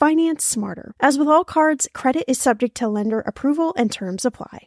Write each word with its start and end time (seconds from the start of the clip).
Finance 0.00 0.42
smarter. 0.42 0.94
As 0.98 1.18
with 1.18 1.28
all 1.28 1.44
cards, 1.44 1.86
credit 1.92 2.24
is 2.26 2.40
subject 2.40 2.74
to 2.78 2.88
lender 2.88 3.20
approval 3.20 3.74
and 3.76 3.92
terms 3.92 4.24
apply. 4.24 4.66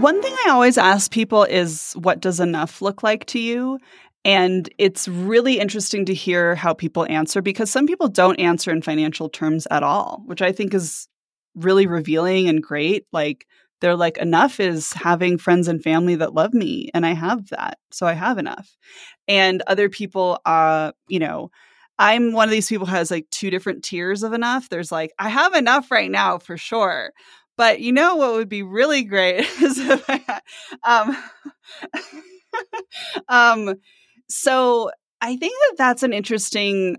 One 0.00 0.20
thing 0.20 0.34
I 0.46 0.50
always 0.50 0.76
ask 0.78 1.12
people 1.12 1.44
is 1.44 1.92
what 1.92 2.18
does 2.18 2.40
enough 2.40 2.82
look 2.82 3.04
like 3.04 3.24
to 3.26 3.38
you? 3.38 3.78
And 4.24 4.68
it's 4.78 5.06
really 5.06 5.60
interesting 5.60 6.04
to 6.06 6.14
hear 6.14 6.56
how 6.56 6.74
people 6.74 7.06
answer 7.08 7.40
because 7.40 7.70
some 7.70 7.86
people 7.86 8.08
don't 8.08 8.40
answer 8.40 8.72
in 8.72 8.82
financial 8.82 9.28
terms 9.28 9.68
at 9.70 9.84
all, 9.84 10.24
which 10.26 10.42
I 10.42 10.50
think 10.50 10.74
is 10.74 11.06
really 11.54 11.86
revealing 11.86 12.48
and 12.48 12.60
great. 12.60 13.06
Like 13.12 13.46
they're 13.80 13.96
like 13.96 14.18
enough 14.18 14.60
is 14.60 14.92
having 14.92 15.38
friends 15.38 15.68
and 15.68 15.82
family 15.82 16.14
that 16.16 16.34
love 16.34 16.54
me 16.54 16.90
and 16.94 17.06
i 17.06 17.12
have 17.12 17.48
that 17.48 17.78
so 17.90 18.06
i 18.06 18.12
have 18.12 18.38
enough. 18.38 18.76
And 19.26 19.62
other 19.66 19.88
people 19.88 20.40
uh 20.44 20.92
you 21.08 21.18
know 21.18 21.50
i'm 21.98 22.32
one 22.32 22.48
of 22.48 22.52
these 22.52 22.68
people 22.68 22.86
who 22.86 22.94
has 22.94 23.10
like 23.10 23.28
two 23.30 23.50
different 23.50 23.84
tiers 23.84 24.22
of 24.22 24.32
enough. 24.32 24.68
There's 24.68 24.92
like 24.92 25.12
i 25.18 25.28
have 25.28 25.54
enough 25.54 25.90
right 25.90 26.10
now 26.10 26.38
for 26.38 26.56
sure. 26.56 27.12
But 27.56 27.80
you 27.80 27.92
know 27.92 28.16
what 28.16 28.34
would 28.34 28.48
be 28.48 28.62
really 28.62 29.02
great 29.02 29.40
is 29.62 29.78
if 29.78 30.08
I 30.08 30.22
had, 30.26 30.42
um 30.84 31.16
um 33.28 33.74
so 34.28 34.90
i 35.20 35.36
think 35.36 35.52
that 35.52 35.74
that's 35.78 36.02
an 36.02 36.12
interesting 36.12 36.96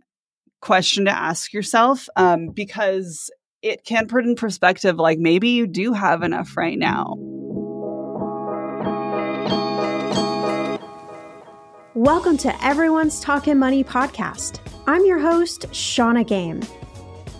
question 0.61 1.05
to 1.05 1.11
ask 1.11 1.53
yourself 1.53 2.09
um, 2.15 2.49
because 2.49 3.29
it 3.61 3.83
can 3.83 4.07
put 4.07 4.25
in 4.25 4.35
perspective 4.35 4.97
like 4.97 5.19
maybe 5.19 5.49
you 5.49 5.67
do 5.67 5.93
have 5.93 6.23
enough 6.23 6.55
right 6.55 6.77
now. 6.77 7.15
Welcome 11.93 12.37
to 12.37 12.65
Everyone's 12.65 13.19
Talking 13.19 13.59
Money 13.59 13.83
podcast. 13.83 14.59
I'm 14.87 15.05
your 15.05 15.19
host, 15.19 15.73
Shannah 15.75 16.23
Game. 16.23 16.61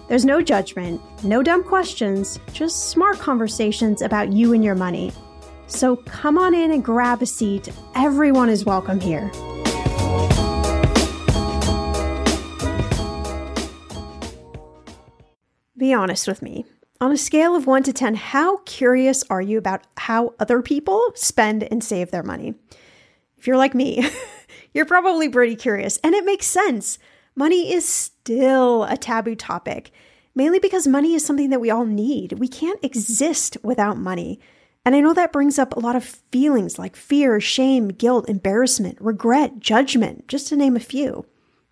There's 0.10 0.26
no 0.26 0.42
judgment, 0.42 1.02
no 1.24 1.42
dumb 1.42 1.64
questions, 1.64 2.40
just 2.52 2.90
smart 2.90 3.20
conversations 3.20 4.02
about 4.02 4.34
you 4.34 4.54
and 4.54 4.64
your 4.64 4.76
money. 4.76 5.14
So 5.68 5.96
come 5.96 6.38
on 6.38 6.54
in 6.54 6.72
and 6.72 6.84
grab 6.84 7.22
a 7.22 7.26
seat. 7.26 7.70
Everyone 7.96 8.50
is 8.50 8.66
welcome 8.66 9.00
here. 9.00 9.32
Be 15.80 15.94
honest 15.94 16.28
with 16.28 16.42
me. 16.42 16.66
On 17.00 17.10
a 17.10 17.18
scale 17.18 17.56
of 17.56 17.66
1 17.66 17.84
to 17.84 17.94
10, 17.94 18.16
how 18.16 18.58
curious 18.66 19.24
are 19.30 19.42
you 19.42 19.58
about 19.58 19.84
how 19.96 20.34
other 20.38 20.62
people 20.62 21.02
spend 21.16 21.64
and 21.64 21.82
save 21.82 22.12
their 22.12 22.22
money? 22.22 22.54
If 23.38 23.48
you're 23.48 23.56
like 23.56 23.74
me, 23.74 24.06
you're 24.74 24.84
probably 24.84 25.30
pretty 25.30 25.56
curious, 25.56 25.98
and 26.04 26.14
it 26.14 26.26
makes 26.26 26.48
sense. 26.48 27.00
Money 27.34 27.72
is 27.72 27.88
still 27.88 28.84
a 28.84 28.98
taboo 28.98 29.36
topic, 29.36 29.92
mainly 30.36 30.60
because 30.60 30.86
money 30.86 31.14
is 31.14 31.26
something 31.26 31.50
that 31.50 31.62
we 31.62 31.72
all 31.72 31.86
need. 31.86 32.34
We 32.34 32.50
can't 32.50 32.84
exist 32.84 33.56
without 33.64 33.98
money. 33.98 34.42
And 34.84 34.98
I 34.98 35.00
know 35.00 35.14
that 35.14 35.32
brings 35.32 35.58
up 35.58 35.74
a 35.74 35.80
lot 35.80 35.96
of 35.96 36.04
feelings 36.04 36.78
like 36.78 36.98
fear, 36.98 37.40
shame, 37.40 37.88
guilt, 37.88 38.28
embarrassment, 38.28 38.98
regret, 39.00 39.60
judgment, 39.60 40.28
just 40.28 40.50
to 40.50 40.58
name 40.58 40.76
a 40.76 40.82
few. 40.82 41.26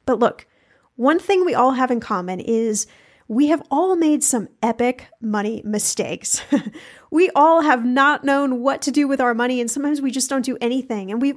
But 0.05 0.19
look, 0.19 0.47
one 0.95 1.19
thing 1.19 1.43
we 1.43 1.53
all 1.53 1.71
have 1.73 1.91
in 1.91 1.99
common 1.99 2.39
is 2.39 2.87
we 3.27 3.47
have 3.47 3.61
all 3.69 3.95
made 3.95 4.23
some 4.23 4.47
epic 4.63 5.07
money 5.21 5.61
mistakes. 5.65 6.41
we 7.11 7.29
all 7.31 7.61
have 7.61 7.85
not 7.85 8.23
known 8.23 8.61
what 8.61 8.81
to 8.83 8.91
do 8.91 9.07
with 9.07 9.19
our 9.19 9.33
money, 9.33 9.59
and 9.59 9.69
sometimes 9.69 10.01
we 10.01 10.11
just 10.11 10.29
don't 10.29 10.45
do 10.45 10.57
anything. 10.61 11.11
And 11.11 11.21
we 11.21 11.35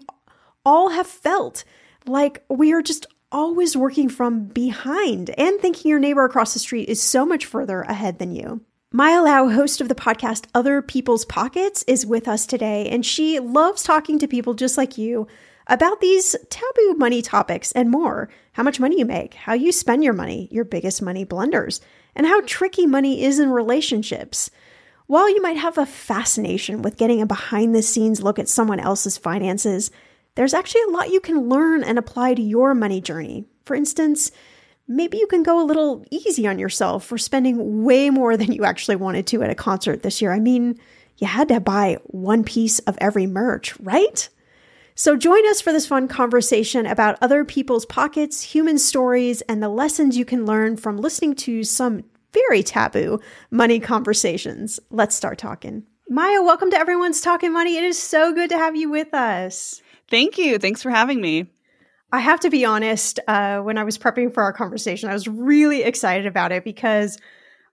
all 0.64 0.90
have 0.90 1.06
felt 1.06 1.64
like 2.06 2.44
we 2.48 2.72
are 2.72 2.82
just 2.82 3.06
always 3.32 3.76
working 3.76 4.08
from 4.08 4.44
behind 4.44 5.30
and 5.38 5.60
thinking 5.60 5.88
your 5.88 6.00
neighbor 6.00 6.24
across 6.24 6.52
the 6.52 6.58
street 6.58 6.88
is 6.88 7.00
so 7.00 7.24
much 7.24 7.46
further 7.46 7.82
ahead 7.82 8.18
than 8.18 8.32
you. 8.32 8.60
Maya 8.92 9.22
Lau, 9.22 9.48
host 9.48 9.80
of 9.80 9.88
the 9.88 9.94
podcast 9.94 10.46
Other 10.52 10.82
People's 10.82 11.24
Pockets, 11.24 11.84
is 11.86 12.04
with 12.04 12.26
us 12.26 12.44
today, 12.44 12.88
and 12.88 13.06
she 13.06 13.38
loves 13.38 13.84
talking 13.84 14.18
to 14.18 14.26
people 14.26 14.54
just 14.54 14.76
like 14.76 14.98
you 14.98 15.28
about 15.68 16.00
these 16.00 16.34
taboo 16.50 16.94
money 16.98 17.22
topics 17.22 17.70
and 17.72 17.88
more 17.88 18.28
how 18.52 18.62
much 18.62 18.80
money 18.80 18.98
you 18.98 19.04
make, 19.04 19.34
how 19.34 19.52
you 19.52 19.72
spend 19.72 20.02
your 20.02 20.12
money, 20.12 20.48
your 20.50 20.64
biggest 20.64 21.02
money 21.02 21.24
blunders, 21.24 21.80
and 22.14 22.26
how 22.26 22.40
tricky 22.42 22.86
money 22.86 23.24
is 23.24 23.38
in 23.38 23.50
relationships. 23.50 24.50
While 25.06 25.28
you 25.28 25.42
might 25.42 25.56
have 25.56 25.78
a 25.78 25.86
fascination 25.86 26.82
with 26.82 26.96
getting 26.96 27.20
a 27.20 27.26
behind 27.26 27.74
the 27.74 27.82
scenes 27.82 28.22
look 28.22 28.38
at 28.38 28.48
someone 28.48 28.80
else's 28.80 29.16
finances, 29.16 29.90
there's 30.34 30.54
actually 30.54 30.82
a 30.82 30.90
lot 30.90 31.10
you 31.10 31.20
can 31.20 31.48
learn 31.48 31.82
and 31.82 31.98
apply 31.98 32.34
to 32.34 32.42
your 32.42 32.74
money 32.74 33.00
journey. 33.00 33.44
For 33.64 33.74
instance, 33.74 34.30
maybe 34.86 35.18
you 35.18 35.26
can 35.26 35.42
go 35.42 35.62
a 35.62 35.66
little 35.66 36.04
easy 36.10 36.46
on 36.46 36.58
yourself 36.58 37.04
for 37.04 37.18
spending 37.18 37.84
way 37.84 38.10
more 38.10 38.36
than 38.36 38.52
you 38.52 38.64
actually 38.64 38.96
wanted 38.96 39.26
to 39.28 39.42
at 39.42 39.50
a 39.50 39.54
concert 39.54 40.02
this 40.02 40.22
year. 40.22 40.32
I 40.32 40.40
mean, 40.40 40.78
you 41.18 41.26
had 41.26 41.48
to 41.48 41.60
buy 41.60 41.98
one 42.04 42.44
piece 42.44 42.78
of 42.80 42.96
every 43.00 43.26
merch, 43.26 43.78
right? 43.80 44.28
So 45.00 45.16
join 45.16 45.48
us 45.48 45.62
for 45.62 45.72
this 45.72 45.86
fun 45.86 46.08
conversation 46.08 46.84
about 46.84 47.16
other 47.22 47.42
people's 47.42 47.86
pockets, 47.86 48.42
human 48.42 48.76
stories, 48.76 49.40
and 49.40 49.62
the 49.62 49.70
lessons 49.70 50.14
you 50.14 50.26
can 50.26 50.44
learn 50.44 50.76
from 50.76 50.98
listening 50.98 51.36
to 51.36 51.64
some 51.64 52.04
very 52.34 52.62
taboo 52.62 53.18
money 53.50 53.80
conversations. 53.80 54.78
Let's 54.90 55.16
start 55.16 55.38
talking. 55.38 55.84
Maya, 56.10 56.42
welcome 56.42 56.70
to 56.72 56.76
Everyone's 56.76 57.22
Talking 57.22 57.50
Money. 57.50 57.78
It 57.78 57.84
is 57.84 57.98
so 57.98 58.34
good 58.34 58.50
to 58.50 58.58
have 58.58 58.76
you 58.76 58.90
with 58.90 59.14
us. 59.14 59.80
Thank 60.10 60.36
you. 60.36 60.58
Thanks 60.58 60.82
for 60.82 60.90
having 60.90 61.22
me. 61.22 61.50
I 62.12 62.18
have 62.18 62.40
to 62.40 62.50
be 62.50 62.66
honest, 62.66 63.20
uh, 63.26 63.60
when 63.60 63.78
I 63.78 63.84
was 63.84 63.96
prepping 63.96 64.34
for 64.34 64.42
our 64.42 64.52
conversation, 64.52 65.08
I 65.08 65.14
was 65.14 65.26
really 65.26 65.82
excited 65.82 66.26
about 66.26 66.52
it 66.52 66.62
because 66.62 67.18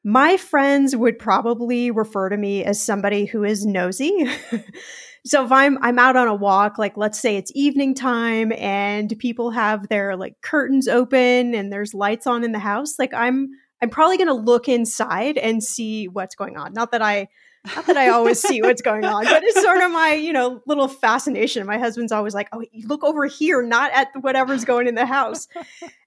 my 0.01 0.37
friends 0.37 0.95
would 0.95 1.19
probably 1.19 1.91
refer 1.91 2.29
to 2.29 2.37
me 2.37 2.63
as 2.63 2.81
somebody 2.81 3.25
who 3.25 3.43
is 3.43 3.65
nosy. 3.65 4.29
so 5.27 5.43
if 5.45 5.51
I'm 5.51 5.77
I'm 5.81 5.99
out 5.99 6.15
on 6.15 6.27
a 6.27 6.35
walk, 6.35 6.77
like 6.77 6.97
let's 6.97 7.19
say 7.19 7.37
it's 7.37 7.51
evening 7.53 7.93
time 7.93 8.51
and 8.53 9.13
people 9.19 9.51
have 9.51 9.87
their 9.89 10.15
like 10.15 10.41
curtains 10.41 10.87
open 10.87 11.53
and 11.53 11.71
there's 11.71 11.93
lights 11.93 12.27
on 12.27 12.43
in 12.43 12.51
the 12.51 12.59
house, 12.59 12.97
like 12.97 13.13
I'm 13.13 13.49
I'm 13.81 13.89
probably 13.89 14.17
going 14.17 14.27
to 14.27 14.33
look 14.33 14.67
inside 14.67 15.37
and 15.37 15.63
see 15.63 16.07
what's 16.07 16.35
going 16.35 16.57
on. 16.57 16.73
Not 16.73 16.91
that 16.91 17.01
I 17.01 17.27
not 17.75 17.85
that 17.87 17.97
I 17.97 18.09
always 18.09 18.39
see 18.39 18.61
what's 18.61 18.81
going 18.81 19.03
on, 19.03 19.25
but 19.25 19.43
it's 19.43 19.61
sort 19.61 19.81
of 19.81 19.91
my, 19.91 20.13
you 20.13 20.31
know, 20.31 20.61
little 20.65 20.87
fascination. 20.87 21.65
My 21.67 21.77
husband's 21.77 22.13
always 22.13 22.33
like, 22.33 22.47
"Oh, 22.53 22.63
look 22.85 23.03
over 23.03 23.25
here, 23.25 23.61
not 23.61 23.91
at 23.91 24.07
whatever's 24.21 24.63
going 24.63 24.87
in 24.87 24.95
the 24.95 25.05
house." 25.05 25.47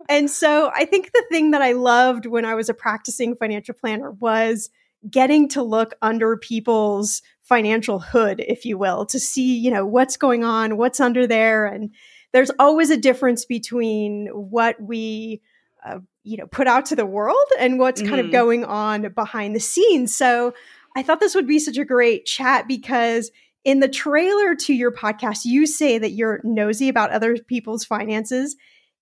and 0.09 0.31
so, 0.31 0.71
I 0.75 0.87
think 0.87 1.13
the 1.13 1.25
thing 1.31 1.51
that 1.51 1.61
I 1.61 1.73
loved 1.73 2.25
when 2.25 2.47
I 2.47 2.55
was 2.55 2.71
a 2.71 2.75
practicing 2.75 3.37
financial 3.37 3.75
planner 3.75 4.13
was 4.13 4.71
getting 5.11 5.49
to 5.49 5.63
look 5.63 5.95
under 6.03 6.37
people's 6.37 7.23
financial 7.51 7.99
hood, 7.99 8.43
if 8.47 8.65
you 8.65 8.79
will, 8.79 9.05
to 9.07 9.21
see, 9.21 9.59
you 9.59 9.71
know, 9.71 9.85
what's 9.85 10.17
going 10.17 10.45
on, 10.45 10.79
what's 10.79 11.01
under 11.01 11.27
there, 11.27 11.67
and 11.67 11.91
there's 12.33 12.51
always 12.59 12.89
a 12.89 12.97
difference 12.97 13.45
between 13.45 14.29
what 14.29 14.81
we 14.81 15.43
uh, 15.85 15.99
you 16.23 16.37
know 16.37 16.47
put 16.47 16.67
out 16.67 16.87
to 16.87 16.97
the 16.97 17.07
world 17.07 17.37
and 17.59 17.79
what's 17.79 18.01
mm-hmm. 18.01 18.11
kind 18.11 18.21
of 18.21 18.27
mm-hmm. 18.27 18.33
going 18.33 18.65
on 18.65 19.11
behind 19.15 19.57
the 19.57 19.61
scenes 19.61 20.15
so 20.15 20.53
I 20.97 21.03
thought 21.03 21.21
this 21.21 21.35
would 21.35 21.47
be 21.47 21.59
such 21.59 21.79
a 21.79 21.85
great 21.85 22.27
chat 22.27 22.67
because 22.67 23.31
in 23.65 23.81
the 23.81 23.89
trailer 23.89 24.55
to 24.57 24.75
your 24.75 24.91
podcast, 24.91 25.45
you 25.45 25.67
say 25.67 25.99
that 25.99 26.13
you're 26.13 26.41
nosy 26.43 26.89
about 26.89 27.11
other 27.11 27.37
people's 27.37 27.85
finances 27.85 28.57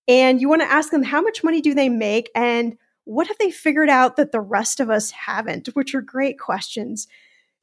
and 0.07 0.41
you 0.41 0.49
want 0.49 0.63
to 0.63 0.71
ask 0.71 0.91
them 0.91 1.03
how 1.03 1.21
much 1.23 1.45
money 1.45 1.61
do 1.61 1.75
they 1.75 1.89
make 1.89 2.31
and 2.35 2.77
what 3.05 3.29
have 3.29 3.39
they 3.39 3.51
figured 3.51 3.89
out 3.89 4.17
that 4.17 4.33
the 4.33 4.41
rest 4.41 4.81
of 4.81 4.91
us 4.91 5.11
haven't, 5.13 5.69
which 5.69 5.95
are 5.95 6.03
great 6.03 6.39
questions. 6.39 7.07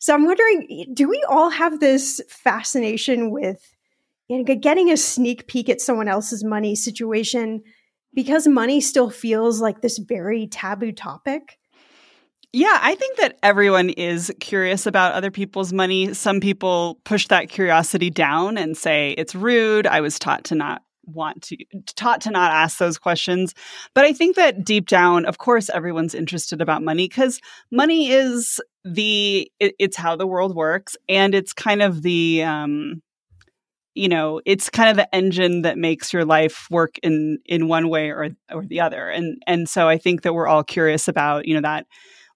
So 0.05 0.13
I'm 0.13 0.25
wondering, 0.27 0.85
do 0.93 1.09
we 1.09 1.19
all 1.27 1.49
have 1.49 1.79
this 1.79 2.21
fascination 2.29 3.31
with 3.31 3.73
getting 4.29 4.91
a 4.91 4.97
sneak 4.97 5.47
peek 5.47 5.67
at 5.67 5.81
someone 5.81 6.07
else's 6.07 6.43
money 6.43 6.75
situation 6.75 7.63
because 8.13 8.47
money 8.47 8.81
still 8.81 9.09
feels 9.09 9.61
like 9.61 9.81
this 9.81 9.97
very 9.97 10.45
taboo 10.45 10.91
topic? 10.91 11.57
Yeah, 12.53 12.77
I 12.83 12.93
think 12.93 13.17
that 13.17 13.39
everyone 13.41 13.89
is 13.89 14.31
curious 14.39 14.85
about 14.85 15.13
other 15.13 15.31
people's 15.31 15.73
money. 15.73 16.13
Some 16.13 16.39
people 16.39 16.99
push 17.03 17.27
that 17.29 17.49
curiosity 17.49 18.11
down 18.11 18.59
and 18.59 18.77
say 18.77 19.15
it's 19.17 19.33
rude. 19.33 19.87
I 19.87 20.01
was 20.01 20.19
taught 20.19 20.43
to 20.43 20.55
not 20.55 20.83
want 21.07 21.41
to 21.43 21.57
taught 21.95 22.21
to 22.21 22.29
not 22.29 22.51
ask 22.51 22.77
those 22.77 22.99
questions. 22.99 23.55
But 23.95 24.05
I 24.05 24.13
think 24.13 24.35
that 24.35 24.63
deep 24.63 24.87
down, 24.87 25.25
of 25.25 25.39
course, 25.39 25.67
everyone's 25.71 26.13
interested 26.13 26.61
about 26.61 26.83
money 26.83 27.07
because 27.07 27.41
money 27.71 28.11
is 28.11 28.61
the 28.85 29.51
it, 29.59 29.75
it's 29.79 29.97
how 29.97 30.15
the 30.15 30.27
world 30.27 30.55
works 30.55 30.95
and 31.09 31.33
it's 31.33 31.53
kind 31.53 31.81
of 31.81 32.03
the 32.03 32.43
um 32.43 33.01
you 33.95 34.07
know 34.07 34.39
it's 34.45 34.69
kind 34.69 34.89
of 34.91 34.95
the 34.95 35.15
engine 35.15 35.63
that 35.63 35.77
makes 35.77 36.13
your 36.13 36.23
life 36.23 36.67
work 36.69 36.99
in 37.01 37.39
in 37.45 37.67
one 37.67 37.89
way 37.89 38.11
or 38.11 38.29
or 38.51 38.63
the 38.63 38.81
other. 38.81 39.09
And 39.09 39.41
and 39.47 39.67
so 39.67 39.87
i 39.87 39.97
think 39.97 40.21
that 40.21 40.33
we're 40.33 40.47
all 40.47 40.63
curious 40.63 41.07
about 41.07 41.47
you 41.47 41.55
know 41.55 41.61
that 41.61 41.87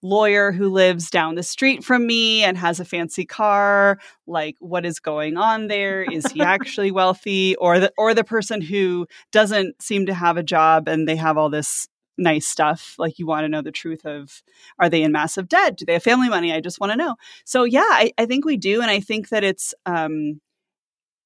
lawyer 0.02 0.52
who 0.52 0.70
lives 0.70 1.10
down 1.10 1.36
the 1.36 1.44
street 1.44 1.84
from 1.84 2.08
me 2.08 2.44
and 2.44 2.58
has 2.58 2.80
a 2.80 2.86
fancy 2.86 3.26
car 3.26 4.00
like 4.26 4.56
what 4.60 4.86
is 4.86 5.00
going 5.00 5.38
on 5.38 5.68
there? 5.68 6.04
Is 6.04 6.26
he 6.32 6.42
actually 6.56 6.90
wealthy? 6.92 7.56
Or 7.58 7.80
the 7.80 7.92
or 7.98 8.14
the 8.14 8.24
person 8.24 8.62
who 8.62 9.08
doesn't 9.32 9.82
seem 9.82 10.06
to 10.08 10.14
have 10.14 10.38
a 10.38 10.44
job 10.44 10.88
and 10.88 11.08
they 11.08 11.18
have 11.18 11.38
all 11.38 11.50
this 11.50 11.88
nice 12.20 12.48
stuff 12.48 12.96
like 13.00 13.20
you 13.20 13.26
want 13.26 13.46
to 13.46 13.50
know 13.50 13.62
the 13.62 13.72
truth 13.72 14.06
of 14.06 14.44
are 14.80 14.90
they 14.90 15.02
in 15.04 15.12
massive 15.12 15.50
debt? 15.50 15.78
Do 15.78 15.86
they 15.86 15.94
have 15.94 16.04
family 16.04 16.30
money? 16.30 16.54
I 16.54 16.62
just 16.62 16.80
want 16.80 16.92
to 16.92 16.98
know. 16.98 17.16
So 17.46 17.64
yeah 17.64 17.82
I, 17.82 18.12
I 18.18 18.26
think 18.26 18.46
we 18.46 18.58
do 18.58 18.82
and 18.82 18.92
i 18.92 19.00
think 19.00 19.30
that 19.30 19.44
it's 19.44 19.74
um 19.86 20.42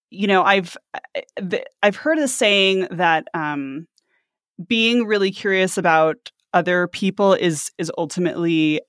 you 0.09 0.27
know 0.27 0.43
i've 0.43 0.77
i've 1.81 1.95
heard 1.95 2.19
a 2.19 2.27
saying 2.27 2.87
that 2.91 3.27
um 3.33 3.87
being 4.67 5.05
really 5.05 5.31
curious 5.31 5.77
about 5.77 6.31
other 6.53 6.87
people 6.87 7.33
is 7.33 7.71
is 7.77 7.91
ultimately 7.97 8.81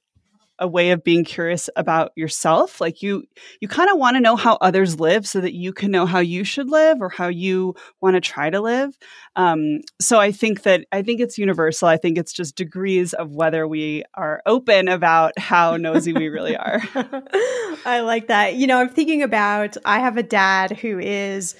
a 0.58 0.68
way 0.68 0.90
of 0.90 1.02
being 1.02 1.24
curious 1.24 1.68
about 1.76 2.12
yourself 2.16 2.80
like 2.80 3.02
you 3.02 3.24
you 3.60 3.68
kind 3.68 3.90
of 3.90 3.98
want 3.98 4.16
to 4.16 4.20
know 4.20 4.36
how 4.36 4.56
others 4.60 5.00
live 5.00 5.26
so 5.26 5.40
that 5.40 5.54
you 5.54 5.72
can 5.72 5.90
know 5.90 6.06
how 6.06 6.20
you 6.20 6.44
should 6.44 6.70
live 6.70 7.00
or 7.00 7.08
how 7.08 7.28
you 7.28 7.74
want 8.00 8.14
to 8.14 8.20
try 8.20 8.50
to 8.50 8.60
live 8.60 8.96
um, 9.36 9.80
so 10.00 10.18
i 10.18 10.30
think 10.30 10.62
that 10.62 10.84
i 10.92 11.02
think 11.02 11.20
it's 11.20 11.38
universal 11.38 11.88
i 11.88 11.96
think 11.96 12.16
it's 12.16 12.32
just 12.32 12.56
degrees 12.56 13.12
of 13.14 13.34
whether 13.34 13.66
we 13.66 14.04
are 14.14 14.42
open 14.46 14.88
about 14.88 15.36
how 15.38 15.76
nosy 15.76 16.12
we 16.12 16.28
really 16.28 16.56
are 16.56 16.80
i 17.84 18.00
like 18.04 18.28
that 18.28 18.54
you 18.54 18.66
know 18.66 18.78
i'm 18.78 18.88
thinking 18.88 19.22
about 19.22 19.76
i 19.84 19.98
have 19.98 20.16
a 20.16 20.22
dad 20.22 20.72
who 20.78 20.98
is 20.98 21.54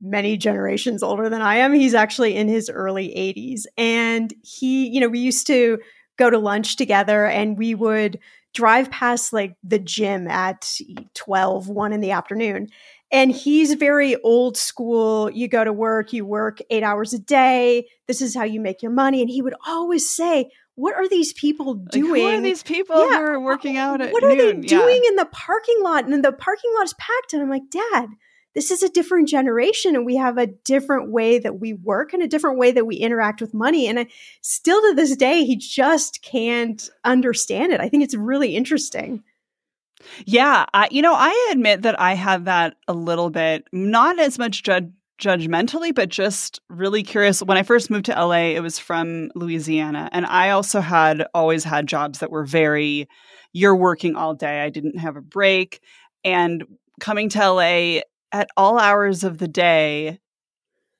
many 0.00 0.36
generations 0.36 1.02
older 1.02 1.28
than 1.28 1.40
I 1.40 1.56
am. 1.56 1.72
He's 1.72 1.94
actually 1.94 2.36
in 2.36 2.48
his 2.48 2.68
early 2.68 3.08
80s. 3.08 3.62
And 3.78 4.32
he, 4.42 4.88
you 4.88 5.00
know, 5.00 5.08
we 5.08 5.20
used 5.20 5.46
to 5.46 5.78
go 6.16 6.30
to 6.30 6.38
lunch 6.38 6.76
together 6.76 7.26
and 7.26 7.58
we 7.58 7.74
would 7.74 8.18
drive 8.54 8.90
past 8.90 9.32
like 9.32 9.56
the 9.62 9.78
gym 9.78 10.26
at 10.28 10.78
12, 11.14 11.68
1 11.68 11.92
in 11.92 12.00
the 12.00 12.10
afternoon. 12.10 12.68
And 13.12 13.30
he's 13.30 13.74
very 13.74 14.16
old 14.22 14.56
school. 14.56 15.30
You 15.30 15.46
go 15.46 15.62
to 15.62 15.72
work, 15.72 16.12
you 16.12 16.24
work 16.24 16.58
eight 16.70 16.82
hours 16.82 17.12
a 17.12 17.18
day. 17.18 17.86
This 18.08 18.20
is 18.20 18.34
how 18.34 18.44
you 18.44 18.60
make 18.60 18.82
your 18.82 18.90
money. 18.90 19.20
And 19.20 19.30
he 19.30 19.42
would 19.42 19.54
always 19.66 20.10
say, 20.10 20.50
what 20.74 20.94
are 20.94 21.08
these 21.08 21.32
people 21.32 21.74
doing? 21.74 22.22
Like, 22.22 22.32
who 22.32 22.38
are 22.38 22.40
these 22.40 22.62
people 22.62 23.10
yeah, 23.10 23.18
who 23.18 23.24
are 23.24 23.40
working 23.40 23.78
uh, 23.78 23.82
out 23.82 24.00
at 24.00 24.12
What 24.12 24.22
noon? 24.22 24.32
are 24.32 24.36
they 24.36 24.52
doing 24.66 25.00
yeah. 25.02 25.10
in 25.10 25.16
the 25.16 25.28
parking 25.30 25.82
lot? 25.82 26.04
And 26.04 26.24
the 26.24 26.32
parking 26.32 26.70
lot 26.76 26.84
is 26.84 26.94
packed. 26.94 27.32
And 27.32 27.42
I'm 27.42 27.50
like, 27.50 27.70
Dad, 27.70 28.08
this 28.56 28.70
is 28.70 28.82
a 28.82 28.88
different 28.88 29.28
generation 29.28 29.94
and 29.94 30.06
we 30.06 30.16
have 30.16 30.38
a 30.38 30.46
different 30.46 31.12
way 31.12 31.38
that 31.38 31.60
we 31.60 31.74
work 31.74 32.14
and 32.14 32.22
a 32.22 32.26
different 32.26 32.58
way 32.58 32.72
that 32.72 32.86
we 32.86 32.96
interact 32.96 33.42
with 33.42 33.52
money. 33.52 33.86
And 33.86 34.00
I, 34.00 34.06
still 34.40 34.80
to 34.80 34.94
this 34.94 35.14
day, 35.14 35.44
he 35.44 35.56
just 35.56 36.22
can't 36.22 36.88
understand 37.04 37.72
it. 37.72 37.82
I 37.82 37.90
think 37.90 38.02
it's 38.02 38.14
really 38.14 38.56
interesting. 38.56 39.22
Yeah, 40.24 40.64
I, 40.72 40.88
you 40.90 41.02
know, 41.02 41.14
I 41.14 41.50
admit 41.52 41.82
that 41.82 42.00
I 42.00 42.14
have 42.14 42.46
that 42.46 42.76
a 42.88 42.94
little 42.94 43.28
bit, 43.28 43.64
not 43.72 44.18
as 44.18 44.38
much 44.38 44.62
judge 44.62 44.90
judgmentally, 45.20 45.94
but 45.94 46.08
just 46.08 46.60
really 46.68 47.02
curious. 47.02 47.42
When 47.42 47.58
I 47.58 47.62
first 47.62 47.90
moved 47.90 48.06
to 48.06 48.12
LA, 48.12 48.54
it 48.54 48.62
was 48.62 48.78
from 48.78 49.30
Louisiana. 49.34 50.08
And 50.12 50.26
I 50.26 50.50
also 50.50 50.80
had 50.80 51.26
always 51.34 51.64
had 51.64 51.86
jobs 51.86 52.18
that 52.20 52.30
were 52.30 52.44
very, 52.44 53.08
you're 53.52 53.76
working 53.76 54.14
all 54.14 54.34
day. 54.34 54.62
I 54.62 54.70
didn't 54.70 54.98
have 54.98 55.16
a 55.16 55.22
break. 55.22 55.80
And 56.22 56.64
coming 57.00 57.30
to 57.30 57.50
LA, 57.50 58.00
at 58.32 58.48
all 58.56 58.78
hours 58.78 59.24
of 59.24 59.38
the 59.38 59.48
day, 59.48 60.18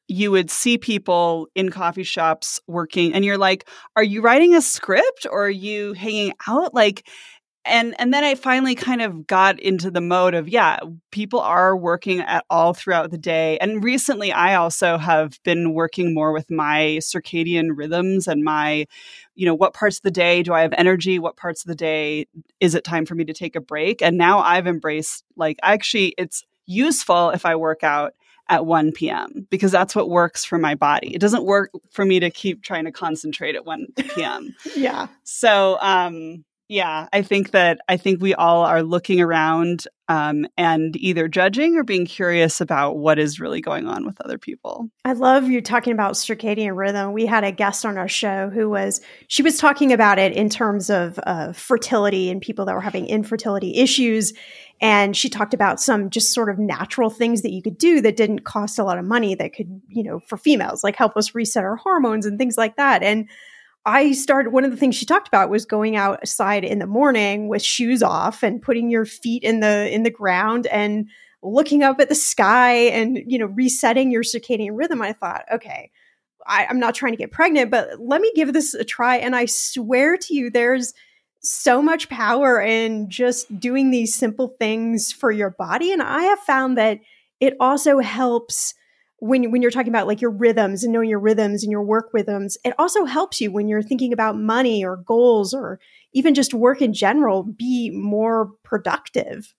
you 0.08 0.30
would 0.30 0.50
see 0.50 0.78
people 0.78 1.48
in 1.54 1.70
coffee 1.70 2.04
shops 2.04 2.60
working 2.68 3.12
and 3.12 3.24
you're 3.24 3.38
like 3.38 3.68
are 3.96 4.04
you 4.04 4.22
writing 4.22 4.54
a 4.54 4.62
script 4.62 5.26
or 5.28 5.46
are 5.46 5.50
you 5.50 5.94
hanging 5.94 6.32
out? 6.46 6.72
Like 6.72 7.04
and 7.66 7.94
and 7.98 8.14
then 8.14 8.24
i 8.24 8.34
finally 8.34 8.74
kind 8.74 9.02
of 9.02 9.26
got 9.26 9.58
into 9.60 9.90
the 9.90 10.00
mode 10.00 10.34
of 10.34 10.48
yeah 10.48 10.78
people 11.10 11.40
are 11.40 11.76
working 11.76 12.20
at 12.20 12.44
all 12.48 12.72
throughout 12.72 13.10
the 13.10 13.18
day 13.18 13.58
and 13.58 13.82
recently 13.82 14.32
i 14.32 14.54
also 14.54 14.96
have 14.96 15.42
been 15.42 15.74
working 15.74 16.14
more 16.14 16.32
with 16.32 16.50
my 16.50 16.98
circadian 17.00 17.70
rhythms 17.74 18.26
and 18.28 18.44
my 18.44 18.86
you 19.34 19.44
know 19.44 19.54
what 19.54 19.74
parts 19.74 19.96
of 19.96 20.02
the 20.02 20.10
day 20.10 20.42
do 20.42 20.52
i 20.52 20.62
have 20.62 20.72
energy 20.78 21.18
what 21.18 21.36
parts 21.36 21.64
of 21.64 21.68
the 21.68 21.74
day 21.74 22.26
is 22.60 22.74
it 22.74 22.84
time 22.84 23.04
for 23.04 23.14
me 23.14 23.24
to 23.24 23.34
take 23.34 23.56
a 23.56 23.60
break 23.60 24.00
and 24.00 24.16
now 24.16 24.38
i've 24.38 24.66
embraced 24.66 25.24
like 25.36 25.58
actually 25.62 26.14
it's 26.16 26.44
useful 26.66 27.30
if 27.30 27.46
I 27.46 27.56
work 27.56 27.82
out 27.82 28.14
at 28.48 28.64
1 28.64 28.92
p.m. 28.92 29.46
because 29.50 29.72
that's 29.72 29.94
what 29.94 30.08
works 30.08 30.44
for 30.44 30.58
my 30.58 30.74
body. 30.74 31.14
It 31.14 31.20
doesn't 31.20 31.44
work 31.44 31.70
for 31.90 32.04
me 32.04 32.20
to 32.20 32.30
keep 32.30 32.62
trying 32.62 32.84
to 32.84 32.92
concentrate 32.92 33.56
at 33.56 33.66
1 33.66 33.86
p.m. 34.14 34.54
yeah. 34.76 35.08
So, 35.24 35.78
um, 35.80 36.44
Yeah, 36.68 37.06
I 37.12 37.22
think 37.22 37.52
that 37.52 37.78
I 37.88 37.96
think 37.96 38.20
we 38.20 38.34
all 38.34 38.64
are 38.64 38.82
looking 38.82 39.20
around 39.20 39.86
um, 40.08 40.46
and 40.56 40.96
either 40.96 41.28
judging 41.28 41.76
or 41.76 41.84
being 41.84 42.06
curious 42.06 42.60
about 42.60 42.96
what 42.96 43.20
is 43.20 43.38
really 43.38 43.60
going 43.60 43.86
on 43.86 44.04
with 44.04 44.20
other 44.20 44.36
people. 44.36 44.88
I 45.04 45.12
love 45.12 45.48
you 45.48 45.60
talking 45.60 45.92
about 45.92 46.14
circadian 46.14 46.76
rhythm. 46.76 47.12
We 47.12 47.26
had 47.26 47.44
a 47.44 47.52
guest 47.52 47.86
on 47.86 47.96
our 47.96 48.08
show 48.08 48.50
who 48.50 48.68
was 48.68 49.00
she 49.28 49.44
was 49.44 49.58
talking 49.58 49.92
about 49.92 50.18
it 50.18 50.32
in 50.32 50.48
terms 50.48 50.90
of 50.90 51.20
uh, 51.24 51.52
fertility 51.52 52.30
and 52.30 52.40
people 52.40 52.64
that 52.64 52.74
were 52.74 52.80
having 52.80 53.06
infertility 53.06 53.76
issues, 53.76 54.32
and 54.80 55.16
she 55.16 55.28
talked 55.28 55.54
about 55.54 55.80
some 55.80 56.10
just 56.10 56.34
sort 56.34 56.50
of 56.50 56.58
natural 56.58 57.10
things 57.10 57.42
that 57.42 57.52
you 57.52 57.62
could 57.62 57.78
do 57.78 58.00
that 58.00 58.16
didn't 58.16 58.40
cost 58.40 58.80
a 58.80 58.84
lot 58.84 58.98
of 58.98 59.04
money 59.04 59.36
that 59.36 59.52
could 59.52 59.80
you 59.88 60.02
know 60.02 60.18
for 60.18 60.36
females 60.36 60.82
like 60.82 60.96
help 60.96 61.16
us 61.16 61.32
reset 61.32 61.64
our 61.64 61.76
hormones 61.76 62.26
and 62.26 62.38
things 62.38 62.56
like 62.56 62.76
that 62.76 63.04
and 63.04 63.28
I 63.86 64.12
started 64.12 64.52
one 64.52 64.64
of 64.64 64.72
the 64.72 64.76
things 64.76 64.96
she 64.96 65.06
talked 65.06 65.28
about 65.28 65.48
was 65.48 65.64
going 65.64 65.94
outside 65.94 66.64
in 66.64 66.80
the 66.80 66.88
morning 66.88 67.46
with 67.46 67.62
shoes 67.62 68.02
off 68.02 68.42
and 68.42 68.60
putting 68.60 68.90
your 68.90 69.04
feet 69.04 69.44
in 69.44 69.60
the 69.60 69.88
in 69.94 70.02
the 70.02 70.10
ground 70.10 70.66
and 70.66 71.08
looking 71.40 71.84
up 71.84 72.00
at 72.00 72.08
the 72.08 72.14
sky 72.16 72.74
and 72.74 73.22
you 73.28 73.38
know 73.38 73.46
resetting 73.46 74.10
your 74.10 74.24
circadian 74.24 74.72
rhythm. 74.72 75.00
I 75.00 75.12
thought, 75.12 75.44
okay, 75.52 75.92
I, 76.44 76.66
I'm 76.66 76.80
not 76.80 76.96
trying 76.96 77.12
to 77.12 77.16
get 77.16 77.30
pregnant, 77.30 77.70
but 77.70 78.00
let 78.00 78.20
me 78.20 78.32
give 78.34 78.52
this 78.52 78.74
a 78.74 78.84
try. 78.84 79.18
And 79.18 79.36
I 79.36 79.46
swear 79.46 80.16
to 80.16 80.34
you, 80.34 80.50
there's 80.50 80.92
so 81.40 81.80
much 81.80 82.08
power 82.08 82.60
in 82.60 83.08
just 83.08 83.60
doing 83.60 83.92
these 83.92 84.16
simple 84.16 84.48
things 84.58 85.12
for 85.12 85.30
your 85.30 85.50
body. 85.50 85.92
And 85.92 86.02
I 86.02 86.22
have 86.22 86.40
found 86.40 86.76
that 86.76 86.98
it 87.38 87.54
also 87.60 88.00
helps 88.00 88.74
when 89.26 89.50
when 89.50 89.62
you're 89.62 89.70
talking 89.70 89.92
about 89.92 90.06
like 90.06 90.20
your 90.20 90.30
rhythms 90.30 90.84
and 90.84 90.92
knowing 90.92 91.08
your 91.08 91.18
rhythms 91.18 91.62
and 91.62 91.70
your 91.70 91.82
work 91.82 92.10
rhythms, 92.12 92.56
it 92.64 92.74
also 92.78 93.04
helps 93.04 93.40
you 93.40 93.50
when 93.50 93.68
you're 93.68 93.82
thinking 93.82 94.12
about 94.12 94.36
money 94.36 94.84
or 94.84 94.96
goals 94.96 95.52
or 95.54 95.80
even 96.12 96.34
just 96.34 96.54
work 96.54 96.80
in 96.80 96.92
general 96.92 97.42
be 97.42 97.90
more 97.90 98.52
productive. 98.64 99.54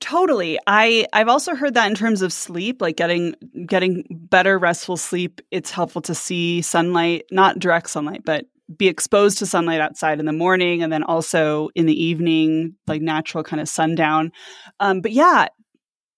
Totally. 0.00 0.58
I 0.66 1.06
I've 1.12 1.28
also 1.28 1.54
heard 1.54 1.74
that 1.74 1.88
in 1.88 1.94
terms 1.94 2.22
of 2.22 2.32
sleep, 2.32 2.82
like 2.82 2.96
getting 2.96 3.34
getting 3.66 4.04
better 4.10 4.58
restful 4.58 4.96
sleep, 4.96 5.40
it's 5.50 5.70
helpful 5.70 6.02
to 6.02 6.14
see 6.14 6.60
sunlight, 6.62 7.24
not 7.30 7.58
direct 7.58 7.88
sunlight, 7.90 8.22
but 8.24 8.46
be 8.76 8.88
exposed 8.88 9.38
to 9.38 9.46
sunlight 9.46 9.80
outside 9.80 10.18
in 10.18 10.26
the 10.26 10.32
morning 10.32 10.82
and 10.82 10.92
then 10.92 11.02
also 11.02 11.68
in 11.74 11.86
the 11.86 12.02
evening, 12.04 12.74
like 12.86 13.02
natural 13.02 13.44
kind 13.44 13.60
of 13.60 13.68
sundown. 13.68 14.32
Um, 14.80 15.02
but 15.02 15.12
yeah, 15.12 15.48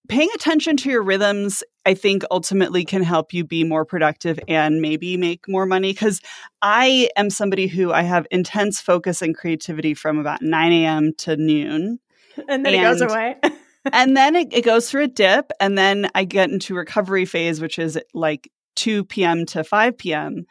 paying 0.07 0.29
attention 0.35 0.77
to 0.77 0.89
your 0.89 1.01
rhythms 1.01 1.63
i 1.85 1.93
think 1.93 2.23
ultimately 2.31 2.85
can 2.85 3.03
help 3.03 3.33
you 3.33 3.43
be 3.43 3.63
more 3.63 3.85
productive 3.85 4.39
and 4.47 4.81
maybe 4.81 5.17
make 5.17 5.47
more 5.47 5.65
money 5.65 5.91
because 5.91 6.21
i 6.61 7.09
am 7.15 7.29
somebody 7.29 7.67
who 7.67 7.91
i 7.91 8.01
have 8.01 8.27
intense 8.31 8.81
focus 8.81 9.21
and 9.21 9.35
creativity 9.35 9.93
from 9.93 10.17
about 10.17 10.41
9 10.41 10.71
a.m 10.71 11.13
to 11.17 11.35
noon. 11.37 11.99
And 12.49 12.65
then 12.65 12.73
and, 12.73 12.83
it 12.83 12.99
goes 12.99 13.01
away. 13.01 13.37
and 13.93 14.17
then 14.17 14.35
it, 14.35 14.49
it 14.51 14.65
goes 14.65 14.89
through 14.89 15.03
a 15.03 15.07
dip 15.07 15.51
and 15.61 15.77
then 15.77 16.09
i 16.13 16.25
get 16.25 16.49
into 16.49 16.75
recovery 16.75 17.23
phase 17.23 17.61
which 17.61 17.79
is 17.79 17.97
like 18.13 18.51
2 18.75 19.05
p.m 19.05 19.45
to 19.45 19.63
5 19.63 19.97
p.m 19.97 20.45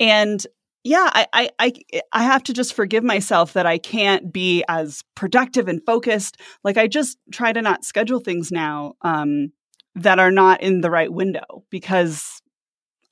and 0.00 0.44
yeah, 0.82 1.10
I, 1.12 1.26
I, 1.32 1.50
I 1.58 1.72
I 2.12 2.22
have 2.22 2.42
to 2.44 2.54
just 2.54 2.72
forgive 2.72 3.04
myself 3.04 3.52
that 3.52 3.66
I 3.66 3.78
can't 3.78 4.32
be 4.32 4.64
as 4.68 5.02
productive 5.14 5.68
and 5.68 5.84
focused. 5.84 6.38
Like 6.64 6.78
I 6.78 6.86
just 6.86 7.18
try 7.32 7.52
to 7.52 7.60
not 7.60 7.84
schedule 7.84 8.20
things 8.20 8.50
now 8.50 8.94
um, 9.02 9.52
that 9.94 10.18
are 10.18 10.30
not 10.30 10.62
in 10.62 10.80
the 10.80 10.90
right 10.90 11.12
window 11.12 11.64
because 11.70 12.40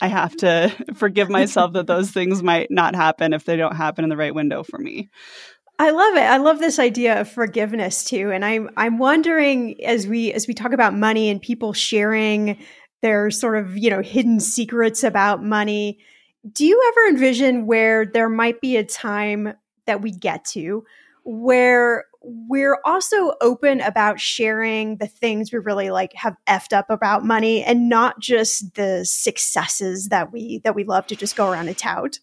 I 0.01 0.07
have 0.07 0.35
to 0.39 0.75
forgive 0.95 1.29
myself 1.29 1.75
that 1.75 1.87
those 1.87 2.11
things 2.13 2.43
might 2.43 2.71
not 2.71 2.95
happen 2.95 3.35
if 3.35 3.45
they 3.45 3.57
don't 3.57 3.77
happen 3.77 4.05
in 4.05 4.11
the 4.11 4.17
right 4.17 4.35
window 4.35 4.63
for 4.63 4.79
me. 4.79 5.11
I 5.79 5.91
love 5.91 6.17
it. 6.17 6.23
I 6.23 6.39
love 6.39 6.59
this 6.59 6.79
idea 6.79 7.21
of 7.21 7.31
forgiveness 7.31 8.03
too. 8.03 8.33
And 8.33 8.45
I'm 8.45 8.71
I'm 8.77 8.99
wondering 8.99 9.77
as 9.85 10.09
we 10.09 10.33
as 10.33 10.49
we 10.49 10.55
talk 10.55 10.73
about 10.73 10.95
money 10.95 11.29
and 11.29 11.41
people 11.41 11.73
sharing 11.75 12.59
their 13.03 13.31
sort 13.31 13.59
of, 13.59 13.77
you 13.77 13.91
know, 13.91 14.03
hidden 14.03 14.41
secrets 14.41 15.05
about 15.05 15.45
money 15.45 15.99
do 16.51 16.65
you 16.65 16.81
ever 16.89 17.09
envision 17.09 17.67
where 17.67 18.07
there 18.07 18.29
might 18.29 18.61
be 18.61 18.77
a 18.77 18.85
time 18.85 19.55
that 19.87 20.03
we 20.03 20.11
get 20.11 20.45
to 20.45 20.85
where 21.25 22.05
we're 22.23 22.79
also 22.85 23.35
open 23.41 23.81
about 23.81 24.21
sharing 24.21 24.97
the 24.97 25.07
things 25.07 25.53
we 25.53 25.59
really 25.59 25.91
like 25.91 26.13
have 26.15 26.37
effed 26.47 26.73
up 26.73 26.91
about 26.91 27.25
money 27.25 27.63
and 27.63 27.89
not 27.89 28.19
just 28.21 28.75
the 28.75 29.05
successes 29.05 30.09
that 30.09 30.33
we 30.33 30.61
that 30.65 30.75
we 30.75 30.85
love 30.85 31.07
to 31.07 31.17
just 31.17 31.37
go 31.37 31.51
around 31.51 31.69
and 31.69 31.79
tout? 31.79 32.19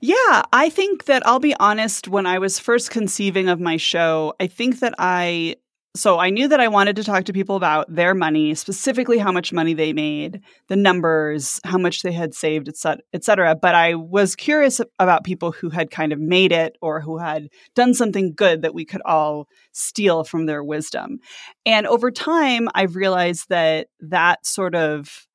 Yeah, 0.00 0.42
I 0.52 0.70
think 0.70 1.06
that 1.06 1.26
I'll 1.26 1.40
be 1.40 1.54
honest 1.54 2.06
when 2.06 2.26
I 2.26 2.38
was 2.38 2.58
first 2.58 2.90
conceiving 2.90 3.48
of 3.48 3.58
my 3.58 3.76
show, 3.76 4.34
I 4.38 4.46
think 4.46 4.80
that 4.80 4.94
I 4.98 5.56
so 5.96 6.18
I 6.18 6.30
knew 6.30 6.48
that 6.48 6.60
I 6.60 6.68
wanted 6.68 6.96
to 6.96 7.04
talk 7.04 7.24
to 7.24 7.32
people 7.32 7.56
about 7.56 7.92
their 7.92 8.14
money, 8.14 8.54
specifically 8.54 9.18
how 9.18 9.32
much 9.32 9.52
money 9.52 9.74
they 9.74 9.92
made, 9.92 10.40
the 10.68 10.76
numbers, 10.76 11.60
how 11.64 11.78
much 11.78 12.02
they 12.02 12.12
had 12.12 12.34
saved, 12.34 12.68
et 12.68 13.24
cetera. 13.24 13.56
But 13.56 13.74
I 13.74 13.94
was 13.94 14.36
curious 14.36 14.80
about 14.98 15.24
people 15.24 15.50
who 15.50 15.70
had 15.70 15.90
kind 15.90 16.12
of 16.12 16.20
made 16.20 16.52
it 16.52 16.76
or 16.80 17.00
who 17.00 17.18
had 17.18 17.48
done 17.74 17.94
something 17.94 18.34
good 18.34 18.62
that 18.62 18.74
we 18.74 18.84
could 18.84 19.02
all 19.04 19.48
steal 19.72 20.24
from 20.24 20.46
their 20.46 20.62
wisdom. 20.62 21.18
And 21.66 21.86
over 21.86 22.10
time, 22.10 22.68
I've 22.74 22.94
realized 22.94 23.48
that 23.48 23.88
that 24.00 24.46
sort 24.46 24.74
of 24.74 25.26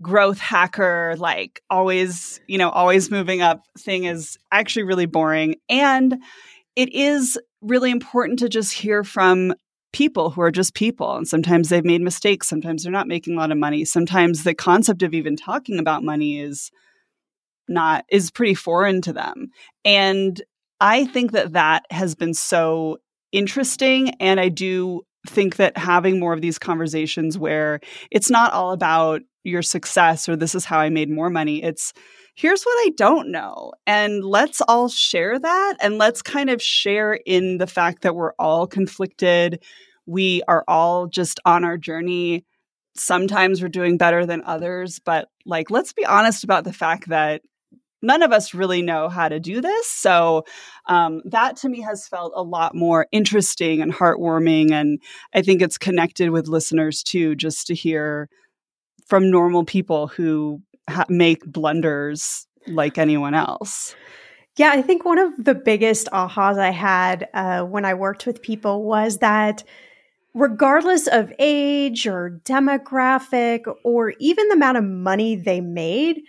growth 0.00 0.38
hacker, 0.38 1.16
like 1.18 1.60
always, 1.68 2.40
you 2.46 2.56
know, 2.56 2.70
always 2.70 3.10
moving 3.10 3.42
up 3.42 3.62
thing 3.76 4.04
is 4.04 4.38
actually 4.52 4.84
really 4.84 5.06
boring. 5.06 5.56
And 5.68 6.22
it 6.76 6.94
is 6.94 7.38
really 7.60 7.90
important 7.90 8.38
to 8.38 8.48
just 8.48 8.72
hear 8.72 9.02
from 9.02 9.54
people 9.92 10.30
who 10.30 10.40
are 10.42 10.50
just 10.50 10.74
people. 10.74 11.16
And 11.16 11.26
sometimes 11.26 11.68
they've 11.68 11.84
made 11.84 12.02
mistakes. 12.02 12.48
Sometimes 12.48 12.82
they're 12.82 12.92
not 12.92 13.08
making 13.08 13.34
a 13.34 13.38
lot 13.38 13.52
of 13.52 13.58
money. 13.58 13.84
Sometimes 13.84 14.44
the 14.44 14.54
concept 14.54 15.02
of 15.02 15.14
even 15.14 15.36
talking 15.36 15.78
about 15.78 16.04
money 16.04 16.40
is 16.40 16.70
not, 17.68 18.04
is 18.10 18.30
pretty 18.30 18.54
foreign 18.54 19.00
to 19.02 19.12
them. 19.12 19.48
And 19.84 20.40
I 20.80 21.06
think 21.06 21.32
that 21.32 21.54
that 21.54 21.84
has 21.90 22.14
been 22.14 22.34
so 22.34 22.98
interesting. 23.32 24.10
And 24.20 24.38
I 24.38 24.48
do 24.48 25.02
think 25.26 25.56
that 25.56 25.76
having 25.76 26.20
more 26.20 26.32
of 26.32 26.40
these 26.40 26.58
conversations 26.58 27.38
where 27.38 27.80
it's 28.10 28.30
not 28.30 28.52
all 28.52 28.72
about 28.72 29.22
your 29.44 29.62
success 29.62 30.28
or 30.28 30.36
this 30.36 30.54
is 30.54 30.64
how 30.64 30.78
I 30.78 30.90
made 30.90 31.10
more 31.10 31.30
money. 31.30 31.62
It's 31.62 31.92
here's 32.38 32.62
what 32.62 32.86
I 32.86 32.90
don't 32.96 33.32
know. 33.32 33.72
And 33.84 34.24
let's 34.24 34.60
all 34.68 34.88
share 34.88 35.40
that. 35.40 35.74
And 35.80 35.98
let's 35.98 36.22
kind 36.22 36.50
of 36.50 36.62
share 36.62 37.14
in 37.14 37.58
the 37.58 37.66
fact 37.66 38.02
that 38.02 38.14
we're 38.14 38.34
all 38.38 38.68
conflicted. 38.68 39.64
We 40.06 40.42
are 40.46 40.62
all 40.68 41.08
just 41.08 41.40
on 41.44 41.64
our 41.64 41.76
journey. 41.76 42.44
Sometimes 42.94 43.60
we're 43.60 43.68
doing 43.68 43.98
better 43.98 44.24
than 44.24 44.44
others, 44.44 45.00
but 45.04 45.28
like, 45.46 45.68
let's 45.68 45.92
be 45.92 46.06
honest 46.06 46.44
about 46.44 46.62
the 46.62 46.72
fact 46.72 47.08
that 47.08 47.42
none 48.02 48.22
of 48.22 48.30
us 48.30 48.54
really 48.54 48.82
know 48.82 49.08
how 49.08 49.28
to 49.28 49.40
do 49.40 49.60
this. 49.60 49.88
So 49.88 50.44
um, 50.86 51.22
that 51.24 51.56
to 51.58 51.68
me 51.68 51.80
has 51.80 52.06
felt 52.06 52.32
a 52.36 52.42
lot 52.44 52.72
more 52.72 53.08
interesting 53.10 53.82
and 53.82 53.92
heartwarming. 53.92 54.70
And 54.70 55.00
I 55.34 55.42
think 55.42 55.60
it's 55.60 55.76
connected 55.76 56.30
with 56.30 56.46
listeners 56.46 57.02
too, 57.02 57.34
just 57.34 57.66
to 57.66 57.74
hear 57.74 58.28
from 59.08 59.28
normal 59.28 59.64
people 59.64 60.06
who 60.06 60.62
ha- 60.88 61.06
make 61.08 61.44
blunders 61.44 62.46
like 62.66 62.98
anyone 62.98 63.34
else. 63.34 63.94
Yeah, 64.56 64.70
I 64.72 64.82
think 64.82 65.04
one 65.04 65.18
of 65.18 65.32
the 65.44 65.54
biggest 65.54 66.08
ahas 66.12 66.58
I 66.58 66.70
had 66.70 67.28
uh, 67.32 67.62
when 67.62 67.84
I 67.84 67.94
worked 67.94 68.26
with 68.26 68.42
people 68.42 68.82
was 68.82 69.18
that 69.18 69.62
regardless 70.34 71.06
of 71.06 71.32
age 71.38 72.06
or 72.06 72.40
demographic 72.44 73.60
or 73.84 74.14
even 74.18 74.48
the 74.48 74.54
amount 74.54 74.78
of 74.78 74.84
money 74.84 75.36
they 75.36 75.60
made, 75.60 76.22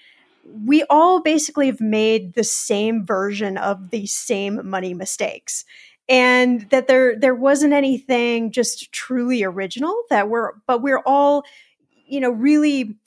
we 0.44 0.84
all 0.90 1.22
basically 1.22 1.68
have 1.68 1.82
made 1.82 2.34
the 2.34 2.44
same 2.44 3.06
version 3.06 3.58
of 3.58 3.90
the 3.92 4.06
same 4.06 4.68
money 4.68 4.94
mistakes. 4.94 5.66
And 6.08 6.68
that 6.72 6.88
there 6.88 7.18
there 7.20 7.36
wasn't 7.36 7.74
anything 7.74 8.52
just 8.52 8.92
truly 8.92 9.44
original 9.44 9.96
that 10.10 10.28
we're 10.28 10.54
but 10.66 10.82
we're 10.82 11.04
all, 11.06 11.44
you 12.08 12.20
know, 12.20 12.32
really 12.32 12.98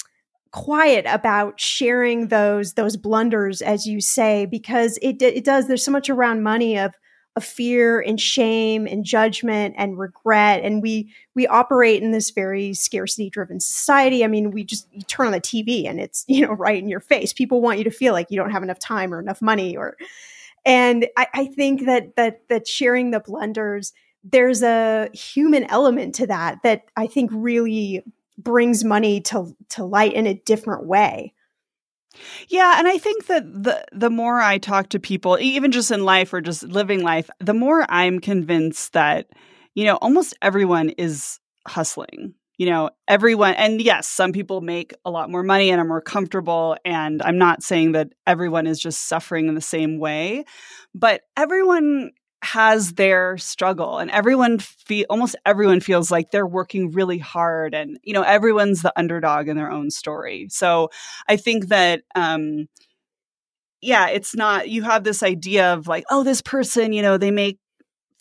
quiet 0.53 1.07
about 1.09 1.59
sharing 1.59 2.29
those 2.29 2.75
those 2.75 2.97
blunders 2.97 3.63
as 3.63 3.87
you 3.87 4.01
say 4.01 4.47
because 4.47 4.99
it 5.01 5.21
it 5.23 5.45
does 5.45 5.67
there's 5.67 5.85
so 5.85 5.91
much 5.91 6.11
around 6.11 6.43
money 6.43 6.79
of 6.79 6.93
of 7.35 7.45
fear 7.45 8.01
and 8.01 8.21
shame 8.21 8.87
and 8.87 9.05
judgment 9.05 9.75
and 9.79 9.99
regret. 9.99 10.63
And 10.63 10.83
we 10.83 11.11
we 11.35 11.47
operate 11.47 12.03
in 12.03 12.13
this 12.13 12.31
very 12.31 12.75
scarcity 12.75 13.31
driven 13.31 13.61
society. 13.61 14.25
I 14.25 14.27
mean 14.27 14.51
we 14.51 14.65
just 14.65 14.87
you 14.93 15.03
turn 15.03 15.27
on 15.27 15.33
the 15.33 15.41
tv 15.41 15.89
and 15.89 16.01
it's 16.01 16.25
you 16.29 16.47
know 16.47 16.53
right 16.53 16.83
in 16.83 16.89
your 16.89 17.01
face. 17.01 17.33
People 17.33 17.61
want 17.61 17.79
you 17.79 17.85
to 17.85 17.91
feel 17.91 18.13
like 18.13 18.31
you 18.31 18.37
don't 18.37 18.51
have 18.51 18.63
enough 18.63 18.79
time 18.79 19.15
or 19.15 19.21
enough 19.21 19.41
money 19.41 19.77
or 19.77 19.97
and 20.65 21.07
i, 21.17 21.27
I 21.35 21.47
think 21.47 21.87
that 21.87 22.17
that 22.17 22.49
that 22.49 22.69
sharing 22.69 23.11
the 23.11 23.21
blunders 23.21 23.93
there's 24.23 24.63
a 24.63 25.09
human 25.13 25.65
element 25.65 26.15
to 26.17 26.27
that 26.29 26.59
that 26.63 26.85
i 26.97 27.07
think 27.07 27.31
really 27.33 28.05
brings 28.39 28.85
money 28.85 29.21
to 29.21 29.57
to 29.71 29.85
light 29.85 30.13
in 30.13 30.27
a 30.27 30.35
different 30.35 30.87
way. 30.87 31.35
Yeah, 32.49 32.75
and 32.79 32.87
I 32.87 32.99
think 32.99 33.27
that 33.27 33.45
the 33.45 33.85
the 33.93 34.11
more 34.11 34.41
I 34.41 34.59
talk 34.59 34.91
to 34.91 35.01
people, 35.01 35.39
even 35.41 35.73
just 35.73 35.91
in 35.91 36.05
life 36.05 36.33
or 36.33 36.41
just 36.41 36.63
living 36.63 37.03
life, 37.03 37.31
the 37.41 37.55
more 37.55 37.87
I'm 37.89 38.21
convinced 38.21 38.93
that 38.93 39.29
you 39.75 39.85
know 39.85 39.97
almost 39.97 40.35
everyone 40.43 40.91
is 40.91 41.41
hustling. 41.67 42.35
You 42.59 42.67
know, 42.67 42.91
everyone, 43.09 43.55
and 43.55 43.81
yes, 43.81 44.07
some 44.07 44.31
people 44.31 44.61
make 44.61 44.95
a 45.05 45.11
lot 45.11 45.31
more 45.31 45.43
money 45.43 45.71
and 45.71 45.81
are 45.81 45.87
more 45.87 46.03
comfortable. 46.03 46.77
And 46.85 47.21
I'm 47.23 47.39
not 47.39 47.63
saying 47.63 47.93
that 47.93 48.13
everyone 48.27 48.67
is 48.67 48.79
just 48.79 49.09
suffering 49.09 49.49
in 49.49 49.55
the 49.55 49.61
same 49.61 49.99
way, 49.99 50.45
but 50.95 51.23
everyone 51.37 52.13
has 52.43 52.95
their 52.95 53.39
struggle 53.39 53.99
and 53.99 54.11
everyone 54.11 54.59
feel 54.59 55.07
almost 55.09 55.37
everyone 55.47 55.81
feels 55.81 56.11
like 56.11 56.31
they're 56.31 56.47
working 56.47 56.91
really 56.91 57.19
hard 57.19 57.75
and 57.75 57.99
you 58.03 58.13
know 58.13 58.23
everyone's 58.23 58.83
the 58.83 58.93
underdog 58.99 59.49
in 59.49 59.57
their 59.57 59.71
own 59.71 59.91
story. 59.91 60.49
So 60.51 60.91
i 61.29 61.37
think 61.37 61.69
that 61.69 62.03
um 62.15 62.67
yeah 63.81 64.09
it's 64.09 64.35
not 64.35 64.69
you 64.69 64.83
have 64.83 65.05
this 65.05 65.23
idea 65.23 65.73
of 65.75 65.87
like 65.89 66.05
oh 66.11 66.23
this 66.23 66.41
person 66.43 66.93
you 66.93 67.03
know 67.03 67.17
they 67.19 67.31
make 67.31 67.59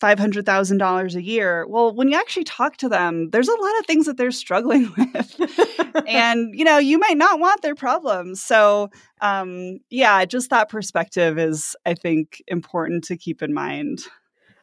$500,000 0.02 1.14
a 1.14 1.22
year. 1.22 1.66
Well, 1.68 1.94
when 1.94 2.08
you 2.08 2.18
actually 2.18 2.44
talk 2.44 2.76
to 2.78 2.88
them, 2.88 3.30
there's 3.30 3.48
a 3.48 3.54
lot 3.54 3.78
of 3.78 3.86
things 3.86 4.06
that 4.06 4.16
they're 4.16 4.32
struggling 4.32 4.92
with. 4.98 6.04
and, 6.08 6.58
you 6.58 6.64
know, 6.64 6.78
you 6.78 6.98
might 6.98 7.16
not 7.16 7.38
want 7.38 7.62
their 7.62 7.76
problems. 7.76 8.42
So, 8.42 8.90
um, 9.20 9.78
yeah, 9.90 10.24
just 10.24 10.50
that 10.50 10.68
perspective 10.68 11.38
is, 11.38 11.76
I 11.86 11.94
think, 11.94 12.42
important 12.48 13.04
to 13.04 13.16
keep 13.16 13.42
in 13.42 13.54
mind. 13.54 14.00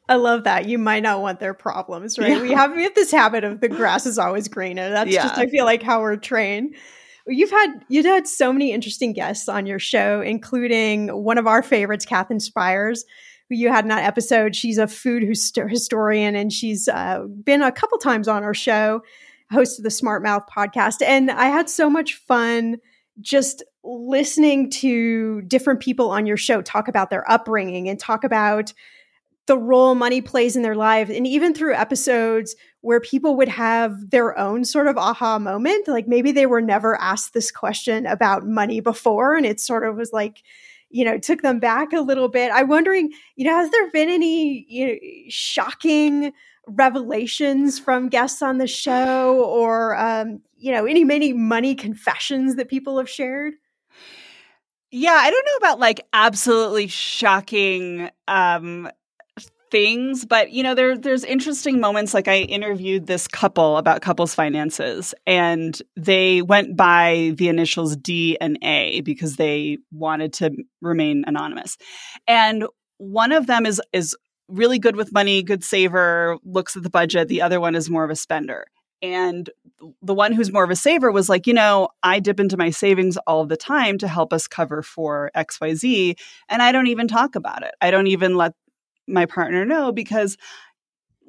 I 0.10 0.16
love 0.16 0.44
that. 0.44 0.68
You 0.68 0.78
might 0.80 1.04
not 1.04 1.22
want 1.22 1.40
their 1.40 1.54
problems, 1.54 2.18
right? 2.18 2.32
Yeah. 2.32 2.42
We 2.42 2.52
have 2.52 2.76
we 2.76 2.84
have 2.84 2.96
this 2.96 3.12
habit 3.12 3.44
of 3.44 3.62
the 3.62 3.70
grass 3.70 4.08
is 4.08 4.18
always 4.18 4.48
greener. 4.48 4.90
That's 4.90 5.12
yeah. 5.12 5.22
just 5.22 5.38
I 5.38 5.46
feel 5.46 5.66
like 5.66 5.84
how 5.84 6.02
we're 6.02 6.16
trained. 6.16 6.76
You've 7.28 7.52
had 7.52 7.86
you've 7.90 8.08
had 8.08 8.28
so 8.28 8.52
many 8.52 8.72
interesting 8.72 9.14
guests 9.14 9.48
on 9.48 9.68
your 9.68 9.78
show, 9.78 10.22
including 10.22 11.10
one 11.10 11.38
of 11.38 11.46
our 11.46 11.62
favorites, 11.62 12.06
Katherine 12.06 12.40
Spiers 12.40 13.06
you 13.50 13.70
had 13.70 13.86
in 13.86 13.90
that 13.90 14.04
episode. 14.04 14.56
She's 14.56 14.78
a 14.78 14.88
food 14.88 15.24
historian 15.24 16.36
and 16.36 16.54
she's 16.54 16.88
uh, 16.88 17.26
been 17.44 17.62
a 17.62 17.72
couple 17.72 17.98
times 17.98 18.28
on 18.28 18.44
our 18.44 18.54
show, 18.54 19.02
host 19.52 19.80
of 19.80 19.84
the 19.84 19.92
Smart 19.92 20.24
Mouth 20.24 20.44
podcast. 20.56 21.02
And 21.02 21.32
I 21.32 21.48
had 21.48 21.70
so 21.70 21.90
much 21.90 22.16
fun 22.16 22.78
just 23.22 23.64
listening 23.84 24.70
to 24.70 25.42
different 25.42 25.80
people 25.80 26.12
on 26.12 26.26
your 26.26 26.38
show 26.38 26.62
talk 26.62 26.88
about 26.88 27.10
their 27.10 27.30
upbringing 27.30 27.90
and 27.90 28.00
talk 28.00 28.24
about 28.24 28.74
the 29.48 29.58
role 29.58 29.96
money 29.96 30.22
plays 30.22 30.56
in 30.56 30.62
their 30.62 30.76
life. 30.76 31.10
And 31.10 31.26
even 31.26 31.56
through 31.56 31.74
episodes 31.74 32.56
where 32.82 33.00
people 33.00 33.36
would 33.38 33.48
have 33.48 34.12
their 34.12 34.38
own 34.38 34.64
sort 34.64 34.88
of 34.88 34.96
aha 34.96 35.40
moment, 35.40 35.88
like 35.88 36.08
maybe 36.08 36.32
they 36.32 36.46
were 36.46 36.62
never 36.62 36.96
asked 37.02 37.34
this 37.34 37.52
question 37.52 38.06
about 38.06 38.46
money 38.46 38.80
before. 38.80 39.36
And 39.36 39.46
it 39.46 39.60
sort 39.60 39.88
of 39.88 39.96
was 39.96 40.14
like, 40.14 40.44
you 40.90 41.06
know, 41.06 41.18
took 41.18 41.42
them 41.42 41.60
back 41.60 41.94
a 41.94 42.02
little 42.02 42.30
bit. 42.30 42.52
I'm 42.54 42.68
wondering, 42.68 43.12
you 43.36 43.46
know, 43.46 43.56
has 43.56 43.70
there 43.72 43.90
been 43.92 44.10
any 44.10 44.66
you 44.68 44.88
know, 44.88 44.96
shocking 45.30 46.34
revelations 46.68 47.80
from 47.80 48.10
guests 48.10 48.42
on 48.42 48.58
the 48.58 48.68
show 48.68 49.44
or, 49.44 49.96
um, 49.98 50.42
you 50.58 50.72
know, 50.72 50.86
any 50.86 51.04
many 51.04 51.34
money 51.34 51.76
confessions 51.76 52.56
that 52.56 52.70
people 52.70 52.98
have 52.98 53.10
shared? 53.10 53.54
Yeah, 54.92 55.14
I 55.14 55.30
don't 55.30 55.46
know 55.46 55.68
about 55.68 55.80
like 55.80 56.08
absolutely 56.14 56.88
shocking 56.88 58.10
um 58.28 58.90
things, 59.72 60.26
but 60.26 60.52
you 60.52 60.64
know, 60.64 60.76
there 60.76 60.98
there's 60.98 61.24
interesting 61.24 61.80
moments. 61.80 62.14
Like 62.14 62.28
I 62.28 62.40
interviewed 62.40 63.08
this 63.08 63.28
couple 63.28 63.78
about 63.78 64.02
couples 64.02 64.34
finances, 64.34 65.14
and 65.26 65.80
they 65.96 66.42
went 66.42 66.76
by 66.76 67.34
the 67.36 67.50
initials 67.50 67.96
D 67.96 68.38
and 68.40 68.58
A 68.62 69.02
because 69.02 69.36
they 69.36 69.78
wanted 69.92 70.34
to 70.34 70.52
remain 70.82 71.24
anonymous. 71.28 71.78
And 72.28 72.66
one 72.98 73.32
of 73.32 73.48
them 73.48 73.66
is 73.66 73.82
is 73.94 74.16
really 74.48 74.80
good 74.80 74.96
with 74.96 75.14
money, 75.14 75.44
good 75.44 75.64
saver, 75.64 76.38
looks 76.44 76.76
at 76.76 76.84
the 76.84 76.90
budget. 76.90 77.28
The 77.28 77.42
other 77.42 77.60
one 77.60 77.76
is 77.76 77.90
more 77.90 78.04
of 78.04 78.10
a 78.10 78.16
spender. 78.16 78.66
And 79.02 79.50
the 80.02 80.14
one 80.14 80.34
who's 80.34 80.52
more 80.52 80.64
of 80.64 80.70
a 80.70 80.76
saver 80.76 81.12
was 81.12 81.30
like, 81.30 81.48
you 81.48 81.54
know, 81.54 81.90
I 82.04 82.20
dip 82.20 82.40
into 82.40 82.58
my 82.58 82.70
savings 82.70 83.18
all 83.28 83.46
the 83.46 83.56
time 83.56 83.98
to 84.00 84.08
help 84.08 84.34
us 84.34 84.48
cover 84.48 84.82
for 84.82 85.32
XYZ. 85.36 86.20
And 86.50 86.62
I 86.62 86.72
don't 86.72 86.88
even 86.88 87.08
talk 87.08 87.36
about 87.36 87.64
it. 87.64 87.74
I 87.80 87.92
don't 87.92 88.08
even 88.08 88.36
let 88.36 88.54
my 89.10 89.26
partner 89.26 89.66
know 89.66 89.92
because 89.92 90.38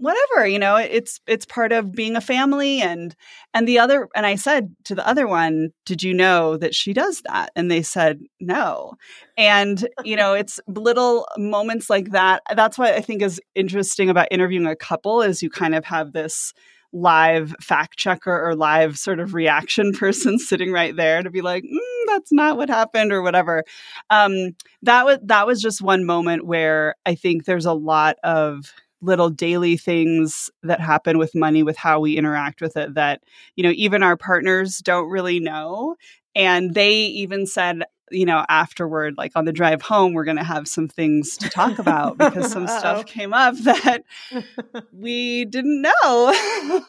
whatever 0.00 0.46
you 0.46 0.58
know 0.58 0.76
it's 0.76 1.20
it's 1.26 1.44
part 1.44 1.72
of 1.72 1.92
being 1.92 2.16
a 2.16 2.20
family 2.22 2.80
and 2.80 3.14
and 3.52 3.68
the 3.68 3.78
other 3.78 4.08
and 4.16 4.24
i 4.24 4.34
said 4.34 4.74
to 4.84 4.94
the 4.94 5.06
other 5.06 5.26
one 5.26 5.70
did 5.84 6.02
you 6.02 6.14
know 6.14 6.56
that 6.56 6.74
she 6.74 6.92
does 6.92 7.20
that? 7.22 7.50
And 7.56 7.70
they 7.70 7.82
said 7.82 8.20
no. 8.40 8.94
And 9.36 9.88
you 10.04 10.16
know 10.16 10.34
it's 10.34 10.60
little 10.68 11.26
moments 11.36 11.90
like 11.90 12.10
that. 12.12 12.42
That's 12.54 12.78
what 12.78 12.94
i 12.94 13.00
think 13.00 13.22
is 13.22 13.40
interesting 13.54 14.08
about 14.08 14.28
interviewing 14.30 14.66
a 14.66 14.76
couple 14.76 15.20
is 15.20 15.42
you 15.42 15.50
kind 15.50 15.74
of 15.74 15.84
have 15.84 16.12
this 16.12 16.54
live 16.92 17.54
fact 17.60 17.96
checker 17.96 18.32
or 18.32 18.54
live 18.54 18.98
sort 18.98 19.20
of 19.20 19.34
reaction 19.34 19.92
person 19.98 20.38
sitting 20.38 20.72
right 20.72 20.96
there 20.96 21.22
to 21.22 21.30
be 21.30 21.40
like 21.40 21.64
mm, 21.64 22.06
that's 22.06 22.32
not 22.32 22.56
what 22.56 22.68
happened 22.68 23.12
or 23.12 23.22
whatever. 23.22 23.64
Um, 24.10 24.56
that 24.82 25.04
was 25.04 25.18
that 25.22 25.46
was 25.46 25.60
just 25.60 25.82
one 25.82 26.04
moment 26.04 26.46
where 26.46 26.94
i 27.06 27.14
think 27.14 27.44
there's 27.44 27.66
a 27.66 27.72
lot 27.74 28.16
of 28.24 28.72
little 29.02 29.30
daily 29.30 29.76
things 29.76 30.50
that 30.62 30.80
happen 30.80 31.18
with 31.18 31.34
money 31.34 31.62
with 31.62 31.76
how 31.76 32.00
we 32.00 32.16
interact 32.16 32.60
with 32.60 32.76
it 32.76 32.94
that 32.94 33.22
you 33.56 33.62
know 33.62 33.72
even 33.74 34.02
our 34.02 34.16
partners 34.16 34.78
don't 34.78 35.08
really 35.08 35.40
know. 35.40 35.96
And 36.34 36.74
they 36.74 36.92
even 36.92 37.46
said 37.46 37.82
you 38.10 38.26
know 38.26 38.44
afterward 38.48 39.14
like 39.16 39.32
on 39.34 39.44
the 39.44 39.52
drive 39.52 39.82
home 39.82 40.12
we're 40.12 40.24
going 40.24 40.36
to 40.36 40.44
have 40.44 40.66
some 40.66 40.88
things 40.88 41.36
to 41.36 41.48
talk 41.48 41.78
about 41.78 42.18
because 42.18 42.50
some 42.50 42.66
stuff 42.78 43.06
came 43.06 43.32
up 43.32 43.56
that 43.62 44.04
we 44.92 45.44
didn't 45.44 45.82
know 45.82 46.84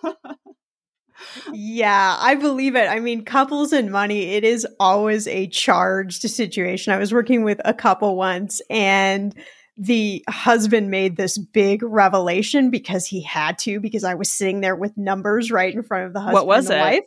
yeah, 1.53 2.17
I 2.19 2.35
believe 2.35 2.75
it. 2.75 2.89
I 2.89 2.99
mean, 2.99 3.23
couples 3.23 3.73
and 3.73 3.91
money, 3.91 4.31
it 4.31 4.43
is 4.43 4.65
always 4.79 5.27
a 5.27 5.47
charged 5.47 6.23
situation. 6.23 6.93
I 6.93 6.97
was 6.97 7.13
working 7.13 7.43
with 7.43 7.61
a 7.63 7.73
couple 7.73 8.15
once 8.15 8.61
and 8.69 9.35
the 9.77 10.23
husband 10.27 10.91
made 10.91 11.17
this 11.17 11.37
big 11.37 11.81
revelation 11.81 12.69
because 12.69 13.05
he 13.05 13.21
had 13.21 13.57
to, 13.59 13.79
because 13.79 14.03
I 14.03 14.15
was 14.15 14.31
sitting 14.31 14.61
there 14.61 14.75
with 14.75 14.97
numbers 14.97 15.51
right 15.51 15.73
in 15.73 15.83
front 15.83 16.07
of 16.07 16.13
the 16.13 16.19
husband 16.19 16.33
what 16.35 16.47
was 16.47 16.69
it? 16.69 16.77
wife. 16.77 17.03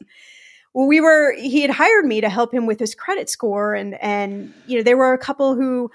Well, 0.75 0.87
we 0.87 1.01
were 1.01 1.35
he 1.39 1.63
had 1.63 1.71
hired 1.71 2.05
me 2.05 2.21
to 2.21 2.29
help 2.29 2.53
him 2.53 2.67
with 2.67 2.81
his 2.81 2.95
credit 2.95 3.31
score 3.31 3.75
and 3.75 3.95
and 4.03 4.53
you 4.67 4.77
know, 4.79 4.83
there 4.83 4.97
were 4.97 5.13
a 5.13 5.19
couple 5.19 5.55
who 5.55 5.91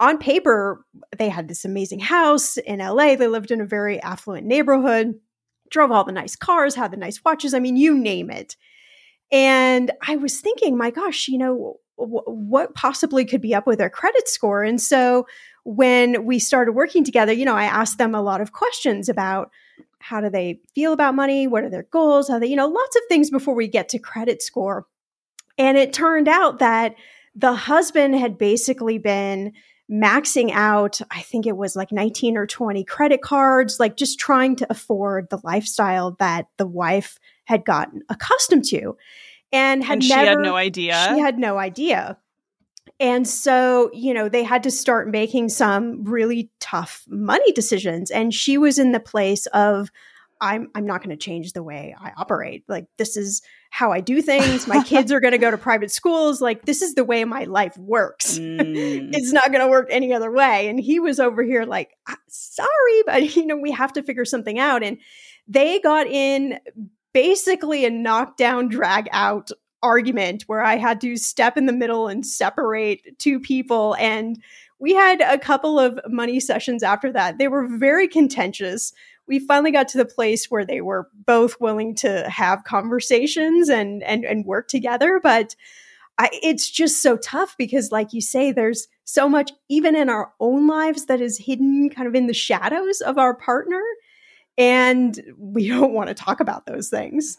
on 0.00 0.18
paper 0.18 0.84
they 1.18 1.28
had 1.28 1.48
this 1.48 1.64
amazing 1.64 1.98
house 1.98 2.56
in 2.58 2.78
LA. 2.78 3.16
They 3.16 3.26
lived 3.26 3.50
in 3.50 3.60
a 3.60 3.66
very 3.66 4.00
affluent 4.02 4.46
neighborhood 4.46 5.14
drove 5.70 5.90
all 5.90 6.04
the 6.04 6.12
nice 6.12 6.36
cars, 6.36 6.74
had 6.74 6.90
the 6.90 6.96
nice 6.96 7.22
watches. 7.24 7.54
I 7.54 7.60
mean, 7.60 7.76
you 7.76 7.96
name 7.96 8.30
it. 8.30 8.56
And 9.30 9.90
I 10.06 10.16
was 10.16 10.40
thinking, 10.40 10.76
my 10.76 10.90
gosh, 10.90 11.28
you 11.28 11.38
know, 11.38 11.76
w- 11.98 12.22
what 12.24 12.74
possibly 12.74 13.24
could 13.24 13.40
be 13.40 13.54
up 13.54 13.66
with 13.66 13.78
their 13.78 13.90
credit 13.90 14.28
score? 14.28 14.62
And 14.62 14.80
so 14.80 15.26
when 15.68 16.24
we 16.24 16.38
started 16.38 16.72
working 16.72 17.04
together, 17.04 17.30
you 17.30 17.44
know, 17.44 17.54
I 17.54 17.64
asked 17.64 17.98
them 17.98 18.14
a 18.14 18.22
lot 18.22 18.40
of 18.40 18.52
questions 18.52 19.10
about 19.10 19.50
how 19.98 20.22
do 20.22 20.30
they 20.30 20.60
feel 20.74 20.94
about 20.94 21.14
money? 21.14 21.46
What 21.46 21.62
are 21.62 21.68
their 21.68 21.82
goals? 21.82 22.28
How 22.28 22.38
they, 22.38 22.46
you 22.46 22.56
know, 22.56 22.68
lots 22.68 22.96
of 22.96 23.02
things 23.10 23.30
before 23.30 23.54
we 23.54 23.68
get 23.68 23.90
to 23.90 23.98
credit 23.98 24.40
score. 24.40 24.86
And 25.58 25.76
it 25.76 25.92
turned 25.92 26.26
out 26.26 26.60
that 26.60 26.94
the 27.34 27.52
husband 27.52 28.14
had 28.14 28.38
basically 28.38 28.96
been 28.96 29.52
maxing 29.92 30.52
out, 30.52 31.02
I 31.10 31.20
think 31.20 31.46
it 31.46 31.56
was 31.56 31.76
like 31.76 31.92
19 31.92 32.38
or 32.38 32.46
20 32.46 32.82
credit 32.84 33.20
cards, 33.20 33.78
like 33.78 33.94
just 33.94 34.18
trying 34.18 34.56
to 34.56 34.66
afford 34.70 35.28
the 35.28 35.40
lifestyle 35.44 36.16
that 36.18 36.46
the 36.56 36.66
wife 36.66 37.18
had 37.44 37.66
gotten 37.66 38.00
accustomed 38.08 38.64
to. 38.68 38.96
And 39.52 39.84
had 39.84 39.98
and 39.98 40.08
never, 40.08 40.22
she 40.22 40.28
had 40.28 40.38
no 40.38 40.56
idea. 40.56 41.06
She 41.10 41.20
had 41.20 41.38
no 41.38 41.58
idea. 41.58 42.16
And 43.00 43.26
so, 43.26 43.90
you 43.92 44.14
know, 44.14 44.28
they 44.28 44.44
had 44.44 44.62
to 44.64 44.70
start 44.70 45.08
making 45.08 45.48
some 45.48 46.04
really 46.04 46.50
tough 46.60 47.04
money 47.08 47.52
decisions. 47.52 48.10
And 48.10 48.32
she 48.32 48.58
was 48.58 48.78
in 48.78 48.92
the 48.92 49.00
place 49.00 49.46
of, 49.46 49.90
I'm 50.40 50.68
I'm 50.74 50.86
not 50.86 51.02
going 51.02 51.16
to 51.16 51.16
change 51.16 51.52
the 51.52 51.62
way 51.62 51.94
I 51.98 52.12
operate. 52.16 52.64
Like 52.68 52.86
this 52.96 53.16
is 53.16 53.42
how 53.70 53.92
I 53.92 54.00
do 54.00 54.22
things. 54.22 54.66
My 54.66 54.82
kids 54.84 55.10
are 55.12 55.20
going 55.20 55.32
to 55.32 55.38
go 55.38 55.50
to 55.50 55.58
private 55.58 55.90
schools. 55.90 56.40
Like 56.40 56.64
this 56.64 56.82
is 56.82 56.94
the 56.94 57.04
way 57.04 57.24
my 57.24 57.44
life 57.44 57.76
works. 57.76 58.38
Mm. 58.48 59.10
it's 59.12 59.32
not 59.32 59.52
going 59.52 59.60
to 59.60 59.68
work 59.68 59.88
any 59.90 60.12
other 60.12 60.30
way. 60.30 60.68
And 60.68 60.80
he 60.80 61.00
was 61.00 61.20
over 61.20 61.42
here 61.42 61.64
like, 61.64 61.96
sorry, 62.28 63.02
but 63.06 63.36
you 63.36 63.46
know, 63.46 63.56
we 63.56 63.72
have 63.72 63.92
to 63.94 64.02
figure 64.02 64.24
something 64.24 64.58
out. 64.58 64.82
And 64.82 64.98
they 65.46 65.80
got 65.80 66.06
in 66.06 66.58
basically 67.12 67.84
a 67.84 67.90
knockdown, 67.90 68.68
drag 68.68 69.08
out 69.12 69.50
argument 69.82 70.44
where 70.46 70.62
I 70.62 70.76
had 70.76 71.00
to 71.02 71.16
step 71.16 71.56
in 71.56 71.66
the 71.66 71.72
middle 71.72 72.08
and 72.08 72.26
separate 72.26 73.18
two 73.18 73.40
people. 73.40 73.94
And 73.98 74.42
we 74.78 74.94
had 74.94 75.20
a 75.20 75.38
couple 75.38 75.78
of 75.78 75.98
money 76.08 76.40
sessions 76.40 76.82
after 76.82 77.12
that. 77.12 77.38
They 77.38 77.48
were 77.48 77.66
very 77.66 78.08
contentious 78.08 78.92
we 79.28 79.38
finally 79.38 79.70
got 79.70 79.88
to 79.88 79.98
the 79.98 80.06
place 80.06 80.50
where 80.50 80.64
they 80.64 80.80
were 80.80 81.06
both 81.26 81.60
willing 81.60 81.94
to 81.94 82.28
have 82.30 82.64
conversations 82.64 83.68
and 83.68 84.02
and 84.02 84.24
and 84.24 84.46
work 84.46 84.68
together 84.68 85.20
but 85.22 85.54
I, 86.18 86.30
it's 86.42 86.68
just 86.68 87.00
so 87.00 87.16
tough 87.16 87.54
because, 87.56 87.92
like 87.92 88.12
you 88.12 88.20
say, 88.20 88.50
there's 88.50 88.88
so 89.04 89.28
much, 89.28 89.52
even 89.68 89.94
in 89.94 90.10
our 90.10 90.32
own 90.40 90.66
lives, 90.66 91.06
that 91.06 91.20
is 91.20 91.38
hidden 91.38 91.90
kind 91.90 92.08
of 92.08 92.14
in 92.16 92.26
the 92.26 92.34
shadows 92.34 93.00
of 93.00 93.18
our 93.18 93.34
partner. 93.34 93.80
And 94.58 95.18
we 95.38 95.68
don't 95.68 95.92
want 95.92 96.08
to 96.08 96.14
talk 96.14 96.40
about 96.40 96.66
those 96.66 96.88
things. 96.88 97.38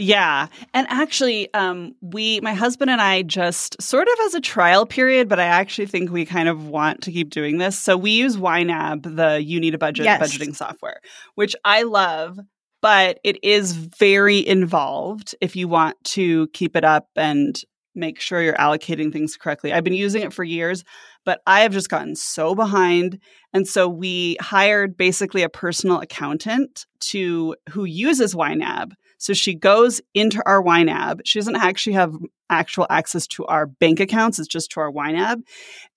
Yeah. 0.00 0.46
And 0.72 0.86
actually, 0.88 1.52
um, 1.52 1.94
we, 2.00 2.40
my 2.40 2.54
husband 2.54 2.90
and 2.90 3.00
I 3.00 3.22
just 3.22 3.80
sort 3.82 4.08
of 4.08 4.14
as 4.24 4.34
a 4.34 4.40
trial 4.40 4.86
period, 4.86 5.28
but 5.28 5.38
I 5.38 5.44
actually 5.44 5.86
think 5.86 6.10
we 6.10 6.24
kind 6.24 6.48
of 6.48 6.66
want 6.66 7.02
to 7.02 7.12
keep 7.12 7.30
doing 7.30 7.58
this. 7.58 7.78
So 7.78 7.96
we 7.96 8.12
use 8.12 8.36
YNAB, 8.36 9.16
the 9.16 9.42
You 9.42 9.60
Need 9.60 9.74
a 9.74 9.78
Budget 9.78 10.06
yes. 10.06 10.20
budgeting 10.20 10.56
software, 10.56 11.00
which 11.34 11.54
I 11.64 11.82
love, 11.82 12.38
but 12.80 13.20
it 13.24 13.44
is 13.44 13.72
very 13.72 14.46
involved 14.46 15.34
if 15.40 15.54
you 15.54 15.68
want 15.68 16.02
to 16.04 16.48
keep 16.48 16.76
it 16.76 16.84
up 16.84 17.08
and 17.14 17.60
make 17.94 18.20
sure 18.20 18.40
you're 18.40 18.54
allocating 18.54 19.12
things 19.12 19.36
correctly. 19.36 19.72
I've 19.72 19.84
been 19.84 19.92
using 19.92 20.22
it 20.22 20.32
for 20.32 20.44
years, 20.44 20.82
but 21.26 21.40
I 21.46 21.60
have 21.60 21.72
just 21.72 21.90
gotten 21.90 22.16
so 22.16 22.54
behind. 22.54 23.18
And 23.52 23.68
so 23.68 23.88
we 23.88 24.36
hired 24.40 24.96
basically 24.96 25.42
a 25.42 25.48
personal 25.48 26.00
accountant 26.00 26.86
to 27.00 27.56
who 27.68 27.84
uses 27.84 28.34
YNAB 28.34 28.92
so 29.20 29.34
she 29.34 29.54
goes 29.54 30.00
into 30.14 30.42
our 30.46 30.62
wine 30.62 30.86
YNAB. 30.86 31.20
She 31.26 31.38
doesn't 31.38 31.56
actually 31.56 31.92
have 31.92 32.16
actual 32.48 32.86
access 32.88 33.26
to 33.26 33.44
our 33.44 33.66
bank 33.66 34.00
accounts. 34.00 34.38
It's 34.38 34.48
just 34.48 34.70
to 34.72 34.80
our 34.80 34.90
wine 34.90 35.14
YNAB 35.14 35.42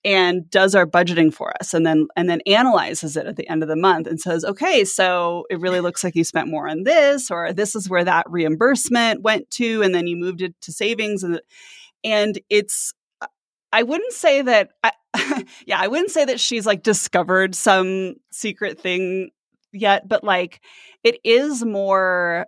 and 0.04 0.50
does 0.50 0.76
our 0.76 0.86
budgeting 0.86 1.34
for 1.34 1.54
us 1.62 1.74
and 1.74 1.86
then 1.86 2.08
and 2.18 2.30
then 2.30 2.42
analyzes 2.46 3.16
it 3.16 3.26
at 3.26 3.38
the 3.38 3.48
end 3.48 3.64
of 3.64 3.70
the 3.70 3.78
month 3.78 4.08
and 4.08 4.20
says, 4.20 4.44
okay, 4.44 4.84
so 4.84 5.46
it 5.50 5.62
really 5.62 5.80
looks 5.80 6.04
like 6.04 6.16
you 6.16 6.26
spent 6.26 6.50
more 6.50 6.68
on 6.68 6.84
this, 6.84 7.32
or 7.32 7.54
this 7.54 7.76
is 7.76 7.90
where 7.90 8.04
that 8.04 8.30
reimbursement 8.30 9.22
went 9.22 9.50
to, 9.52 9.82
and 9.82 9.96
then 9.96 10.06
you 10.06 10.18
moved 10.18 10.42
it 10.42 10.54
to 10.60 10.74
savings 10.74 11.24
and 11.24 11.42
and 12.04 12.40
it's 12.50 12.94
I 13.72 13.84
wouldn't 13.84 14.12
say 14.12 14.42
that 14.42 14.72
I, 14.84 14.92
yeah, 15.66 15.80
I 15.80 15.88
wouldn't 15.88 16.12
say 16.12 16.26
that 16.26 16.42
she's 16.42 16.66
like 16.66 16.84
discovered 16.84 17.56
some 17.56 18.16
secret 18.34 18.82
thing 18.82 19.30
yet, 19.72 20.10
but 20.10 20.26
like 20.26 20.60
it 21.06 21.20
is 21.24 21.64
more 21.64 22.48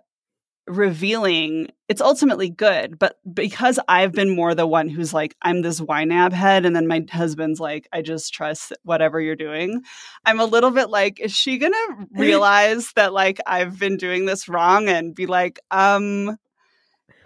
revealing 0.68 1.68
it's 1.88 2.00
ultimately 2.00 2.50
good 2.50 2.98
but 2.98 3.18
because 3.32 3.78
i've 3.88 4.12
been 4.12 4.34
more 4.34 4.52
the 4.52 4.66
one 4.66 4.88
who's 4.88 5.14
like 5.14 5.36
i'm 5.42 5.62
this 5.62 5.80
YNAB 5.80 6.32
head 6.32 6.66
and 6.66 6.74
then 6.74 6.88
my 6.88 7.04
husband's 7.10 7.60
like 7.60 7.88
i 7.92 8.02
just 8.02 8.34
trust 8.34 8.72
whatever 8.82 9.20
you're 9.20 9.36
doing 9.36 9.82
i'm 10.24 10.40
a 10.40 10.44
little 10.44 10.72
bit 10.72 10.90
like 10.90 11.20
is 11.20 11.32
she 11.32 11.58
gonna 11.58 11.76
realize 12.16 12.92
that 12.96 13.12
like 13.12 13.38
i've 13.46 13.78
been 13.78 13.96
doing 13.96 14.26
this 14.26 14.48
wrong 14.48 14.88
and 14.88 15.14
be 15.14 15.26
like 15.26 15.60
um 15.70 16.36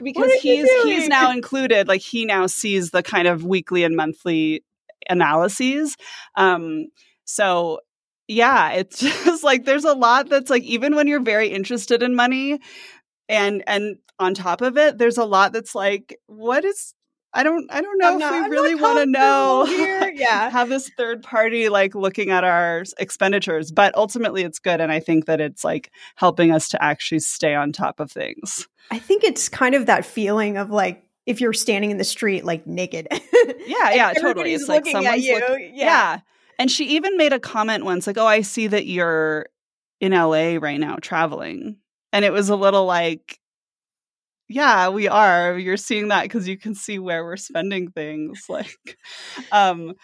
because 0.03 0.33
he's 0.35 0.71
he's 0.83 1.09
now 1.09 1.31
included 1.31 1.89
like 1.89 2.03
he 2.03 2.27
now 2.27 2.47
sees 2.47 2.91
the 2.91 3.03
kind 3.03 3.27
of 3.27 3.45
weekly 3.45 3.85
and 3.85 3.97
monthly 3.97 4.63
analyses 5.09 5.97
um 6.37 6.87
so 7.25 7.81
yeah 8.29 8.73
it's 8.73 9.01
just 9.25 9.43
like 9.43 9.65
there's 9.65 9.85
a 9.85 9.95
lot 9.95 10.29
that's 10.29 10.51
like 10.51 10.63
even 10.63 10.95
when 10.95 11.07
you're 11.07 11.23
very 11.23 11.49
interested 11.49 12.03
in 12.03 12.15
money 12.15 12.61
and 13.31 13.63
and 13.67 13.97
on 14.19 14.35
top 14.35 14.61
of 14.61 14.77
it 14.77 14.99
there's 14.99 15.19
a 15.19 15.25
lot 15.25 15.53
that's 15.53 15.75
like 15.75 16.19
what 16.27 16.65
is 16.65 16.95
I 17.33 17.45
don't 17.45 17.71
I 17.73 17.81
don't 17.81 17.99
know 17.99 18.17
if 18.17 18.19
we 18.19 18.25
I'm 18.25 18.51
really 18.51 18.75
want 18.75 18.99
to 18.99 19.07
know 19.07 19.65
here. 19.67 20.11
yeah 20.15 20.51
have 20.51 20.69
this 20.69 20.91
third 20.97 21.23
party 21.23 21.69
like 21.69 21.95
looking 21.95 22.31
at 22.31 22.45
our 22.45 22.85
expenditures 22.99 23.71
but 23.71 23.95
ultimately 23.97 24.43
it's 24.43 24.59
good 24.59 24.81
and 24.81 24.91
I 24.93 25.01
think 25.01 25.27
that 25.27 25.41
it's 25.41 25.65
like 25.65 25.91
helping 26.17 26.51
us 26.51 26.69
to 26.71 26.83
actually 26.83 27.21
stay 27.21 27.55
on 27.55 27.73
top 27.73 28.01
of 28.01 28.11
things. 28.11 28.67
I 28.91 28.99
think 28.99 29.23
it's 29.23 29.49
kind 29.49 29.75
of 29.75 29.87
that 29.87 30.05
feeling 30.05 30.57
of 30.57 30.71
like 30.71 31.05
if 31.27 31.41
you're 31.41 31.53
standing 31.53 31.91
in 31.91 31.97
the 31.99 32.05
street 32.05 32.45
like 32.45 32.67
naked. 32.67 33.07
yeah, 33.11 33.19
yeah, 33.95 34.13
totally. 34.15 34.53
It's 34.53 34.69
like 34.69 34.85
someone's 34.87 35.25
you. 35.25 35.35
Look- 35.35 35.61
yeah. 35.61 35.69
yeah. 35.73 36.19
And 36.59 36.71
she 36.71 36.87
even 36.89 37.17
made 37.17 37.33
a 37.33 37.41
comment 37.41 37.85
once 37.85 38.07
like, 38.07 38.19
"Oh, 38.19 38.27
I 38.27 38.43
see 38.43 38.67
that 38.67 38.87
you're 38.87 39.47
in 40.01 40.13
LA 40.13 40.57
right 40.61 40.79
now 40.79 40.97
traveling." 41.01 41.77
And 42.13 42.25
it 42.25 42.33
was 42.33 42.49
a 42.49 42.57
little 42.57 42.87
like, 42.87 43.39
yeah, 44.51 44.89
we 44.89 45.07
are. 45.07 45.57
You're 45.57 45.77
seeing 45.77 46.09
that 46.09 46.25
because 46.25 46.49
you 46.49 46.59
can 46.59 46.75
see 46.75 46.99
where 46.99 47.25
we're 47.25 47.37
spending 47.37 47.91
things. 47.91 48.45
Like, 48.49 48.99
um, 49.53 49.95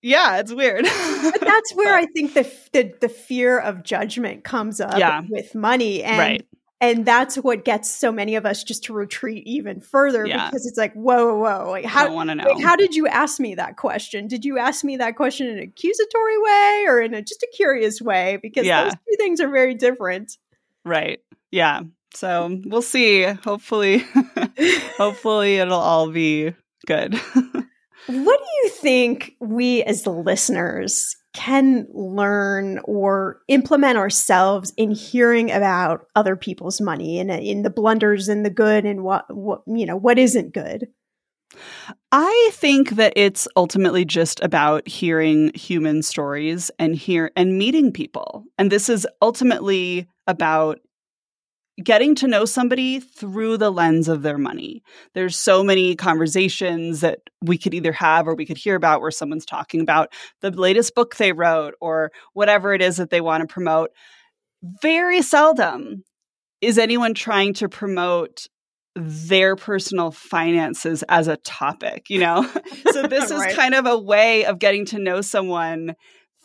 yeah, 0.00 0.38
it's 0.38 0.52
weird. 0.52 0.84
but 0.84 1.40
that's 1.40 1.74
where 1.74 1.96
I 1.96 2.06
think 2.06 2.34
the, 2.34 2.48
the 2.72 2.94
the 3.00 3.08
fear 3.08 3.58
of 3.58 3.82
judgment 3.82 4.44
comes 4.44 4.80
up 4.80 4.96
yeah. 4.96 5.22
with 5.28 5.56
money, 5.56 6.04
and 6.04 6.18
right. 6.18 6.48
and 6.80 7.04
that's 7.04 7.34
what 7.34 7.64
gets 7.64 7.90
so 7.90 8.12
many 8.12 8.36
of 8.36 8.46
us 8.46 8.62
just 8.62 8.84
to 8.84 8.92
retreat 8.92 9.44
even 9.46 9.80
further 9.80 10.24
yeah. 10.24 10.46
because 10.46 10.66
it's 10.66 10.78
like, 10.78 10.92
whoa, 10.92 11.36
whoa, 11.36 11.64
whoa, 11.64 11.70
like, 11.70 11.84
how 11.84 12.12
want 12.12 12.28
to 12.28 12.36
know? 12.36 12.44
Like, 12.44 12.62
how 12.62 12.76
did 12.76 12.94
you 12.94 13.08
ask 13.08 13.40
me 13.40 13.56
that 13.56 13.76
question? 13.76 14.28
Did 14.28 14.44
you 14.44 14.58
ask 14.58 14.84
me 14.84 14.98
that 14.98 15.16
question 15.16 15.48
in 15.48 15.58
an 15.58 15.64
accusatory 15.64 16.38
way 16.38 16.84
or 16.86 17.00
in 17.00 17.12
a 17.12 17.22
just 17.22 17.42
a 17.42 17.48
curious 17.56 18.00
way? 18.00 18.38
Because 18.40 18.64
yeah. 18.64 18.84
those 18.84 18.92
two 18.92 19.16
things 19.18 19.40
are 19.40 19.48
very 19.50 19.74
different. 19.74 20.38
Right. 20.84 21.18
Yeah. 21.56 21.84
So 22.12 22.60
we'll 22.66 22.82
see. 22.82 23.22
Hopefully, 23.22 24.04
hopefully 24.98 25.56
it'll 25.56 25.80
all 25.80 26.10
be 26.10 26.52
good. 26.86 27.14
what 27.34 27.64
do 28.06 28.46
you 28.62 28.68
think 28.68 29.32
we 29.40 29.82
as 29.84 30.06
listeners 30.06 31.16
can 31.32 31.86
learn 31.94 32.78
or 32.84 33.40
implement 33.48 33.96
ourselves 33.96 34.74
in 34.76 34.90
hearing 34.90 35.50
about 35.50 36.04
other 36.14 36.36
people's 36.36 36.78
money 36.78 37.18
and 37.18 37.30
uh, 37.30 37.34
in 37.34 37.62
the 37.62 37.70
blunders 37.70 38.28
and 38.28 38.44
the 38.44 38.50
good 38.50 38.84
and 38.84 39.02
what, 39.02 39.24
what 39.34 39.62
you 39.66 39.86
know 39.86 39.96
what 39.96 40.18
isn't 40.18 40.52
good? 40.52 40.88
I 42.12 42.50
think 42.52 42.90
that 42.90 43.14
it's 43.16 43.48
ultimately 43.56 44.04
just 44.04 44.40
about 44.40 44.86
hearing 44.86 45.52
human 45.54 46.02
stories 46.02 46.70
and 46.78 46.94
hear 46.94 47.30
and 47.34 47.56
meeting 47.56 47.92
people. 47.92 48.44
And 48.58 48.70
this 48.70 48.90
is 48.90 49.06
ultimately 49.22 50.06
about 50.26 50.80
getting 51.82 52.14
to 52.16 52.26
know 52.26 52.44
somebody 52.44 53.00
through 53.00 53.58
the 53.58 53.70
lens 53.70 54.08
of 54.08 54.22
their 54.22 54.38
money. 54.38 54.82
There's 55.14 55.36
so 55.36 55.62
many 55.62 55.94
conversations 55.94 57.00
that 57.00 57.18
we 57.42 57.58
could 57.58 57.74
either 57.74 57.92
have 57.92 58.26
or 58.26 58.34
we 58.34 58.46
could 58.46 58.56
hear 58.56 58.76
about 58.76 59.00
where 59.00 59.10
someone's 59.10 59.44
talking 59.44 59.80
about 59.80 60.12
the 60.40 60.50
latest 60.50 60.94
book 60.94 61.16
they 61.16 61.32
wrote 61.32 61.74
or 61.80 62.12
whatever 62.32 62.72
it 62.72 62.80
is 62.80 62.96
that 62.96 63.10
they 63.10 63.20
want 63.20 63.42
to 63.42 63.52
promote. 63.52 63.90
Very 64.80 65.20
seldom 65.20 66.02
is 66.62 66.78
anyone 66.78 67.12
trying 67.12 67.52
to 67.54 67.68
promote 67.68 68.46
their 68.94 69.56
personal 69.56 70.10
finances 70.10 71.04
as 71.10 71.28
a 71.28 71.36
topic, 71.36 72.08
you 72.08 72.18
know? 72.18 72.50
so 72.92 73.02
this 73.02 73.30
right. 73.30 73.50
is 73.50 73.56
kind 73.56 73.74
of 73.74 73.84
a 73.84 73.98
way 73.98 74.46
of 74.46 74.58
getting 74.58 74.86
to 74.86 74.98
know 74.98 75.20
someone 75.20 75.94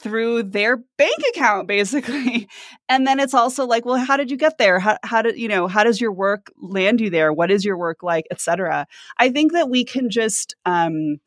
through 0.01 0.43
their 0.43 0.77
bank 0.97 1.17
account 1.29 1.67
basically. 1.67 2.47
And 2.89 3.07
then 3.07 3.21
it's 3.21 3.33
also 3.33 3.65
like 3.65 3.85
well 3.85 3.95
how 3.95 4.17
did 4.17 4.29
you 4.29 4.35
get 4.37 4.57
there? 4.57 4.77
How, 4.79 4.97
how 5.03 5.21
did 5.21 5.37
you 5.37 5.47
know 5.47 5.67
how 5.67 5.83
does 5.83 6.01
your 6.01 6.11
work 6.11 6.51
land 6.61 6.99
you 6.99 7.09
there? 7.09 7.31
What 7.31 7.49
is 7.49 7.63
your 7.63 7.77
work 7.77 8.03
like 8.03 8.25
etc 8.31 8.85
i 9.17 9.29
think 9.29 9.53
that 9.53 9.69
we 9.69 9.85
can 9.85 10.09
just 10.09 10.55
um 10.65 11.17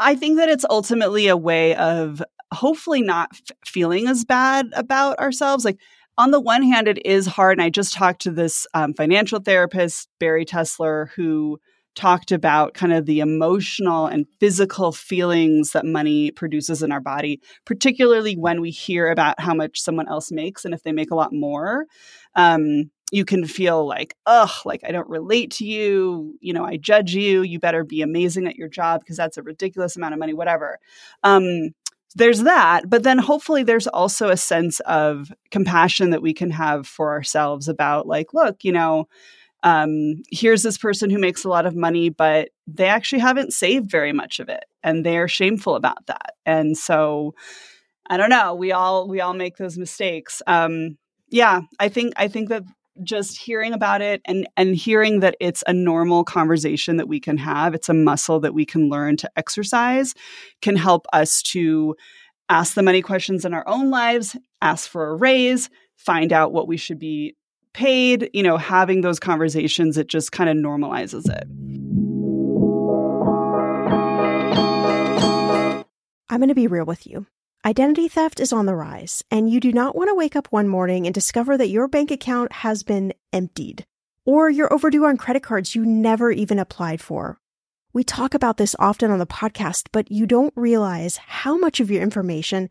i 0.00 0.14
think 0.14 0.38
that 0.38 0.48
it's 0.48 0.64
ultimately 0.68 1.28
a 1.28 1.36
way 1.36 1.74
of 1.76 2.22
hopefully 2.52 3.02
not 3.02 3.30
f- 3.32 3.56
feeling 3.64 4.06
as 4.06 4.24
bad 4.24 4.66
about 4.74 5.18
ourselves. 5.18 5.64
Like 5.64 5.78
on 6.18 6.30
the 6.30 6.40
one 6.40 6.62
hand 6.62 6.88
it 6.88 7.04
is 7.04 7.26
hard 7.26 7.58
and 7.58 7.62
i 7.62 7.68
just 7.68 7.92
talked 7.92 8.22
to 8.22 8.30
this 8.30 8.66
um, 8.74 8.94
financial 8.94 9.40
therapist 9.40 10.08
barry 10.18 10.44
tessler 10.44 11.10
who 11.14 11.58
talked 11.96 12.30
about 12.30 12.74
kind 12.74 12.92
of 12.92 13.06
the 13.06 13.20
emotional 13.20 14.06
and 14.06 14.26
physical 14.38 14.92
feelings 14.92 15.72
that 15.72 15.84
money 15.84 16.30
produces 16.30 16.82
in 16.82 16.92
our 16.92 17.00
body, 17.00 17.40
particularly 17.64 18.34
when 18.34 18.60
we 18.60 18.70
hear 18.70 19.10
about 19.10 19.40
how 19.40 19.54
much 19.54 19.80
someone 19.80 20.08
else 20.08 20.30
makes 20.30 20.64
and 20.64 20.72
if 20.74 20.82
they 20.84 20.92
make 20.92 21.10
a 21.10 21.16
lot 21.16 21.32
more. 21.32 21.86
Um, 22.36 22.90
you 23.12 23.24
can 23.24 23.46
feel 23.46 23.86
like, 23.86 24.14
ugh, 24.26 24.50
like 24.64 24.82
I 24.86 24.92
don't 24.92 25.08
relate 25.08 25.52
to 25.52 25.64
you. 25.64 26.36
You 26.40 26.52
know, 26.52 26.64
I 26.64 26.76
judge 26.76 27.14
you. 27.14 27.42
You 27.42 27.58
better 27.58 27.84
be 27.84 28.02
amazing 28.02 28.46
at 28.46 28.56
your 28.56 28.68
job 28.68 29.00
because 29.00 29.16
that's 29.16 29.36
a 29.36 29.42
ridiculous 29.42 29.96
amount 29.96 30.14
of 30.14 30.20
money, 30.20 30.34
whatever. 30.34 30.78
Um, 31.22 31.70
there's 32.16 32.42
that. 32.42 32.88
But 32.88 33.04
then 33.04 33.18
hopefully 33.18 33.62
there's 33.62 33.86
also 33.86 34.28
a 34.28 34.36
sense 34.36 34.80
of 34.80 35.32
compassion 35.50 36.10
that 36.10 36.22
we 36.22 36.34
can 36.34 36.50
have 36.50 36.86
for 36.86 37.10
ourselves 37.10 37.68
about, 37.68 38.06
like, 38.06 38.34
look, 38.34 38.64
you 38.64 38.72
know, 38.72 39.06
um, 39.62 40.22
here's 40.30 40.62
this 40.62 40.78
person 40.78 41.10
who 41.10 41.18
makes 41.18 41.44
a 41.44 41.48
lot 41.48 41.66
of 41.66 41.74
money, 41.74 42.08
but 42.08 42.50
they 42.66 42.86
actually 42.86 43.20
haven't 43.20 43.52
saved 43.52 43.90
very 43.90 44.12
much 44.12 44.40
of 44.40 44.48
it, 44.48 44.64
and 44.82 45.04
they're 45.04 45.28
shameful 45.28 45.74
about 45.74 46.06
that. 46.06 46.34
And 46.44 46.76
so, 46.76 47.34
I 48.08 48.16
don't 48.16 48.30
know. 48.30 48.54
We 48.54 48.72
all 48.72 49.08
we 49.08 49.20
all 49.20 49.34
make 49.34 49.56
those 49.56 49.78
mistakes. 49.78 50.42
Um, 50.46 50.98
yeah, 51.28 51.62
I 51.80 51.88
think 51.88 52.12
I 52.16 52.28
think 52.28 52.48
that 52.50 52.62
just 53.02 53.38
hearing 53.38 53.72
about 53.72 54.00
it 54.00 54.22
and 54.24 54.46
and 54.56 54.74
hearing 54.74 55.20
that 55.20 55.36
it's 55.40 55.64
a 55.66 55.72
normal 55.72 56.24
conversation 56.24 56.96
that 56.96 57.08
we 57.08 57.20
can 57.20 57.36
have, 57.38 57.74
it's 57.74 57.88
a 57.88 57.94
muscle 57.94 58.40
that 58.40 58.54
we 58.54 58.64
can 58.64 58.88
learn 58.88 59.16
to 59.18 59.30
exercise, 59.36 60.14
can 60.62 60.76
help 60.76 61.06
us 61.12 61.42
to 61.42 61.96
ask 62.48 62.74
the 62.74 62.82
money 62.82 63.02
questions 63.02 63.44
in 63.44 63.52
our 63.52 63.66
own 63.66 63.90
lives, 63.90 64.36
ask 64.62 64.88
for 64.88 65.08
a 65.08 65.16
raise, 65.16 65.68
find 65.96 66.32
out 66.32 66.52
what 66.52 66.68
we 66.68 66.76
should 66.76 66.98
be 66.98 67.34
paid, 67.76 68.30
you 68.32 68.42
know, 68.42 68.56
having 68.56 69.02
those 69.02 69.20
conversations, 69.20 69.98
it 69.98 70.06
just 70.06 70.32
kind 70.32 70.48
of 70.48 70.56
normalizes 70.56 71.28
it. 71.28 71.46
I'm 76.30 76.40
going 76.40 76.48
to 76.48 76.54
be 76.54 76.66
real 76.66 76.86
with 76.86 77.06
you. 77.06 77.26
Identity 77.66 78.08
theft 78.08 78.40
is 78.40 78.52
on 78.52 78.64
the 78.64 78.74
rise, 78.74 79.22
and 79.30 79.50
you 79.50 79.60
do 79.60 79.72
not 79.72 79.94
want 79.94 80.08
to 80.08 80.14
wake 80.14 80.36
up 80.36 80.48
one 80.50 80.68
morning 80.68 81.06
and 81.06 81.12
discover 81.12 81.58
that 81.58 81.68
your 81.68 81.86
bank 81.86 82.10
account 82.10 82.50
has 82.50 82.82
been 82.82 83.12
emptied 83.32 83.84
or 84.24 84.48
you're 84.48 84.72
overdue 84.72 85.04
on 85.04 85.18
credit 85.18 85.42
cards 85.42 85.74
you 85.74 85.84
never 85.84 86.30
even 86.30 86.58
applied 86.58 87.02
for. 87.02 87.38
We 87.92 88.04
talk 88.04 88.32
about 88.34 88.56
this 88.56 88.74
often 88.78 89.10
on 89.10 89.18
the 89.18 89.26
podcast, 89.26 89.88
but 89.92 90.10
you 90.10 90.26
don't 90.26 90.52
realize 90.56 91.18
how 91.18 91.58
much 91.58 91.80
of 91.80 91.90
your 91.90 92.02
information 92.02 92.70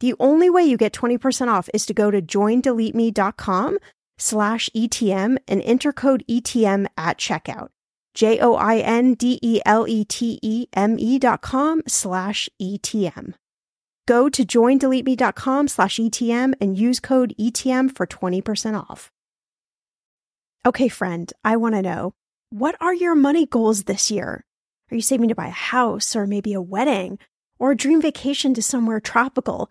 The 0.00 0.14
only 0.18 0.50
way 0.50 0.64
you 0.64 0.76
get 0.76 0.92
20% 0.92 1.48
off 1.48 1.68
is 1.72 1.86
to 1.86 1.94
go 1.94 2.10
to 2.10 2.20
joindeleteme.com 2.20 3.78
slash 4.18 4.70
ETM 4.74 5.38
and 5.46 5.62
enter 5.62 5.92
code 5.92 6.24
ETM 6.28 6.86
at 6.96 7.18
checkout. 7.18 7.68
J 8.14 8.40
O 8.40 8.54
I 8.54 8.78
N 8.78 9.14
D 9.14 9.38
E 9.42 9.60
L 9.64 9.86
E 9.86 10.04
T 10.04 10.38
E 10.42 10.66
M 10.74 10.98
E 10.98 11.18
dot 11.18 11.42
com 11.42 11.82
slash 11.86 12.48
ETM. 12.60 13.34
Go 14.06 14.28
to 14.28 14.44
joindeleteme.com 14.44 15.68
slash 15.68 15.96
ETM 15.98 16.54
and 16.60 16.76
use 16.76 16.98
code 16.98 17.34
ETM 17.38 17.94
for 17.94 18.06
20% 18.08 18.76
off. 18.90 19.12
Okay, 20.66 20.88
friend, 20.88 21.32
I 21.44 21.56
want 21.56 21.76
to 21.76 21.82
know 21.82 22.12
what 22.50 22.74
are 22.80 22.92
your 22.92 23.14
money 23.14 23.46
goals 23.46 23.84
this 23.84 24.10
year? 24.10 24.44
Are 24.90 24.94
you 24.96 25.00
saving 25.00 25.28
to 25.28 25.36
buy 25.36 25.46
a 25.46 25.50
house 25.50 26.16
or 26.16 26.26
maybe 26.26 26.52
a 26.54 26.60
wedding 26.60 27.20
or 27.60 27.70
a 27.70 27.76
dream 27.76 28.02
vacation 28.02 28.52
to 28.54 28.62
somewhere 28.62 28.98
tropical? 28.98 29.70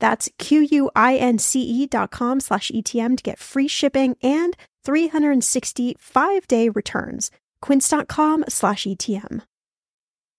That's 0.00 0.28
Q-U-I-N-C-E 0.38 1.86
dot 1.86 2.10
com 2.10 2.40
slash 2.40 2.70
ETM 2.70 3.16
to 3.16 3.22
get 3.22 3.38
free 3.38 3.68
shipping 3.68 4.16
and 4.22 4.56
365 4.84 6.46
day 6.46 6.68
returns. 6.68 7.30
Quince.com 7.60 8.44
slash 8.48 8.84
ETM. 8.84 9.42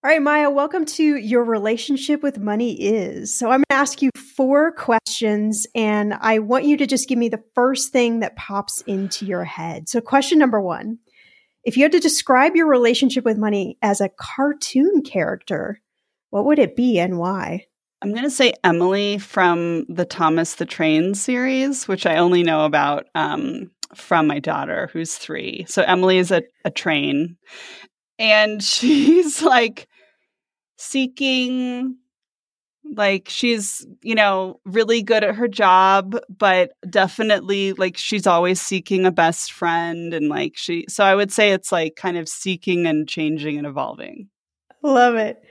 All 0.04 0.12
right, 0.12 0.22
Maya, 0.22 0.50
welcome 0.50 0.84
to 0.84 1.16
Your 1.16 1.42
Relationship 1.42 2.22
with 2.22 2.38
Money 2.38 2.80
Is. 2.80 3.34
So 3.34 3.46
I'm 3.46 3.58
going 3.58 3.64
to 3.70 3.74
ask 3.74 4.02
you 4.02 4.10
four 4.36 4.70
questions, 4.70 5.66
and 5.74 6.14
I 6.14 6.38
want 6.38 6.64
you 6.64 6.76
to 6.76 6.86
just 6.86 7.08
give 7.08 7.18
me 7.18 7.28
the 7.28 7.42
first 7.56 7.90
thing 7.90 8.20
that 8.20 8.36
pops 8.36 8.82
into 8.82 9.26
your 9.26 9.42
head. 9.42 9.88
So, 9.88 10.00
question 10.00 10.38
number 10.38 10.60
one 10.60 11.00
If 11.64 11.76
you 11.76 11.82
had 11.82 11.90
to 11.90 11.98
describe 11.98 12.54
your 12.54 12.68
relationship 12.68 13.24
with 13.24 13.36
money 13.36 13.78
as 13.82 14.00
a 14.00 14.10
cartoon 14.10 15.02
character, 15.02 15.80
what 16.30 16.44
would 16.44 16.60
it 16.60 16.76
be 16.76 17.00
and 17.00 17.18
why? 17.18 17.66
I'm 18.02 18.12
going 18.12 18.24
to 18.24 18.30
say 18.30 18.52
Emily 18.62 19.18
from 19.18 19.86
the 19.88 20.04
Thomas 20.04 20.56
the 20.56 20.66
Train 20.66 21.14
series, 21.14 21.88
which 21.88 22.04
I 22.04 22.16
only 22.16 22.42
know 22.42 22.64
about 22.64 23.06
um, 23.14 23.70
from 23.94 24.26
my 24.26 24.38
daughter, 24.38 24.90
who's 24.92 25.16
three. 25.16 25.64
So 25.68 25.82
Emily 25.82 26.18
is 26.18 26.30
a, 26.30 26.42
a 26.64 26.70
train, 26.70 27.36
and 28.18 28.62
she's 28.62 29.42
like 29.42 29.88
seeking 30.76 31.96
like 32.94 33.28
she's 33.28 33.84
you 34.02 34.14
know 34.14 34.60
really 34.64 35.02
good 35.02 35.24
at 35.24 35.34
her 35.34 35.48
job 35.48 36.16
but 36.28 36.70
definitely 36.88 37.72
like 37.72 37.96
she's 37.96 38.28
always 38.28 38.60
seeking 38.60 39.04
a 39.04 39.10
best 39.10 39.50
friend 39.50 40.14
and 40.14 40.28
like 40.28 40.52
she 40.54 40.84
so 40.88 41.02
i 41.02 41.12
would 41.12 41.32
say 41.32 41.50
it's 41.50 41.72
like 41.72 41.96
kind 41.96 42.16
of 42.16 42.28
seeking 42.28 42.86
and 42.86 43.08
changing 43.08 43.58
and 43.58 43.66
evolving. 43.66 44.28
Love 44.82 45.16
it 45.16 45.42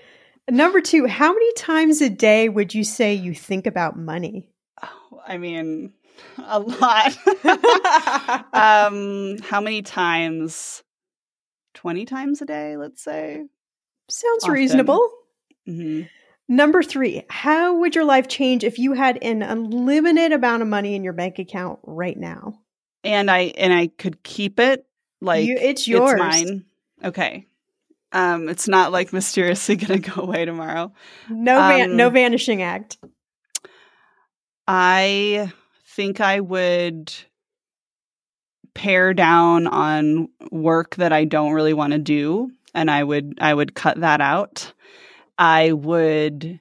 number 0.49 0.81
two 0.81 1.05
how 1.05 1.33
many 1.33 1.53
times 1.53 2.01
a 2.01 2.09
day 2.09 2.49
would 2.49 2.73
you 2.73 2.83
say 2.83 3.13
you 3.13 3.33
think 3.33 3.67
about 3.67 3.97
money 3.97 4.49
oh, 4.83 5.21
i 5.27 5.37
mean 5.37 5.93
a 6.37 6.59
lot 6.59 7.17
um 8.53 9.37
how 9.39 9.59
many 9.59 9.81
times 9.81 10.83
20 11.73 12.05
times 12.05 12.41
a 12.41 12.45
day 12.45 12.77
let's 12.77 13.03
say 13.03 13.43
Sounds 14.09 14.43
Often. 14.43 14.53
reasonable. 14.53 15.09
Mm-hmm. 15.67 16.03
Number 16.47 16.83
three, 16.83 17.23
how 17.29 17.79
would 17.79 17.95
your 17.95 18.05
life 18.05 18.27
change 18.27 18.63
if 18.63 18.77
you 18.77 18.93
had 18.93 19.17
an 19.23 19.41
unlimited 19.41 20.31
amount 20.31 20.61
of 20.61 20.67
money 20.67 20.95
in 20.95 21.03
your 21.03 21.13
bank 21.13 21.39
account 21.39 21.79
right 21.83 22.17
now? 22.17 22.59
And 23.03 23.31
I 23.31 23.53
and 23.57 23.73
I 23.73 23.87
could 23.87 24.21
keep 24.21 24.59
it 24.59 24.85
like 25.21 25.45
you, 25.45 25.57
it's 25.59 25.87
yours, 25.87 26.11
it's 26.13 26.19
mine. 26.19 26.65
Okay, 27.03 27.47
um, 28.11 28.49
it's 28.49 28.67
not 28.67 28.91
like 28.91 29.13
mysteriously 29.13 29.75
going 29.77 30.01
to 30.01 30.09
go 30.09 30.21
away 30.21 30.45
tomorrow. 30.45 30.93
No, 31.29 31.59
van- 31.59 31.91
um, 31.91 31.97
no 31.97 32.09
vanishing 32.09 32.61
act. 32.61 32.97
I 34.67 35.51
think 35.95 36.19
I 36.21 36.39
would 36.39 37.13
pare 38.73 39.13
down 39.13 39.67
on 39.67 40.27
work 40.51 40.95
that 40.95 41.13
I 41.13 41.25
don't 41.25 41.53
really 41.53 41.73
want 41.73 41.93
to 41.93 41.99
do 41.99 42.51
and 42.75 42.91
I 42.91 43.03
would 43.03 43.39
I 43.41 43.53
would 43.53 43.73
cut 43.73 44.01
that 44.01 44.21
out. 44.21 44.73
I 45.37 45.71
would 45.71 46.59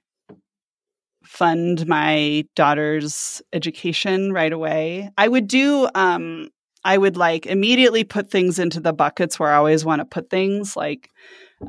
fund 1.25 1.87
my 1.87 2.47
daughter's 2.55 3.43
education 3.53 4.33
right 4.33 4.53
away. 4.53 5.11
I 5.19 5.29
would 5.29 5.49
do 5.49 5.89
um 5.95 6.51
I 6.85 6.99
would 6.99 7.17
like 7.17 7.47
immediately 7.47 8.05
put 8.05 8.31
things 8.31 8.59
into 8.59 8.81
the 8.81 8.93
buckets 8.93 9.39
where 9.39 9.51
I 9.51 9.57
always 9.57 9.85
want 9.85 10.01
to 10.01 10.05
put 10.05 10.31
things 10.31 10.77
like 10.77 11.11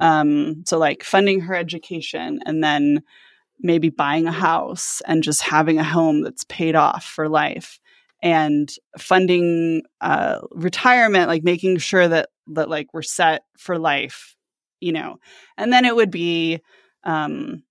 um 0.01 0.63
so 0.65 0.78
like 0.78 1.04
funding 1.04 1.41
her 1.41 1.56
education 1.56 2.39
and 2.45 2.63
then 2.63 3.01
maybe 3.60 3.89
buying 3.89 4.28
a 4.28 4.32
house 4.32 5.01
and 5.06 5.23
just 5.23 5.41
having 5.41 5.80
a 5.80 5.84
home 5.84 6.21
that's 6.21 6.43
paid 6.45 6.75
off 6.75 7.06
for 7.06 7.30
life 7.30 7.80
and 8.21 8.73
funding 8.97 9.84
uh, 10.01 10.39
retirement 10.51 11.30
like 11.30 11.43
making 11.43 11.78
sure 11.78 12.08
that 12.08 12.30
that 12.47 12.69
like 12.69 12.93
we're 12.93 13.01
set 13.01 13.43
for 13.58 13.78
life 13.78 14.36
you 14.86 14.91
know, 14.91 15.17
and 15.58 15.71
then 15.71 15.86
it 15.86 15.95
would 15.95 16.12
be 16.12 16.62
um, 17.04 17.63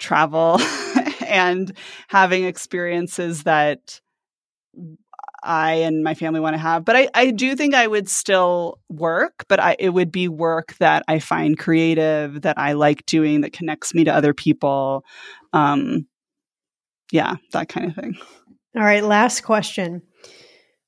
travel 0.00 0.60
and 1.26 1.72
having 2.08 2.44
experiences 2.44 3.44
that 3.44 4.00
I 5.42 5.72
and 5.74 6.04
my 6.04 6.14
family 6.14 6.40
want 6.40 6.54
to 6.54 6.58
have. 6.58 6.84
But 6.84 6.96
I, 6.96 7.08
I 7.14 7.30
do 7.30 7.56
think 7.56 7.74
I 7.74 7.86
would 7.86 8.08
still 8.08 8.78
work, 8.88 9.44
but 9.48 9.60
I, 9.60 9.76
it 9.78 9.90
would 9.90 10.12
be 10.12 10.28
work 10.28 10.74
that 10.78 11.04
I 11.08 11.18
find 11.18 11.58
creative, 11.58 12.42
that 12.42 12.58
I 12.58 12.72
like 12.72 13.06
doing, 13.06 13.40
that 13.42 13.52
connects 13.52 13.94
me 13.94 14.04
to 14.04 14.14
other 14.14 14.34
people. 14.34 15.04
Um, 15.52 16.06
yeah, 17.10 17.36
that 17.52 17.68
kind 17.68 17.88
of 17.88 17.94
thing. 17.94 18.16
All 18.76 18.82
right, 18.82 19.04
last 19.04 19.42
question. 19.42 20.02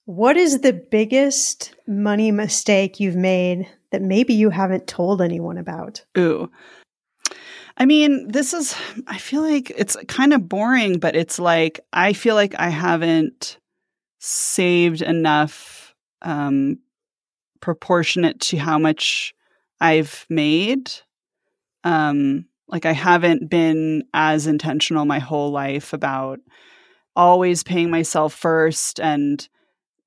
What 0.07 0.37
is 0.37 0.61
the 0.61 0.73
biggest 0.73 1.75
money 1.87 2.31
mistake 2.31 3.01
you've 3.01 3.17
made 3.17 3.69
that 3.91 4.03
maybe 4.03 4.35
you 4.35 4.51
haven't 4.51 4.87
told 4.87 5.23
anyone 5.23 5.59
about? 5.59 6.05
Ooh. 6.19 6.51
I 7.77 7.87
mean, 7.87 8.29
this 8.29 8.55
is, 8.55 8.77
I 9.07 9.19
feel 9.19 9.43
like 9.43 9.71
it's 9.77 9.97
kind 10.07 10.33
of 10.33 10.49
boring, 10.49 10.99
but 10.99 11.17
it's 11.17 11.39
like, 11.39 11.81
I 11.93 12.13
feel 12.13 12.37
like 12.37 12.55
I 12.59 12.69
haven't 12.69 13.59
saved 14.27 15.03
enough 15.03 15.95
um, 16.23 16.79
proportionate 17.61 18.41
to 18.41 18.57
how 18.57 18.79
much 18.79 19.35
I've 19.83 20.25
made. 20.31 20.91
Um, 21.85 22.47
like, 22.67 22.87
I 22.87 22.93
haven't 22.93 23.51
been 23.51 24.05
as 24.15 24.47
intentional 24.47 25.05
my 25.05 25.19
whole 25.19 25.51
life 25.51 25.93
about 25.93 26.41
always 27.15 27.63
paying 27.63 27.91
myself 27.91 28.33
first 28.33 28.99
and 28.99 29.47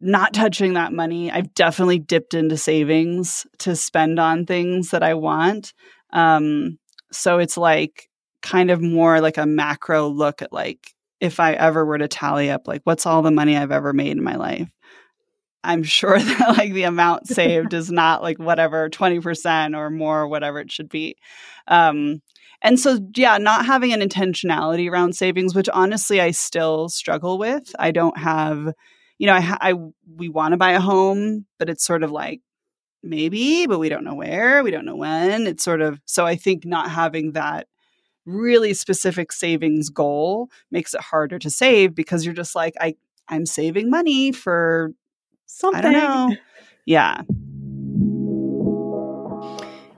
not 0.02 0.34
touching 0.34 0.74
that 0.74 0.94
money. 0.94 1.32
I've 1.32 1.54
definitely 1.54 2.00
dipped 2.00 2.34
into 2.34 2.58
savings 2.58 3.46
to 3.60 3.76
spend 3.76 4.20
on 4.20 4.48
things 4.48 4.90
that 4.90 5.04
I 5.04 5.14
want. 5.14 5.76
Um, 6.12 6.80
so 7.12 7.38
it's 7.38 7.56
like 7.56 8.10
kind 8.42 8.72
of 8.72 8.82
more 8.82 9.22
like 9.22 9.38
a 9.38 9.46
macro 9.46 10.08
look 10.08 10.42
at 10.42 10.52
like 10.52 10.96
if 11.20 11.40
I 11.40 11.54
ever 11.54 11.86
were 11.86 11.98
to 11.98 12.08
tally 12.08 12.50
up 12.50 12.68
like 12.68 12.82
what's 12.84 13.06
all 13.06 13.22
the 13.22 13.32
money 13.32 13.58
I've 13.58 13.72
ever 13.72 13.94
made 13.94 14.12
in 14.12 14.24
my 14.24 14.36
life. 14.36 14.70
I'm 15.64 15.84
sure 15.84 16.20
that 16.20 16.58
like 16.58 16.74
the 16.74 16.84
amount 16.84 17.28
saved 17.28 17.74
is 17.74 17.92
not 17.92 18.22
like 18.22 18.38
whatever 18.38 18.90
20% 18.90 19.76
or 19.76 19.90
more 19.90 20.28
whatever 20.28 20.60
it 20.60 20.72
should 20.72 20.90
be. 20.90 21.16
Um, 21.68 22.22
and 22.62 22.80
so 22.80 23.00
yeah, 23.16 23.38
not 23.38 23.66
having 23.66 23.94
an 23.94 24.02
intentionality 24.02 24.90
around 24.90 25.14
savings 25.16 25.54
which 25.54 25.70
honestly 25.70 26.22
I 26.22 26.32
still 26.32 26.90
struggle 26.90 27.38
with. 27.38 27.76
I 27.78 27.92
don't 27.92 28.18
have 28.18 28.74
you 29.20 29.26
know, 29.26 29.34
I, 29.34 29.58
I 29.60 29.74
we 30.16 30.30
want 30.30 30.52
to 30.52 30.58
buy 30.58 30.72
a 30.72 30.80
home, 30.80 31.46
but 31.58 31.70
it's 31.70 31.84
sort 31.84 32.04
of 32.04 32.12
like 32.12 32.42
maybe, 33.04 33.66
but 33.66 33.80
we 33.80 33.90
don't 33.90 34.04
know 34.04 34.16
where, 34.16 34.64
we 34.64 34.72
don't 34.72 34.86
know 34.86 34.96
when. 34.96 35.48
It's 35.48 35.64
sort 35.64 35.82
of 35.82 36.00
so 36.06 36.26
I 36.26 36.36
think 36.36 36.66
not 36.66 36.92
having 36.92 37.34
that 37.34 37.68
really 38.28 38.74
specific 38.74 39.32
savings 39.32 39.90
goal 39.90 40.52
makes 40.70 40.94
it 40.94 41.02
harder 41.02 41.40
to 41.40 41.50
save 41.50 41.96
because 41.96 42.26
you're 42.26 42.36
just 42.36 42.56
like 42.56 42.76
I 42.80 42.96
I'm 43.28 43.46
saving 43.46 43.90
money 43.90 44.32
for 44.32 44.92
something. 45.46 45.80
I 45.80 45.82
don't 45.82 45.94
know. 45.94 46.36
Yeah. 46.86 47.22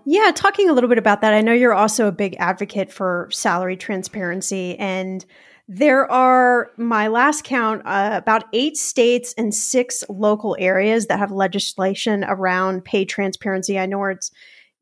Yeah, 0.06 0.32
talking 0.34 0.70
a 0.70 0.74
little 0.74 0.88
bit 0.88 0.98
about 0.98 1.22
that. 1.22 1.34
I 1.34 1.42
know 1.42 1.54
you're 1.54 1.74
also 1.74 2.08
a 2.08 2.12
big 2.12 2.36
advocate 2.40 2.92
for 2.92 3.28
salary 3.32 3.76
transparency 3.76 4.78
and 4.80 5.26
there 5.72 6.12
are, 6.12 6.72
my 6.78 7.10
last 7.10 7.44
count, 7.44 7.84
uh, 7.86 8.10
about 8.14 8.46
eight 8.54 8.76
states 8.76 9.36
and 9.38 9.54
six 9.54 10.04
local 10.10 10.58
areas 10.60 11.06
that 11.06 11.20
have 11.20 11.32
legislation 11.32 12.26
around 12.28 12.84
pay 12.86 13.06
transparency. 13.06 13.78
I 13.78 13.86
know 13.86 14.04
it's 14.06 14.32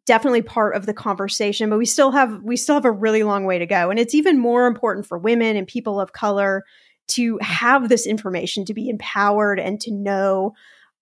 definitely 0.07 0.41
part 0.41 0.75
of 0.75 0.85
the 0.85 0.93
conversation, 0.93 1.69
but 1.69 1.77
we 1.77 1.85
still 1.85 2.11
have 2.11 2.41
we 2.41 2.57
still 2.57 2.75
have 2.75 2.85
a 2.85 2.91
really 2.91 3.23
long 3.23 3.45
way 3.45 3.59
to 3.59 3.65
go, 3.65 3.89
and 3.89 3.99
it's 3.99 4.15
even 4.15 4.39
more 4.39 4.65
important 4.65 5.05
for 5.05 5.17
women 5.17 5.55
and 5.55 5.67
people 5.67 5.99
of 5.99 6.13
color 6.13 6.63
to 7.09 7.37
have 7.41 7.89
this 7.89 8.07
information, 8.07 8.65
to 8.65 8.73
be 8.73 8.89
empowered, 8.89 9.59
and 9.59 9.79
to 9.81 9.91
know 9.91 10.53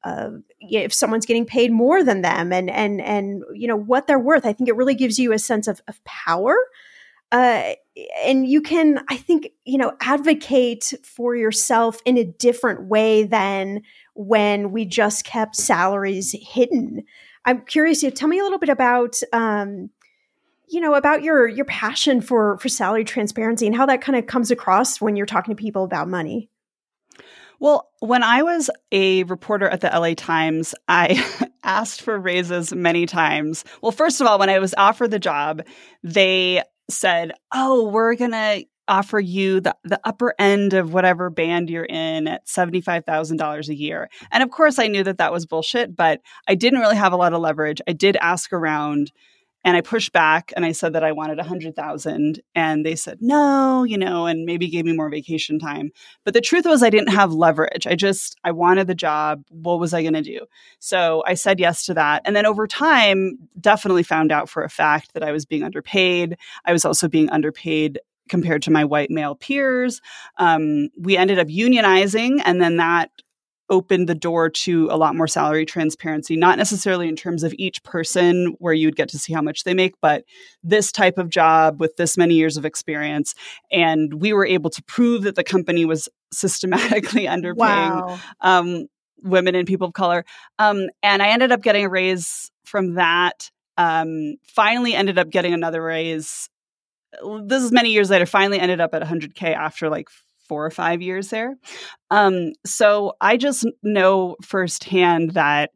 uh, 0.03 0.32
if 0.60 0.93
someone's 0.93 1.26
getting 1.26 1.45
paid 1.45 1.72
more 1.72 2.03
than 2.03 2.22
them, 2.22 2.51
and 2.51 2.70
and 2.70 2.99
and 3.01 3.43
you 3.53 3.68
know 3.68 3.78
what 3.78 4.08
they're 4.08 4.20
worth. 4.20 4.45
I 4.45 4.53
think 4.53 4.68
it 4.68 4.76
really 4.76 4.95
gives 4.95 5.18
you 5.18 5.32
a 5.32 5.39
sense 5.39 5.68
of, 5.68 5.82
of 5.88 6.03
power 6.03 6.58
uh, 7.32 7.74
and 8.24 8.47
you 8.47 8.62
can, 8.62 9.03
I 9.10 9.18
think, 9.18 9.49
you 9.64 9.78
know, 9.78 9.93
advocate 10.01 10.93
for 11.03 11.36
yourself 11.36 11.99
in 12.06 12.18
a 12.18 12.24
different 12.24 12.88
way 12.88 13.24
than 13.24 13.82
when 14.14 14.72
we 14.72 14.86
just 14.86 15.26
kept 15.26 15.56
salaries 15.56 16.36
hidden. 16.39 17.03
I'm 17.46 17.62
curious. 17.62 18.02
You 18.04 18.12
tell 18.12 18.28
me 18.28 18.39
a 18.39 18.43
little 18.43 18.60
bit 18.60 18.70
about, 18.70 19.20
um, 19.32 19.89
you 20.68 20.82
know, 20.82 20.96
about 20.96 21.22
your 21.22 21.48
your 21.48 21.66
passion 21.66 22.22
for 22.22 22.58
for 22.58 22.70
salary 22.70 23.04
transparency 23.04 23.68
and 23.68 23.76
how 23.76 23.86
that 23.86 24.02
kind 24.02 24.18
of 24.18 24.26
comes 24.26 24.52
across 24.52 25.00
when 25.00 25.16
you're 25.16 25.26
talking 25.26 25.56
to 25.56 25.62
people 25.62 25.84
about 25.84 26.08
money. 26.08 26.50
Well, 27.60 27.89
when 28.00 28.24
I 28.24 28.43
was 28.43 28.70
a 28.91 29.24
reporter 29.24 29.70
at 29.70 29.82
the 29.82 29.88
LA 29.88 30.14
Times, 30.16 30.76
I 30.88 31.24
asked 31.64 32.02
for 32.02 32.20
raises 32.20 32.74
many 32.74 33.06
times. 33.06 33.64
Well, 33.82 33.91
first 33.91 34.20
of 34.20 34.28
all, 34.28 34.39
when 34.39 34.50
I 34.50 34.60
was 34.60 34.74
offered 34.78 35.12
the 35.12 35.20
job, 35.20 35.62
they 36.04 36.64
said, 36.89 37.32
"Oh, 37.54 37.89
we're 37.89 38.16
going 38.16 38.32
to 38.32 38.66
offer 38.88 39.20
you 39.20 39.60
the, 39.60 39.76
the 39.84 40.00
upper 40.04 40.34
end 40.40 40.74
of 40.74 40.94
whatever 40.94 41.30
band 41.30 41.70
you're 41.70 41.86
in 41.86 42.28
at 42.28 42.46
$75,000 42.46 43.68
a 43.68 43.76
year. 43.76 44.10
And 44.32 44.44
of 44.44 44.52
course, 44.52 44.80
I 44.80 44.88
knew 44.88 45.04
that 45.04 45.18
that 45.18 45.32
was 45.32 45.46
bullshit, 45.46 45.96
but 45.96 46.22
I 46.48 46.56
didn't 46.56 46.80
really 46.80 46.96
have 46.96 47.14
a 47.14 47.18
lot 47.18 47.34
of 47.34 47.42
leverage. 47.42 47.82
I 47.88 47.94
did 47.94 48.18
ask 48.18 48.54
around 48.54 49.12
and 49.66 49.76
I 49.76 49.82
pushed 49.82 50.14
back 50.14 50.54
and 50.56 50.64
I 50.64 50.72
said 50.72 50.94
that 50.94 51.04
I 51.04 51.12
wanted 51.12 51.38
100,000 51.38 52.40
and 52.54 52.86
they 52.86 52.96
said 52.96 53.18
no, 53.20 53.84
you 53.84 53.98
know, 53.98 54.28
and 54.28 54.46
maybe 54.46 54.70
gave 54.70 54.86
me 54.86 54.94
more 54.94 55.10
vacation 55.10 55.58
time. 55.58 55.90
But 56.24 56.36
the 56.36 56.42
truth 56.42 56.66
was 56.66 56.84
I 56.84 56.92
didn't 56.92 57.14
have 57.14 57.34
leverage. 57.34 57.88
I 57.88 57.96
just 57.96 58.38
I 58.44 58.52
wanted 58.52 58.86
the 58.86 58.94
job. 58.94 59.44
What 59.50 59.80
was 59.80 59.92
I 59.92 60.04
going 60.04 60.14
to 60.14 60.22
do? 60.22 60.46
So 60.78 61.24
I 61.26 61.34
said 61.34 61.60
yes 61.60 61.84
to 61.88 61.96
that. 61.96 62.22
And 62.26 62.36
then 62.36 62.46
over 62.46 62.68
time 62.68 63.40
definitely 63.60 64.04
found 64.04 64.32
out 64.32 64.50
for 64.50 64.64
a 64.64 64.70
fact 64.70 65.16
that 65.16 65.24
I 65.24 65.32
was 65.32 65.48
being 65.48 65.64
underpaid. 65.64 66.38
I 66.64 66.72
was 66.72 66.86
also 66.86 67.08
being 67.08 67.32
underpaid 67.32 68.00
compared 68.30 68.61
to 68.63 68.71
my 68.71 68.86
white 68.86 69.09
male 69.09 69.36
peers. 69.36 70.01
Um, 70.38 70.89
we 70.97 71.17
ended 71.17 71.39
up 71.39 71.47
unionizing, 71.47 72.41
and 72.43 72.61
then 72.61 72.78
that 72.78 73.11
opened 73.69 74.07
the 74.07 74.15
door 74.15 74.49
to 74.49 74.88
a 74.91 74.97
lot 74.97 75.15
more 75.15 75.28
salary 75.28 75.65
transparency, 75.65 76.36
not 76.36 76.57
necessarily 76.57 77.07
in 77.07 77.15
terms 77.15 77.43
of 77.43 77.53
each 77.57 77.84
person 77.84 78.55
where 78.59 78.73
you'd 78.73 78.95
get 78.95 79.09
to 79.09 79.17
see 79.17 79.34
how 79.34 79.41
much 79.41 79.63
they 79.63 79.73
make, 79.73 79.95
but 80.01 80.23
this 80.63 80.91
type 80.91 81.17
of 81.17 81.30
job 81.30 81.80
with 81.80 81.95
this 81.97 82.17
many 82.17 82.36
years 82.36 82.57
of 82.57 82.65
experience. 82.65 83.34
And 83.71 84.21
we 84.21 84.34
were 84.34 84.45
able 84.45 84.69
to 84.69 84.84
prove 84.84 85.23
that 85.23 85.36
the 85.36 85.43
company 85.43 85.86
was 85.86 86.07
systematically 86.32 87.26
underpaying 87.26 87.55
wow. 87.55 88.19
um, 88.41 88.86
women 89.23 89.55
and 89.55 89.67
people 89.67 89.88
of 89.88 89.93
color. 89.93 90.26
Um, 90.59 90.88
and 91.01 91.23
I 91.23 91.30
ended 91.30 91.51
up 91.51 91.61
getting 91.61 91.86
a 91.86 91.89
raise 91.89 92.51
from 92.65 92.95
that. 92.95 93.49
Um, 93.78 94.36
finally 94.47 94.93
ended 94.93 95.17
up 95.17 95.30
getting 95.30 95.53
another 95.53 95.84
raise 95.84 96.49
this 97.43 97.63
is 97.63 97.72
many 97.72 97.91
years 97.91 98.09
later, 98.09 98.26
finally 98.26 98.59
ended 98.59 98.82
up 98.82 98.93
at 98.93 99.01
100K 99.01 99.55
after 99.55 99.89
like 99.89 100.09
four 100.47 100.66
or 100.66 100.72
five 100.72 101.01
years 101.01 101.30
there. 101.30 101.55
Um, 102.11 102.53
so 102.66 103.13
I 103.20 103.38
just 103.38 103.66
know 103.84 104.36
firsthand 104.41 105.32
that 105.32 105.72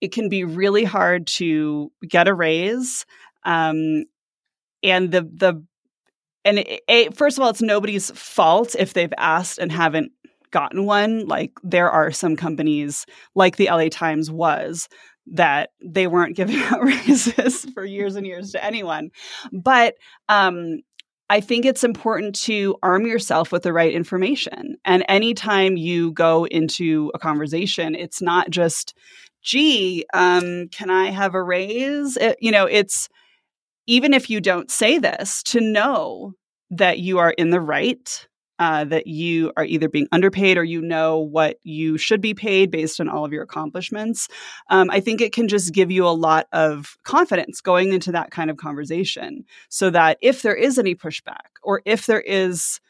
it 0.00 0.12
can 0.12 0.28
be 0.28 0.44
really 0.44 0.84
hard 0.84 1.26
to 1.26 1.90
get 2.06 2.28
a 2.28 2.34
raise. 2.34 3.06
Um, 3.44 4.04
and 4.82 5.10
the, 5.10 5.22
the, 5.22 5.64
and 6.44 6.58
it, 6.58 6.82
it, 6.88 7.16
first 7.16 7.38
of 7.38 7.42
all, 7.42 7.50
it's 7.50 7.62
nobody's 7.62 8.10
fault 8.10 8.74
if 8.78 8.92
they've 8.92 9.12
asked 9.18 9.58
and 9.58 9.72
haven't 9.72 10.12
gotten 10.50 10.84
one. 10.84 11.26
Like 11.26 11.52
there 11.62 11.90
are 11.90 12.10
some 12.12 12.36
companies, 12.36 13.06
like 13.34 13.56
the 13.56 13.66
LA 13.66 13.88
Times 13.90 14.30
was, 14.30 14.88
that 15.32 15.70
they 15.84 16.06
weren't 16.06 16.36
giving 16.36 16.56
out 16.62 16.82
raises 16.82 17.64
for 17.74 17.84
years 17.84 18.16
and 18.16 18.26
years 18.26 18.52
to 18.52 18.64
anyone. 18.64 19.10
But 19.52 19.94
um, 20.28 20.80
I 21.28 21.40
think 21.40 21.64
it's 21.64 21.84
important 21.84 22.34
to 22.42 22.76
arm 22.82 23.06
yourself 23.06 23.50
with 23.50 23.62
the 23.62 23.72
right 23.72 23.92
information. 23.92 24.76
And 24.84 25.04
anytime 25.08 25.76
you 25.76 26.12
go 26.12 26.46
into 26.46 27.10
a 27.14 27.18
conversation, 27.18 27.94
it's 27.94 28.22
not 28.22 28.50
just, 28.50 28.96
gee, 29.42 30.04
um, 30.14 30.68
can 30.68 30.90
I 30.90 31.06
have 31.06 31.34
a 31.34 31.42
raise? 31.42 32.16
It, 32.16 32.36
you 32.40 32.52
know, 32.52 32.66
it's 32.66 33.08
even 33.86 34.12
if 34.12 34.30
you 34.30 34.40
don't 34.40 34.70
say 34.70 34.98
this, 34.98 35.42
to 35.44 35.60
know 35.60 36.32
that 36.70 36.98
you 36.98 37.18
are 37.18 37.30
in 37.30 37.50
the 37.50 37.60
right 37.60 38.26
uh, 38.58 38.84
that 38.84 39.06
you 39.06 39.52
are 39.56 39.64
either 39.64 39.88
being 39.88 40.08
underpaid 40.12 40.56
or 40.56 40.64
you 40.64 40.80
know 40.80 41.18
what 41.18 41.58
you 41.62 41.98
should 41.98 42.20
be 42.20 42.34
paid 42.34 42.70
based 42.70 43.00
on 43.00 43.08
all 43.08 43.24
of 43.24 43.32
your 43.32 43.42
accomplishments. 43.42 44.28
Um, 44.70 44.90
I 44.90 45.00
think 45.00 45.20
it 45.20 45.32
can 45.32 45.48
just 45.48 45.74
give 45.74 45.90
you 45.90 46.06
a 46.06 46.10
lot 46.10 46.46
of 46.52 46.96
confidence 47.04 47.60
going 47.60 47.92
into 47.92 48.12
that 48.12 48.30
kind 48.30 48.50
of 48.50 48.56
conversation 48.56 49.44
so 49.68 49.90
that 49.90 50.18
if 50.22 50.42
there 50.42 50.54
is 50.54 50.78
any 50.78 50.94
pushback 50.94 51.58
or 51.62 51.82
if 51.84 52.06
there 52.06 52.20
is 52.20 52.80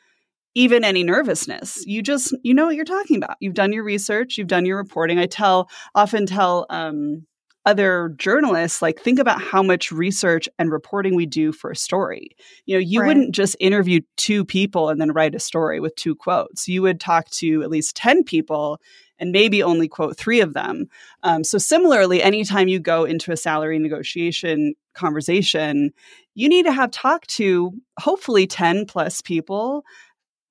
even 0.54 0.84
any 0.84 1.04
nervousness 1.04 1.84
you 1.86 2.02
just 2.02 2.34
you 2.42 2.54
know 2.54 2.64
what 2.64 2.74
you're 2.74 2.84
talking 2.84 3.18
about 3.18 3.36
you've 3.40 3.52
done 3.52 3.74
your 3.74 3.84
research 3.84 4.38
you've 4.38 4.46
done 4.46 4.64
your 4.64 4.78
reporting 4.78 5.18
i 5.18 5.26
tell 5.26 5.68
often 5.94 6.24
tell 6.24 6.64
um, 6.70 7.26
other 7.66 8.14
journalists 8.16 8.80
like 8.80 9.00
think 9.00 9.18
about 9.18 9.42
how 9.42 9.62
much 9.62 9.92
research 9.92 10.48
and 10.58 10.70
reporting 10.72 11.14
we 11.14 11.26
do 11.26 11.52
for 11.52 11.70
a 11.70 11.76
story. 11.76 12.30
You 12.64 12.76
know 12.76 12.80
you 12.80 13.00
right. 13.00 13.08
wouldn't 13.08 13.34
just 13.34 13.56
interview 13.60 14.00
two 14.16 14.44
people 14.44 14.88
and 14.88 15.00
then 15.00 15.12
write 15.12 15.34
a 15.34 15.40
story 15.40 15.80
with 15.80 15.94
two 15.96 16.14
quotes. 16.14 16.68
You 16.68 16.82
would 16.82 17.00
talk 17.00 17.28
to 17.30 17.62
at 17.62 17.70
least 17.70 17.96
10 17.96 18.24
people 18.24 18.80
and 19.18 19.32
maybe 19.32 19.62
only 19.62 19.88
quote 19.88 20.16
three 20.16 20.40
of 20.40 20.54
them. 20.54 20.86
Um, 21.22 21.42
so 21.42 21.58
similarly 21.58 22.22
anytime 22.22 22.68
you 22.68 22.78
go 22.78 23.04
into 23.04 23.32
a 23.32 23.36
salary 23.36 23.78
negotiation 23.78 24.74
conversation 24.94 25.92
you 26.34 26.48
need 26.48 26.64
to 26.64 26.72
have 26.72 26.90
talked 26.90 27.28
to 27.28 27.72
hopefully 27.98 28.46
10 28.46 28.86
plus 28.86 29.20
people 29.20 29.84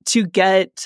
to 0.05 0.26
get 0.26 0.86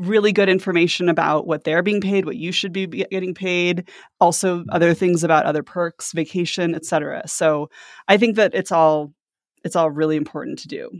really 0.00 0.32
good 0.32 0.48
information 0.48 1.08
about 1.08 1.46
what 1.46 1.64
they're 1.64 1.82
being 1.82 2.00
paid, 2.00 2.24
what 2.24 2.36
you 2.36 2.52
should 2.52 2.72
be 2.72 2.86
getting 2.86 3.34
paid, 3.34 3.88
also 4.18 4.64
other 4.70 4.94
things 4.94 5.22
about 5.22 5.44
other 5.44 5.62
perks, 5.62 6.12
vacation, 6.12 6.74
etc. 6.74 7.22
So 7.26 7.70
I 8.08 8.16
think 8.16 8.36
that 8.36 8.54
it's 8.54 8.72
all 8.72 9.12
it's 9.62 9.76
all 9.76 9.90
really 9.90 10.16
important 10.16 10.58
to 10.60 10.68
do. 10.68 10.90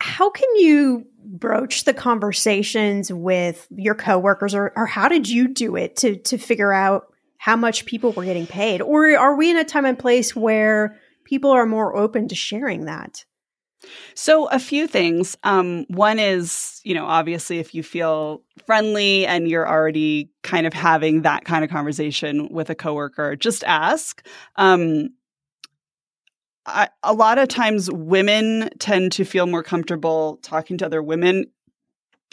How 0.00 0.28
can 0.28 0.48
you 0.56 1.06
broach 1.24 1.84
the 1.84 1.94
conversations 1.94 3.10
with 3.10 3.66
your 3.70 3.94
coworkers 3.94 4.54
or, 4.54 4.72
or 4.76 4.84
how 4.84 5.08
did 5.08 5.28
you 5.28 5.48
do 5.48 5.76
it 5.76 5.96
to 5.96 6.16
to 6.16 6.36
figure 6.36 6.72
out 6.72 7.06
how 7.38 7.56
much 7.56 7.86
people 7.86 8.12
were 8.12 8.24
getting 8.24 8.46
paid? 8.46 8.82
Or 8.82 9.16
are 9.16 9.36
we 9.36 9.50
in 9.50 9.56
a 9.56 9.64
time 9.64 9.86
and 9.86 9.98
place 9.98 10.36
where 10.36 10.98
people 11.24 11.50
are 11.50 11.66
more 11.66 11.96
open 11.96 12.28
to 12.28 12.34
sharing 12.34 12.84
that? 12.84 13.24
So, 14.14 14.46
a 14.48 14.58
few 14.58 14.86
things. 14.86 15.36
Um, 15.42 15.84
one 15.88 16.18
is, 16.18 16.80
you 16.84 16.94
know, 16.94 17.04
obviously, 17.04 17.58
if 17.58 17.74
you 17.74 17.82
feel 17.82 18.42
friendly 18.66 19.26
and 19.26 19.48
you're 19.48 19.68
already 19.68 20.30
kind 20.42 20.66
of 20.66 20.72
having 20.72 21.22
that 21.22 21.44
kind 21.44 21.64
of 21.64 21.70
conversation 21.70 22.48
with 22.50 22.70
a 22.70 22.74
coworker, 22.74 23.36
just 23.36 23.64
ask. 23.64 24.26
Um, 24.56 25.10
I, 26.66 26.88
a 27.02 27.12
lot 27.12 27.38
of 27.38 27.48
times, 27.48 27.90
women 27.90 28.70
tend 28.78 29.12
to 29.12 29.24
feel 29.24 29.46
more 29.46 29.62
comfortable 29.62 30.38
talking 30.42 30.78
to 30.78 30.86
other 30.86 31.02
women 31.02 31.46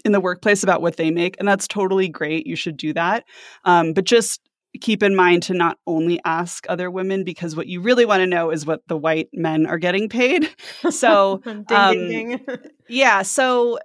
in 0.06 0.12
the 0.12 0.22
workplace 0.22 0.64
about 0.64 0.82
what 0.82 0.98
they 0.98 1.12
make, 1.12 1.36
and 1.40 1.48
that's 1.48 1.68
totally 1.68 2.08
great. 2.08 2.48
You 2.48 2.56
should 2.56 2.78
do 2.78 2.94
that. 2.94 3.26
Um, 3.66 3.94
but 3.94 4.06
just 4.06 4.42
keep 4.80 5.04
in 5.04 5.16
mind 5.16 5.44
to 5.44 5.54
not 5.54 5.78
only 5.86 6.20
ask 6.24 6.66
other 6.70 6.90
women 6.90 7.24
because 7.24 7.56
what 7.56 7.68
you 7.68 7.82
really 7.82 8.06
want 8.06 8.22
to 8.22 8.28
know 8.28 8.52
is 8.52 8.66
what 8.66 8.82
the 8.88 8.98
white 8.98 9.30
men 9.34 9.66
are 9.66 9.78
getting 9.78 10.08
paid. 10.08 10.50
So, 10.90 11.38
ding, 11.44 11.66
um, 11.70 11.94
ding, 11.94 12.38
ding. 12.38 12.58
yeah. 12.88 13.22
So, 13.24 13.80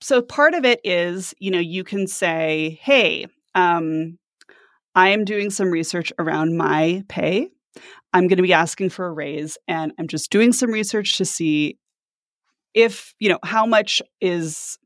so 0.00 0.22
part 0.22 0.54
of 0.54 0.64
it 0.64 0.80
is, 0.84 1.34
you 1.38 1.50
know, 1.50 1.58
you 1.58 1.84
can 1.84 2.06
say, 2.06 2.78
"Hey, 2.82 3.26
um, 3.54 4.18
I 4.94 5.10
am 5.10 5.24
doing 5.24 5.50
some 5.50 5.70
research 5.70 6.12
around 6.18 6.56
my 6.56 7.04
pay. 7.08 7.48
I'm 8.12 8.26
going 8.26 8.38
to 8.38 8.42
be 8.42 8.52
asking 8.52 8.90
for 8.90 9.06
a 9.06 9.12
raise, 9.12 9.58
and 9.68 9.92
I'm 9.98 10.08
just 10.08 10.30
doing 10.30 10.52
some 10.52 10.70
research 10.70 11.18
to 11.18 11.24
see 11.24 11.78
if 12.74 13.14
you 13.18 13.28
know 13.28 13.38
how 13.42 13.66
much 13.66 14.02
is 14.20 14.78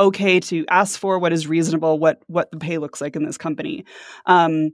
okay 0.00 0.40
to 0.40 0.64
ask 0.68 0.98
for 0.98 1.18
what 1.18 1.32
is 1.32 1.46
reasonable 1.46 1.98
what 1.98 2.22
what 2.26 2.50
the 2.50 2.58
pay 2.58 2.78
looks 2.78 3.00
like 3.00 3.16
in 3.16 3.24
this 3.24 3.38
company 3.38 3.84
um, 4.26 4.70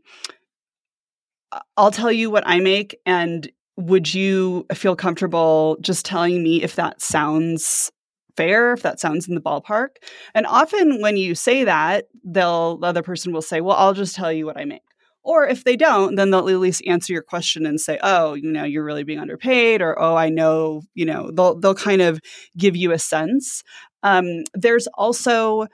i'll 1.76 1.90
tell 1.90 2.12
you 2.12 2.30
what 2.30 2.44
i 2.46 2.60
make 2.60 2.96
and 3.04 3.50
would 3.76 4.12
you 4.12 4.64
feel 4.72 4.96
comfortable 4.96 5.76
just 5.80 6.06
telling 6.06 6.42
me 6.42 6.62
if 6.62 6.76
that 6.76 7.02
sounds 7.02 7.90
fair 8.36 8.72
if 8.72 8.82
that 8.82 9.00
sounds 9.00 9.28
in 9.28 9.34
the 9.34 9.40
ballpark 9.40 9.96
and 10.34 10.46
often 10.46 11.00
when 11.00 11.16
you 11.16 11.34
say 11.34 11.64
that 11.64 12.06
they'll 12.24 12.76
the 12.78 12.86
other 12.86 13.02
person 13.02 13.32
will 13.32 13.42
say 13.42 13.60
well 13.60 13.76
i'll 13.76 13.94
just 13.94 14.14
tell 14.14 14.32
you 14.32 14.46
what 14.46 14.58
i 14.58 14.64
make 14.64 14.82
or 15.26 15.44
if 15.44 15.64
they 15.64 15.76
don't, 15.76 16.14
then 16.14 16.30
they'll 16.30 16.48
at 16.48 16.60
least 16.60 16.86
answer 16.86 17.12
your 17.12 17.20
question 17.20 17.66
and 17.66 17.80
say, 17.80 17.98
"Oh, 18.00 18.34
you 18.34 18.50
know, 18.52 18.62
you're 18.62 18.84
really 18.84 19.02
being 19.02 19.18
underpaid," 19.18 19.82
or 19.82 20.00
"Oh, 20.00 20.14
I 20.14 20.28
know." 20.28 20.82
You 20.94 21.04
know, 21.04 21.32
they'll 21.32 21.58
they'll 21.58 21.74
kind 21.74 22.00
of 22.00 22.20
give 22.56 22.76
you 22.76 22.92
a 22.92 22.98
sense. 22.98 23.64
Um, 24.06 24.44
there's 24.54 24.86
also 24.94 25.66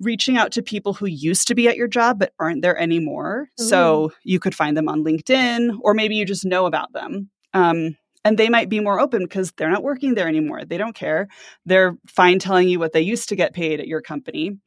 reaching 0.00 0.36
out 0.36 0.52
to 0.52 0.62
people 0.62 0.94
who 0.94 1.06
used 1.06 1.48
to 1.48 1.54
be 1.54 1.68
at 1.68 1.76
your 1.76 1.86
job 1.86 2.18
but 2.18 2.32
aren't 2.40 2.62
there 2.62 2.78
anymore. 2.78 3.48
Ooh. 3.60 3.64
So 3.64 4.12
you 4.24 4.40
could 4.40 4.54
find 4.54 4.76
them 4.76 4.88
on 4.88 5.04
LinkedIn, 5.04 5.78
or 5.82 5.92
maybe 5.92 6.16
you 6.16 6.24
just 6.24 6.46
know 6.46 6.64
about 6.64 6.92
them. 6.92 7.30
Um, 7.52 7.96
and 8.24 8.38
they 8.38 8.48
might 8.48 8.70
be 8.70 8.80
more 8.80 8.98
open 8.98 9.22
because 9.22 9.52
they're 9.52 9.70
not 9.70 9.82
working 9.82 10.14
there 10.14 10.28
anymore. 10.28 10.64
They 10.64 10.78
don't 10.78 10.94
care. 10.94 11.28
They're 11.66 11.98
fine 12.06 12.38
telling 12.38 12.68
you 12.70 12.78
what 12.78 12.94
they 12.94 13.02
used 13.02 13.28
to 13.28 13.36
get 13.36 13.52
paid 13.52 13.80
at 13.80 13.86
your 13.86 14.00
company. 14.00 14.58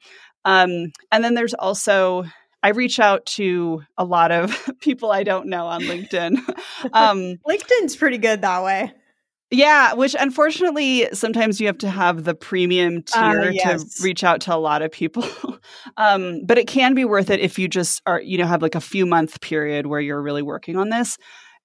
Um, 0.45 0.91
and 1.11 1.23
then 1.23 1.33
there's 1.33 1.55
also 1.55 2.23
I 2.61 2.69
reach 2.69 2.99
out 2.99 3.25
to 3.37 3.83
a 3.97 4.05
lot 4.05 4.31
of 4.31 4.69
people 4.79 5.11
I 5.11 5.23
don't 5.23 5.47
know 5.47 5.65
on 5.65 5.81
LinkedIn. 5.81 6.37
um, 6.93 7.37
LinkedIn's 7.47 7.95
pretty 7.95 8.19
good 8.19 8.41
that 8.41 8.63
way. 8.63 8.93
Yeah, 9.49 9.93
which 9.93 10.13
unfortunately 10.19 11.07
sometimes 11.13 11.61
you 11.61 11.67
have 11.67 11.77
to 11.79 11.89
have 11.89 12.25
the 12.25 12.35
premium 12.35 13.03
uh, 13.13 13.31
tier 13.31 13.41
uh, 13.43 13.51
yes. 13.51 13.95
to 13.95 14.03
reach 14.03 14.23
out 14.23 14.41
to 14.41 14.55
a 14.55 14.57
lot 14.57 14.81
of 14.81 14.91
people. 14.91 15.23
um, 15.97 16.41
but 16.45 16.57
it 16.57 16.67
can 16.67 16.93
be 16.93 17.05
worth 17.05 17.29
it 17.29 17.39
if 17.39 17.57
you 17.57 17.69
just 17.69 18.01
are, 18.05 18.21
you 18.21 18.37
know, 18.37 18.45
have 18.45 18.61
like 18.61 18.75
a 18.75 18.81
few 18.81 19.05
month 19.05 19.39
period 19.39 19.85
where 19.85 20.01
you're 20.01 20.21
really 20.21 20.41
working 20.41 20.75
on 20.75 20.89
this 20.89 21.17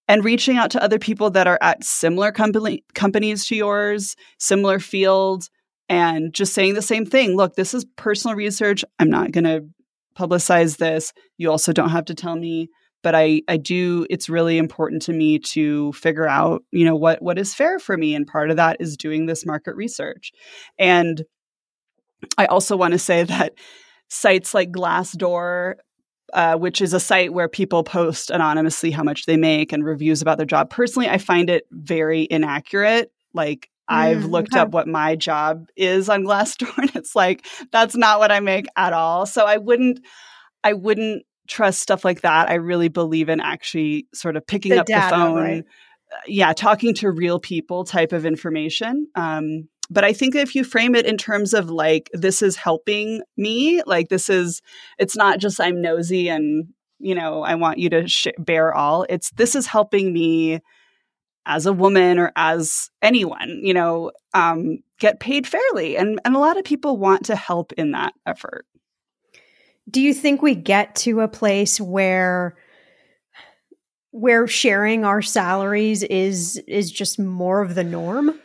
and 0.06 0.24
reaching 0.24 0.56
out 0.56 0.70
to 0.72 0.82
other 0.82 0.98
people 0.98 1.30
that 1.30 1.48
are 1.48 1.58
at 1.60 1.82
similar 1.82 2.30
company 2.30 2.84
companies 2.94 3.46
to 3.46 3.56
yours, 3.56 4.14
similar 4.38 4.78
field, 4.78 5.48
and 5.88 6.32
just 6.32 6.52
saying 6.52 6.74
the 6.74 6.82
same 6.82 7.04
thing. 7.04 7.36
Look, 7.36 7.56
this 7.56 7.74
is 7.74 7.84
personal 7.96 8.36
research. 8.36 8.84
I'm 9.00 9.10
not 9.10 9.32
going 9.32 9.44
to 9.44 9.64
publicize 10.16 10.76
this. 10.76 11.12
You 11.36 11.50
also 11.50 11.72
don't 11.72 11.90
have 11.90 12.04
to 12.06 12.14
tell 12.14 12.36
me 12.36 12.68
but 13.02 13.14
I 13.14 13.42
I 13.48 13.56
do 13.56 14.06
it's 14.10 14.28
really 14.28 14.58
important 14.58 15.02
to 15.02 15.12
me 15.12 15.38
to 15.38 15.92
figure 15.92 16.28
out, 16.28 16.62
you 16.70 16.84
know, 16.84 16.96
what 16.96 17.20
what 17.22 17.38
is 17.38 17.54
fair 17.54 17.78
for 17.78 17.96
me 17.96 18.14
and 18.14 18.26
part 18.26 18.50
of 18.50 18.56
that 18.56 18.76
is 18.80 18.96
doing 18.96 19.26
this 19.26 19.44
market 19.46 19.74
research. 19.76 20.32
And 20.78 21.22
I 22.38 22.46
also 22.46 22.76
want 22.76 22.92
to 22.92 22.98
say 22.98 23.22
that 23.24 23.54
sites 24.08 24.54
like 24.54 24.70
Glassdoor 24.70 25.74
uh, 26.32 26.56
which 26.56 26.80
is 26.80 26.94
a 26.94 27.00
site 27.00 27.32
where 27.32 27.48
people 27.48 27.84
post 27.84 28.30
anonymously 28.30 28.90
how 28.90 29.02
much 29.02 29.26
they 29.26 29.36
make 29.36 29.72
and 29.72 29.84
reviews 29.84 30.22
about 30.22 30.38
their 30.38 30.46
job. 30.46 30.70
Personally, 30.70 31.08
I 31.08 31.18
find 31.18 31.50
it 31.50 31.66
very 31.70 32.26
inaccurate. 32.30 33.12
Like 33.34 33.68
I've 33.88 34.22
mm, 34.22 34.30
looked 34.30 34.54
okay. 34.54 34.60
up 34.60 34.70
what 34.70 34.88
my 34.88 35.16
job 35.16 35.66
is 35.76 36.08
on 36.08 36.24
Glassdoor 36.24 36.76
and 36.78 36.96
it's 36.96 37.14
like 37.14 37.46
that's 37.70 37.94
not 37.94 38.18
what 38.18 38.32
I 38.32 38.40
make 38.40 38.66
at 38.76 38.92
all. 38.92 39.26
So 39.26 39.44
I 39.44 39.58
wouldn't 39.58 40.00
I 40.64 40.72
wouldn't 40.72 41.24
trust 41.48 41.80
stuff 41.80 42.04
like 42.04 42.22
that. 42.22 42.48
I 42.50 42.54
really 42.54 42.88
believe 42.88 43.28
in 43.28 43.40
actually 43.40 44.06
sort 44.14 44.36
of 44.36 44.46
picking 44.46 44.70
the 44.72 44.80
up 44.80 44.86
data, 44.86 45.06
the 45.10 45.16
phone. 45.16 45.34
Right? 45.36 45.64
Uh, 46.12 46.16
yeah, 46.26 46.52
talking 46.52 46.94
to 46.94 47.10
real 47.10 47.38
people 47.38 47.84
type 47.84 48.12
of 48.12 48.26
information. 48.26 49.06
Um, 49.14 49.68
but 49.90 50.04
I 50.04 50.12
think 50.12 50.34
if 50.34 50.54
you 50.54 50.64
frame 50.64 50.94
it 50.94 51.06
in 51.06 51.18
terms 51.18 51.52
of 51.52 51.68
like, 51.70 52.08
this 52.12 52.42
is 52.42 52.56
helping 52.56 53.22
me, 53.36 53.82
like, 53.86 54.08
this 54.08 54.28
is, 54.28 54.62
it's 54.98 55.16
not 55.16 55.38
just 55.38 55.60
I'm 55.60 55.82
nosy 55.82 56.28
and, 56.28 56.68
you 56.98 57.14
know, 57.14 57.42
I 57.42 57.56
want 57.56 57.78
you 57.78 57.90
to 57.90 58.08
sh- 58.08 58.28
bear 58.38 58.74
all. 58.74 59.04
It's 59.08 59.30
this 59.32 59.54
is 59.54 59.66
helping 59.66 60.12
me 60.12 60.60
as 61.44 61.66
a 61.66 61.72
woman 61.72 62.18
or 62.18 62.30
as 62.36 62.90
anyone, 63.02 63.60
you 63.62 63.74
know, 63.74 64.12
um, 64.32 64.78
get 65.00 65.18
paid 65.18 65.46
fairly. 65.46 65.96
And, 65.96 66.20
and 66.24 66.36
a 66.36 66.38
lot 66.38 66.56
of 66.56 66.64
people 66.64 66.96
want 66.96 67.26
to 67.26 67.36
help 67.36 67.72
in 67.72 67.90
that 67.92 68.14
effort 68.24 68.64
do 69.90 70.00
you 70.00 70.14
think 70.14 70.42
we 70.42 70.54
get 70.54 70.94
to 70.96 71.20
a 71.20 71.28
place 71.28 71.80
where 71.80 72.56
where 74.10 74.46
sharing 74.46 75.04
our 75.04 75.22
salaries 75.22 76.02
is 76.02 76.58
is 76.68 76.90
just 76.90 77.18
more 77.18 77.62
of 77.62 77.74
the 77.74 77.84
norm? 77.84 78.38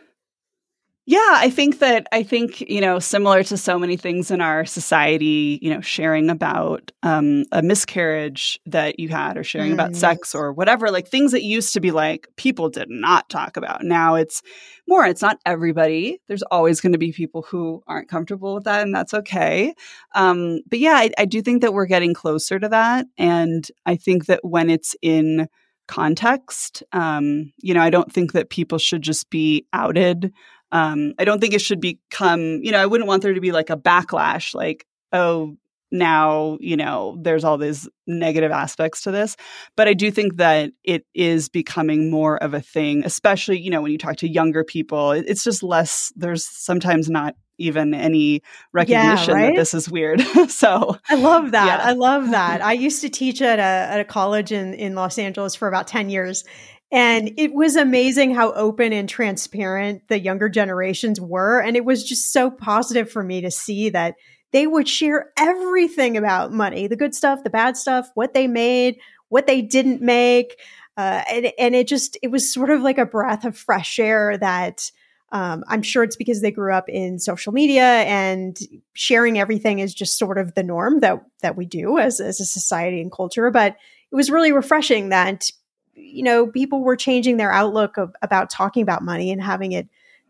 Yeah, 1.09 1.35
I 1.35 1.49
think 1.49 1.79
that 1.79 2.05
I 2.11 2.21
think 2.21 2.59
you 2.59 2.81
know 2.81 2.99
similar 2.99 3.41
to 3.43 3.55
so 3.55 3.79
many 3.79 3.95
things 3.95 4.29
in 4.29 4.41
our 4.41 4.65
society, 4.65 5.57
you 5.61 5.73
know, 5.73 5.79
sharing 5.79 6.29
about 6.29 6.91
um, 7.01 7.45
a 7.53 7.61
miscarriage 7.61 8.59
that 8.65 8.99
you 8.99 9.07
had, 9.07 9.37
or 9.37 9.43
sharing 9.45 9.71
mm. 9.71 9.75
about 9.75 9.95
sex, 9.95 10.35
or 10.35 10.51
whatever, 10.51 10.91
like 10.91 11.07
things 11.07 11.31
that 11.31 11.43
used 11.43 11.71
to 11.75 11.79
be 11.79 11.91
like 11.91 12.27
people 12.35 12.69
did 12.69 12.89
not 12.89 13.29
talk 13.29 13.55
about. 13.55 13.85
Now 13.85 14.15
it's 14.15 14.41
more. 14.85 15.05
It's 15.05 15.21
not 15.21 15.39
everybody. 15.45 16.19
There's 16.27 16.43
always 16.51 16.81
going 16.81 16.91
to 16.91 16.97
be 16.97 17.13
people 17.13 17.43
who 17.43 17.81
aren't 17.87 18.09
comfortable 18.09 18.55
with 18.55 18.65
that, 18.65 18.81
and 18.81 18.93
that's 18.93 19.13
okay. 19.13 19.73
Um, 20.13 20.59
but 20.69 20.79
yeah, 20.79 20.95
I, 20.95 21.11
I 21.17 21.23
do 21.23 21.41
think 21.41 21.61
that 21.61 21.73
we're 21.73 21.85
getting 21.85 22.13
closer 22.13 22.59
to 22.59 22.67
that, 22.67 23.05
and 23.17 23.65
I 23.85 23.95
think 23.95 24.25
that 24.25 24.43
when 24.43 24.69
it's 24.69 24.93
in 25.01 25.47
context, 25.87 26.83
um, 26.91 27.53
you 27.59 27.73
know, 27.73 27.81
I 27.81 27.89
don't 27.89 28.11
think 28.11 28.33
that 28.33 28.49
people 28.49 28.77
should 28.77 29.01
just 29.01 29.29
be 29.29 29.65
outed 29.71 30.33
um, 30.71 31.13
I 31.17 31.25
don't 31.25 31.39
think 31.39 31.53
it 31.53 31.61
should 31.61 31.81
become, 31.81 32.59
you 32.63 32.71
know, 32.71 32.79
I 32.79 32.85
wouldn't 32.85 33.07
want 33.07 33.23
there 33.23 33.33
to 33.33 33.41
be 33.41 33.51
like 33.51 33.69
a 33.69 33.77
backlash, 33.77 34.53
like, 34.53 34.85
oh, 35.13 35.57
now, 35.91 36.57
you 36.59 36.75
know, 36.75 37.17
there's 37.21 37.43
all 37.43 37.57
these 37.57 37.87
negative 38.05 38.51
aspects 38.51 39.03
to 39.03 39.11
this. 39.11 39.37
But 39.77 39.87
I 39.87 39.93
do 39.93 40.11
think 40.11 40.35
that 40.35 40.71
it 40.83 41.05
is 41.13 41.47
becoming 41.47 42.11
more 42.11 42.37
of 42.37 42.53
a 42.53 42.61
thing, 42.61 43.03
especially, 43.05 43.59
you 43.59 43.69
know, 43.69 43.81
when 43.81 43.91
you 43.91 43.97
talk 43.97 44.17
to 44.17 44.27
younger 44.27 44.63
people, 44.63 45.11
it's 45.11 45.43
just 45.43 45.63
less, 45.63 46.11
there's 46.15 46.45
sometimes 46.45 47.09
not 47.09 47.35
even 47.57 47.93
any 47.93 48.41
recognition 48.73 49.29
yeah, 49.29 49.35
right? 49.35 49.55
that 49.55 49.59
this 49.59 49.73
is 49.73 49.89
weird. 49.89 50.21
so 50.49 50.97
I 51.09 51.15
love 51.15 51.51
that. 51.51 51.79
Yeah. 51.79 51.89
I 51.89 51.93
love 51.93 52.31
that. 52.31 52.61
I 52.63 52.73
used 52.73 53.01
to 53.01 53.09
teach 53.09 53.41
at 53.41 53.59
a, 53.59 53.93
at 53.93 53.99
a 53.99 54.05
college 54.05 54.51
in, 54.51 54.73
in 54.73 54.93
Los 54.95 55.17
Angeles 55.17 55.55
for 55.55 55.67
about 55.67 55.87
10 55.87 56.09
years. 56.09 56.43
And 56.91 57.33
it 57.37 57.53
was 57.53 57.75
amazing 57.75 58.33
how 58.33 58.53
open 58.53 58.93
and 58.93 59.09
transparent 59.09 60.07
the 60.07 60.19
younger 60.19 60.47
generations 60.47 61.19
were. 61.19 61.59
And 61.59 61.75
it 61.75 61.83
was 61.83 62.03
just 62.03 62.31
so 62.31 62.49
positive 62.49 63.11
for 63.11 63.23
me 63.23 63.41
to 63.41 63.51
see 63.51 63.89
that 63.89 64.15
they 64.51 64.67
would 64.67 64.87
share 64.87 65.31
everything 65.37 66.15
about 66.15 66.53
money 66.53 66.87
the 66.87 66.95
good 66.95 67.13
stuff, 67.13 67.43
the 67.43 67.49
bad 67.49 67.75
stuff, 67.75 68.09
what 68.15 68.33
they 68.33 68.47
made, 68.47 68.99
what 69.27 69.47
they 69.47 69.61
didn't 69.61 70.01
make. 70.01 70.59
Uh, 70.95 71.23
and, 71.29 71.51
and 71.59 71.75
it 71.75 71.87
just, 71.87 72.17
it 72.23 72.31
was 72.31 72.51
sort 72.51 72.69
of 72.69 72.81
like 72.81 72.97
a 72.97 73.05
breath 73.05 73.43
of 73.43 73.57
fresh 73.57 73.99
air 73.99 74.37
that 74.37 74.89
um, 75.33 75.65
I'm 75.67 75.81
sure 75.81 76.03
it's 76.03 76.15
because 76.15 76.41
they 76.41 76.51
grew 76.51 76.73
up 76.73 76.87
in 76.87 77.19
social 77.19 77.51
media 77.51 77.83
and 77.83 78.57
sharing 78.93 79.37
everything 79.37 79.79
is 79.79 79.93
just 79.93 80.17
sort 80.17 80.37
of 80.37 80.55
the 80.55 80.63
norm 80.63 81.01
that, 81.01 81.21
that 81.41 81.57
we 81.57 81.65
do 81.65 81.99
as, 81.99 82.21
as 82.21 82.39
a 82.39 82.45
society 82.45 83.01
and 83.01 83.11
culture. 83.11 83.51
But 83.51 83.75
it 84.09 84.15
was 84.15 84.31
really 84.31 84.53
refreshing 84.53 85.09
that 85.09 85.51
you 85.97 86.23
know, 86.23 86.47
people 86.47 86.83
were 86.83 86.95
changing 86.95 87.37
their 87.37 87.51
outlook 87.51 87.97
of, 87.97 88.15
about 88.21 88.49
talking 88.49 88.83
about 88.83 89.03
money 89.03 89.31
and 89.31 89.41
having 89.41 89.71
it 89.71 89.87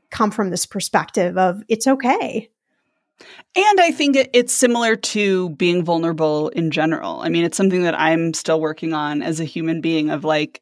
come 0.10 0.32
from 0.32 0.50
this 0.50 0.66
perspective 0.66 1.38
of 1.38 1.62
it's 1.68 1.88
okay. 1.88 2.50
And 3.56 3.82
I 3.82 3.92
think 3.92 4.16
it's 4.34 4.54
similar 4.54 4.96
to 4.96 5.50
being 5.52 5.84
vulnerable 5.84 6.50
in 6.50 6.72
general. 6.72 7.22
I 7.22 7.30
mean, 7.30 7.44
it's 7.44 7.58
something 7.58 7.84
that 7.84 8.00
I'm 8.00 8.34
still 8.34 8.62
working 8.62 8.94
on 8.94 9.22
as 9.22 9.40
a 9.40 9.46
human 9.46 9.82
being 9.82 10.10
of 10.10 10.24
like, 10.24 10.62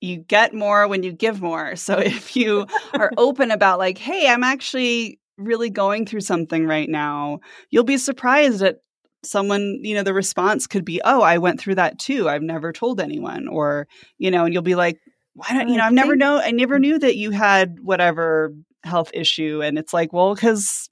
you 0.00 0.18
get 0.18 0.54
more 0.54 0.88
when 0.88 1.02
you 1.02 1.12
give 1.12 1.42
more. 1.42 1.76
So 1.76 1.98
if 1.98 2.36
you 2.36 2.66
are 2.94 3.12
open 3.16 3.50
about, 3.50 3.78
like, 3.78 3.98
hey, 3.98 4.28
I'm 4.28 4.44
actually 4.44 5.20
really 5.36 5.70
going 5.70 6.06
through 6.06 6.22
something 6.22 6.66
right 6.66 6.88
now, 6.88 7.40
you'll 7.70 7.84
be 7.84 7.98
surprised 7.98 8.62
at 8.62 8.80
someone, 9.22 9.80
you 9.82 9.94
know, 9.94 10.02
the 10.02 10.14
response 10.14 10.66
could 10.66 10.84
be, 10.84 11.00
"Oh, 11.04 11.22
I 11.22 11.38
went 11.38 11.60
through 11.60 11.76
that 11.76 11.98
too. 11.98 12.28
I've 12.28 12.42
never 12.42 12.72
told 12.72 13.00
anyone." 13.00 13.48
Or, 13.48 13.88
you 14.18 14.30
know, 14.30 14.44
and 14.44 14.54
you'll 14.54 14.62
be 14.62 14.74
like, 14.74 14.98
"Why 15.34 15.46
don't, 15.50 15.68
you 15.68 15.76
know, 15.76 15.84
I've 15.84 15.92
never 15.92 16.16
know 16.16 16.38
I 16.38 16.50
never 16.50 16.78
knew 16.78 16.98
that 16.98 17.16
you 17.16 17.30
had 17.30 17.78
whatever 17.80 18.54
health 18.84 19.10
issue." 19.14 19.62
And 19.62 19.78
it's 19.78 19.92
like, 19.92 20.12
"Well, 20.12 20.34
cuz 20.36 20.88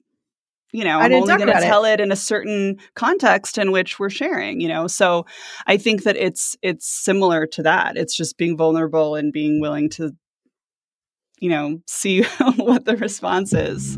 you 0.73 0.83
know, 0.83 0.99
I'm 0.99 1.13
only 1.13 1.37
going 1.37 1.47
to 1.47 1.61
tell 1.61 1.85
it. 1.85 1.93
it 1.93 1.99
in 2.01 2.11
a 2.11 2.15
certain 2.15 2.77
context 2.93 3.57
in 3.57 3.71
which 3.71 3.99
we're 3.99 4.09
sharing, 4.09 4.59
you 4.59 4.67
know. 4.67 4.85
So 4.85 5.25
I 5.65 5.77
think 5.77 6.03
that 6.03 6.17
it's 6.17 6.57
it's 6.61 6.87
similar 6.87 7.47
to 7.47 7.63
that. 7.63 7.95
It's 7.95 8.15
just 8.15 8.37
being 8.37 8.57
vulnerable 8.57 9.15
and 9.15 9.31
being 9.31 9.61
willing 9.61 9.89
to 9.91 10.11
you 11.39 11.49
know, 11.49 11.79
see 11.87 12.23
what 12.57 12.85
the 12.85 12.97
response 12.97 13.53
is. 13.53 13.97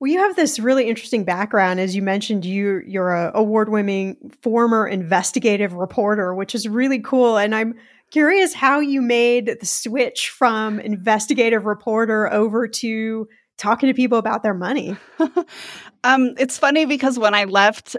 Well, 0.00 0.10
you 0.10 0.18
have 0.18 0.34
this 0.34 0.58
really 0.58 0.88
interesting 0.88 1.24
background. 1.24 1.78
As 1.78 1.94
you 1.94 2.00
mentioned, 2.00 2.46
you 2.46 2.80
you're 2.86 3.10
a 3.10 3.32
award-winning 3.34 4.16
former 4.40 4.88
investigative 4.88 5.74
reporter, 5.74 6.34
which 6.34 6.54
is 6.54 6.66
really 6.66 7.00
cool. 7.00 7.36
And 7.36 7.54
I'm 7.54 7.74
curious 8.10 8.54
how 8.54 8.80
you 8.80 9.02
made 9.02 9.58
the 9.60 9.66
switch 9.66 10.30
from 10.30 10.80
investigative 10.80 11.66
reporter 11.66 12.32
over 12.32 12.66
to 12.66 13.28
talking 13.58 13.88
to 13.88 13.94
people 13.94 14.16
about 14.16 14.42
their 14.42 14.54
money. 14.54 14.96
um, 16.04 16.34
it's 16.38 16.56
funny 16.56 16.86
because 16.86 17.18
when 17.18 17.34
I 17.34 17.44
left 17.44 17.94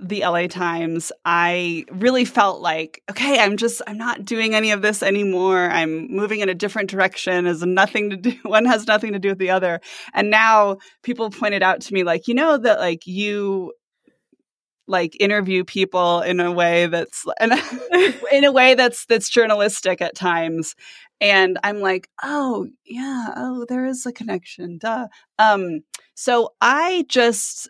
the 0.00 0.20
LA 0.20 0.46
Times, 0.46 1.10
I 1.24 1.84
really 1.90 2.24
felt 2.24 2.60
like, 2.60 3.02
okay, 3.10 3.40
I'm 3.40 3.56
just, 3.56 3.82
I'm 3.86 3.98
not 3.98 4.24
doing 4.24 4.54
any 4.54 4.70
of 4.70 4.80
this 4.80 5.02
anymore. 5.02 5.68
I'm 5.70 6.08
moving 6.14 6.40
in 6.40 6.48
a 6.48 6.54
different 6.54 6.88
direction. 6.88 7.46
Has 7.46 7.62
nothing 7.62 8.10
to 8.10 8.16
do, 8.16 8.32
one 8.42 8.64
has 8.64 8.86
nothing 8.86 9.12
to 9.12 9.18
do 9.18 9.30
with 9.30 9.38
the 9.38 9.50
other. 9.50 9.80
And 10.14 10.30
now 10.30 10.78
people 11.02 11.30
pointed 11.30 11.62
out 11.62 11.80
to 11.82 11.94
me, 11.94 12.04
like, 12.04 12.28
you 12.28 12.34
know, 12.34 12.56
that 12.58 12.78
like 12.78 13.06
you 13.06 13.72
like 14.86 15.20
interview 15.20 15.64
people 15.64 16.22
in 16.22 16.40
a 16.40 16.50
way 16.50 16.86
that's 16.86 17.26
in 18.32 18.44
a 18.44 18.52
way 18.52 18.74
that's 18.74 19.04
that's 19.04 19.28
journalistic 19.28 20.00
at 20.00 20.14
times 20.14 20.74
and 21.20 21.58
i'm 21.62 21.80
like 21.80 22.08
oh 22.22 22.66
yeah 22.86 23.34
oh 23.36 23.66
there 23.68 23.84
is 23.84 24.06
a 24.06 24.12
connection 24.12 24.78
duh 24.78 25.06
um 25.38 25.80
so 26.14 26.54
i 26.62 27.04
just 27.08 27.68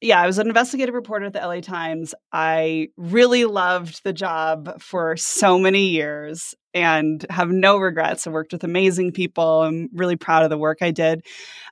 yeah, 0.00 0.20
I 0.20 0.26
was 0.26 0.38
an 0.38 0.46
investigative 0.46 0.94
reporter 0.94 1.26
at 1.26 1.32
the 1.32 1.40
LA 1.40 1.60
Times. 1.60 2.14
I 2.32 2.88
really 2.96 3.44
loved 3.44 4.04
the 4.04 4.12
job 4.12 4.80
for 4.80 5.16
so 5.16 5.58
many 5.58 5.88
years 5.88 6.54
and 6.72 7.26
have 7.30 7.50
no 7.50 7.78
regrets. 7.78 8.26
I 8.26 8.30
worked 8.30 8.52
with 8.52 8.62
amazing 8.62 9.12
people. 9.12 9.62
I'm 9.62 9.88
really 9.92 10.16
proud 10.16 10.44
of 10.44 10.50
the 10.50 10.58
work 10.58 10.78
I 10.82 10.92
did. 10.92 11.24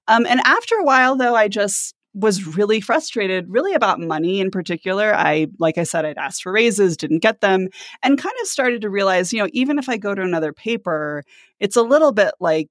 Um, 0.08 0.26
and 0.26 0.40
after 0.40 0.74
a 0.74 0.84
while, 0.84 1.16
though, 1.16 1.36
I 1.36 1.46
just 1.46 1.94
was 2.14 2.56
really 2.56 2.80
frustrated, 2.80 3.46
really 3.48 3.74
about 3.74 4.00
money 4.00 4.40
in 4.40 4.50
particular. 4.50 5.14
I, 5.14 5.48
like 5.60 5.78
I 5.78 5.84
said, 5.84 6.04
I'd 6.04 6.18
asked 6.18 6.42
for 6.42 6.50
raises, 6.50 6.96
didn't 6.96 7.18
get 7.18 7.42
them, 7.42 7.68
and 8.02 8.18
kind 8.18 8.34
of 8.40 8.48
started 8.48 8.80
to 8.80 8.90
realize, 8.90 9.32
you 9.32 9.40
know, 9.40 9.48
even 9.52 9.78
if 9.78 9.88
I 9.88 9.98
go 9.98 10.14
to 10.14 10.22
another 10.22 10.52
paper, 10.52 11.22
it's 11.60 11.76
a 11.76 11.82
little 11.82 12.12
bit 12.12 12.32
like 12.40 12.68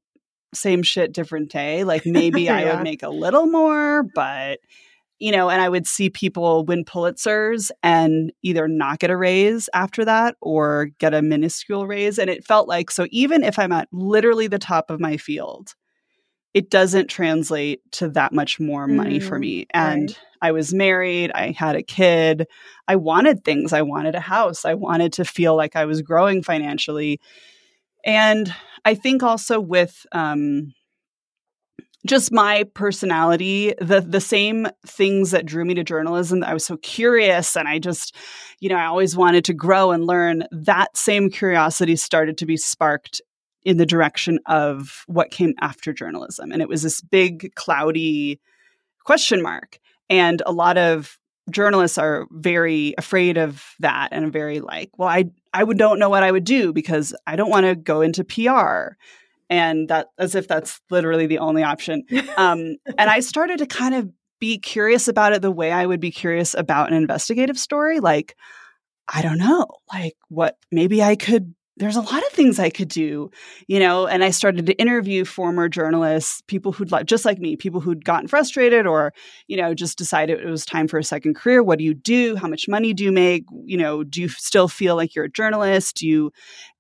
same 0.54 0.84
shit, 0.84 1.14
different 1.14 1.52
day. 1.52 1.84
Like 1.84 2.06
maybe 2.06 2.44
yeah. 2.44 2.58
I 2.58 2.74
would 2.74 2.84
make 2.84 3.04
a 3.04 3.10
little 3.10 3.46
more, 3.46 4.04
but 4.04 4.60
you 5.20 5.32
know, 5.32 5.50
and 5.50 5.62
I 5.62 5.70
would 5.70 5.88
see 5.88 6.10
people 6.10 6.66
win 6.66 6.84
Pulitzers 6.84 7.72
and 7.82 8.34
either 8.44 8.68
not 8.68 9.00
get 9.00 9.10
a 9.10 9.18
raise 9.18 9.70
after 9.74 10.04
that 10.06 10.36
or 10.42 10.90
get 11.00 11.14
a 11.14 11.22
minuscule 11.22 11.88
raise. 11.88 12.20
And 12.20 12.30
it 12.30 12.46
felt 12.46 12.68
like 12.68 12.92
so 12.92 13.08
even 13.12 13.44
if 13.44 13.58
I'm 13.58 13.72
at 13.72 13.88
literally 13.92 14.48
the 14.48 14.60
top 14.60 14.90
of 14.90 15.00
my 15.00 15.18
field, 15.18 15.74
it 16.54 16.70
doesn't 16.70 17.10
translate 17.10 17.82
to 17.92 18.10
that 18.10 18.34
much 18.34 18.60
more 18.60 18.88
money 18.88 19.20
mm, 19.20 19.24
for 19.28 19.38
me. 19.38 19.68
And 19.72 20.10
right. 20.10 20.20
I 20.42 20.52
was 20.54 20.74
married, 20.74 21.32
I 21.34 21.52
had 21.52 21.76
a 21.76 21.84
kid, 21.84 22.48
I 22.88 22.96
wanted 22.96 23.44
things, 23.44 23.74
I 23.74 23.82
wanted 23.82 24.16
a 24.16 24.22
house, 24.22 24.64
I 24.64 24.74
wanted 24.74 25.14
to 25.14 25.26
feel 25.26 25.56
like 25.56 25.76
I 25.76 25.84
was 25.84 26.02
growing 26.02 26.44
financially. 26.44 27.20
And 28.06 28.54
I 28.86 28.96
think 28.96 29.22
also 29.22 29.60
with 29.60 30.06
um, 30.14 30.74
just 32.06 32.32
my 32.32 32.64
personality 32.74 33.74
the 33.80 34.02
the 34.02 34.22
same 34.22 34.68
things 34.86 35.32
that 35.32 35.46
drew 35.46 35.66
me 35.66 35.74
to 35.74 35.84
journalism 35.84 36.44
i 36.44 36.54
was 36.54 36.66
so 36.66 36.78
curious 36.78 37.56
and 37.58 37.68
i 37.68 37.80
just 37.80 38.16
you 38.60 38.70
know 38.70 38.76
i 38.76 38.86
always 38.86 39.16
wanted 39.16 39.44
to 39.44 39.54
grow 39.54 39.92
and 39.92 40.06
learn 40.06 40.44
that 40.52 40.96
same 40.96 41.30
curiosity 41.30 41.96
started 41.96 42.38
to 42.38 42.46
be 42.46 42.58
sparked 42.58 43.22
in 43.66 43.78
the 43.78 43.86
direction 43.86 44.40
of 44.46 45.04
what 45.08 45.32
came 45.32 45.56
after 45.60 45.92
journalism. 45.92 46.52
And 46.52 46.62
it 46.62 46.70
was 46.70 46.84
this 46.84 47.02
big 47.02 47.54
cloudy 47.56 48.40
question 49.04 49.42
mark. 49.42 49.80
And 50.08 50.42
a 50.46 50.52
lot 50.52 50.78
of 50.78 51.18
journalists 51.50 51.98
are 51.98 52.28
very 52.32 52.94
afraid 52.98 53.38
of 53.38 53.64
that 53.80 54.10
and 54.12 54.34
very 54.34 54.60
like 54.62 54.90
well 54.98 55.08
i 55.08 55.26
i 55.54 55.64
would 55.64 55.78
don't 55.78 56.00
know 56.00 56.10
what 56.10 56.24
i 56.24 56.32
would 56.32 56.44
do 56.44 56.74
because 56.74 57.14
i 57.28 57.36
don't 57.36 57.52
want 57.52 57.68
to 57.68 57.76
go 57.76 58.02
into 58.02 58.24
pr 58.24 58.96
and 59.50 59.90
that 59.90 60.08
as 60.18 60.36
if 60.36 60.48
that's 60.48 60.82
literally 60.90 61.28
the 61.28 61.40
only 61.40 61.64
option. 61.64 62.04
Um, 62.38 62.76
and 62.98 63.10
I 63.10 63.20
started 63.22 63.60
to 63.60 63.66
kind 63.66 63.96
of 63.96 64.10
be 64.40 64.58
curious 64.58 65.08
about 65.08 65.34
it 65.34 65.42
the 65.42 65.52
way 65.52 65.72
I 65.72 65.86
would 65.86 66.00
be 66.00 66.12
curious 66.12 66.54
about 66.54 66.90
an 66.90 66.98
investigative 66.98 67.58
story. 67.58 68.00
Like, 68.00 68.36
I 69.08 69.22
don't 69.22 69.38
know, 69.38 69.68
like 69.94 70.16
what 70.30 70.58
maybe 70.72 71.02
I 71.02 71.16
could 71.16 71.54
there's 71.78 71.98
a 71.98 72.02
lot 72.02 72.26
of 72.26 72.32
things 72.32 72.58
I 72.58 72.70
could 72.70 72.88
do, 72.88 73.30
you 73.68 73.80
know, 73.80 74.08
and 74.08 74.24
I 74.24 74.30
started 74.30 74.66
to 74.66 74.74
interview 74.74 75.26
former 75.26 75.68
journalists, 75.68 76.42
people 76.48 76.72
who'd 76.72 76.92
like, 76.92 77.06
just 77.06 77.26
like 77.26 77.38
me, 77.38 77.58
people 77.58 77.82
who'd 77.82 78.06
gotten 78.06 78.30
frustrated 78.30 78.88
or, 78.88 79.14
you 79.48 79.58
know, 79.58 79.74
just 79.74 79.98
decided 79.98 80.40
it 80.40 80.50
was 80.50 80.66
time 80.66 80.88
for 80.88 80.98
a 80.98 81.04
second 81.04 81.36
career. 81.36 81.62
What 81.62 81.80
do 81.80 81.84
you 81.84 81.94
do? 81.94 82.38
How 82.38 82.48
much 82.48 82.70
money 82.70 82.94
do 82.94 83.04
you 83.04 83.12
make? 83.12 83.44
You 83.66 83.78
know, 83.78 84.04
do 84.06 84.22
you 84.22 84.30
still 84.30 84.70
feel 84.70 84.96
like 84.96 85.16
you're 85.16 85.26
a 85.26 85.30
journalist? 85.30 85.98
Do 85.98 86.08
you, 86.08 86.32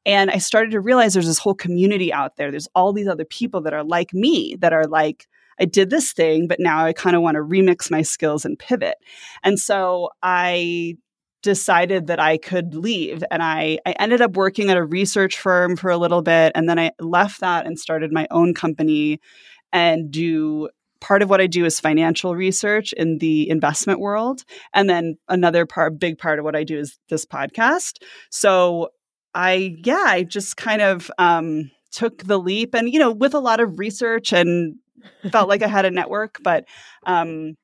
and 0.05 0.29
I 0.29 0.37
started 0.37 0.71
to 0.71 0.79
realize 0.79 1.13
there's 1.13 1.27
this 1.27 1.39
whole 1.39 1.55
community 1.55 2.13
out 2.13 2.37
there. 2.37 2.51
There's 2.51 2.67
all 2.75 2.93
these 2.93 3.07
other 3.07 3.25
people 3.25 3.61
that 3.61 3.73
are 3.73 3.83
like 3.83 4.13
me 4.13 4.55
that 4.59 4.73
are 4.73 4.85
like, 4.85 5.27
I 5.59 5.65
did 5.65 5.89
this 5.89 6.11
thing, 6.11 6.47
but 6.47 6.59
now 6.59 6.85
I 6.85 6.93
kind 6.93 7.15
of 7.15 7.21
want 7.21 7.35
to 7.35 7.41
remix 7.41 7.89
my 7.89 8.01
skills 8.01 8.45
and 8.45 8.59
pivot. 8.59 8.97
And 9.43 9.57
so 9.59 10.09
I 10.21 10.97
decided 11.41 12.07
that 12.07 12.19
I 12.19 12.37
could 12.37 12.75
leave. 12.75 13.23
And 13.31 13.41
I, 13.41 13.77
I 13.85 13.91
ended 13.99 14.21
up 14.21 14.35
working 14.35 14.69
at 14.69 14.77
a 14.77 14.83
research 14.83 15.37
firm 15.37 15.75
for 15.75 15.91
a 15.91 15.97
little 15.97 16.21
bit. 16.21 16.51
And 16.55 16.67
then 16.67 16.79
I 16.79 16.91
left 16.99 17.39
that 17.41 17.65
and 17.65 17.79
started 17.79 18.11
my 18.11 18.27
own 18.31 18.53
company 18.53 19.19
and 19.71 20.11
do 20.11 20.69
part 21.01 21.21
of 21.21 21.29
what 21.29 21.39
I 21.39 21.45
do 21.45 21.65
is 21.65 21.79
financial 21.79 22.35
research 22.35 22.93
in 22.93 23.19
the 23.19 23.47
investment 23.47 23.99
world. 23.99 24.43
And 24.73 24.89
then 24.89 25.17
another 25.29 25.67
part, 25.67 25.99
big 25.99 26.17
part 26.17 26.39
of 26.39 26.45
what 26.45 26.55
I 26.55 26.63
do 26.63 26.79
is 26.79 26.97
this 27.09 27.25
podcast. 27.25 28.01
So 28.31 28.89
I, 29.35 29.75
yeah, 29.83 30.05
I 30.07 30.23
just 30.23 30.57
kind 30.57 30.81
of 30.81 31.11
um, 31.17 31.69
took 31.91 32.23
the 32.23 32.39
leap 32.39 32.73
and, 32.73 32.91
you 32.91 32.99
know, 32.99 33.11
with 33.11 33.33
a 33.33 33.39
lot 33.39 33.59
of 33.59 33.77
research 33.77 34.33
and 34.33 34.77
felt 35.31 35.49
like 35.49 35.61
I 35.61 35.67
had 35.67 35.85
a 35.85 35.91
network, 35.91 36.39
but 36.41 36.65
um, 37.05 37.55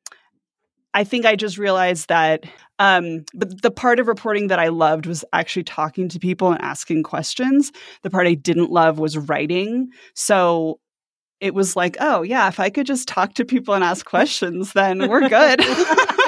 I 0.93 1.03
think 1.03 1.25
I 1.25 1.35
just 1.35 1.57
realized 1.57 2.09
that 2.09 2.45
um, 2.81 3.25
but 3.35 3.61
the 3.61 3.69
part 3.69 3.99
of 3.99 4.07
reporting 4.07 4.47
that 4.47 4.57
I 4.57 4.69
loved 4.69 5.05
was 5.05 5.23
actually 5.33 5.65
talking 5.65 6.09
to 6.09 6.17
people 6.17 6.51
and 6.51 6.59
asking 6.63 7.03
questions. 7.03 7.71
The 8.01 8.09
part 8.09 8.25
I 8.25 8.33
didn't 8.33 8.71
love 8.71 8.97
was 8.97 9.19
writing. 9.19 9.89
So 10.15 10.79
it 11.39 11.53
was 11.53 11.75
like, 11.75 11.95
oh, 11.99 12.23
yeah, 12.23 12.47
if 12.47 12.59
I 12.59 12.71
could 12.71 12.87
just 12.87 13.07
talk 13.07 13.35
to 13.35 13.45
people 13.45 13.75
and 13.75 13.83
ask 13.83 14.03
questions, 14.03 14.73
then 14.73 15.07
we're 15.07 15.29
good. 15.29 15.59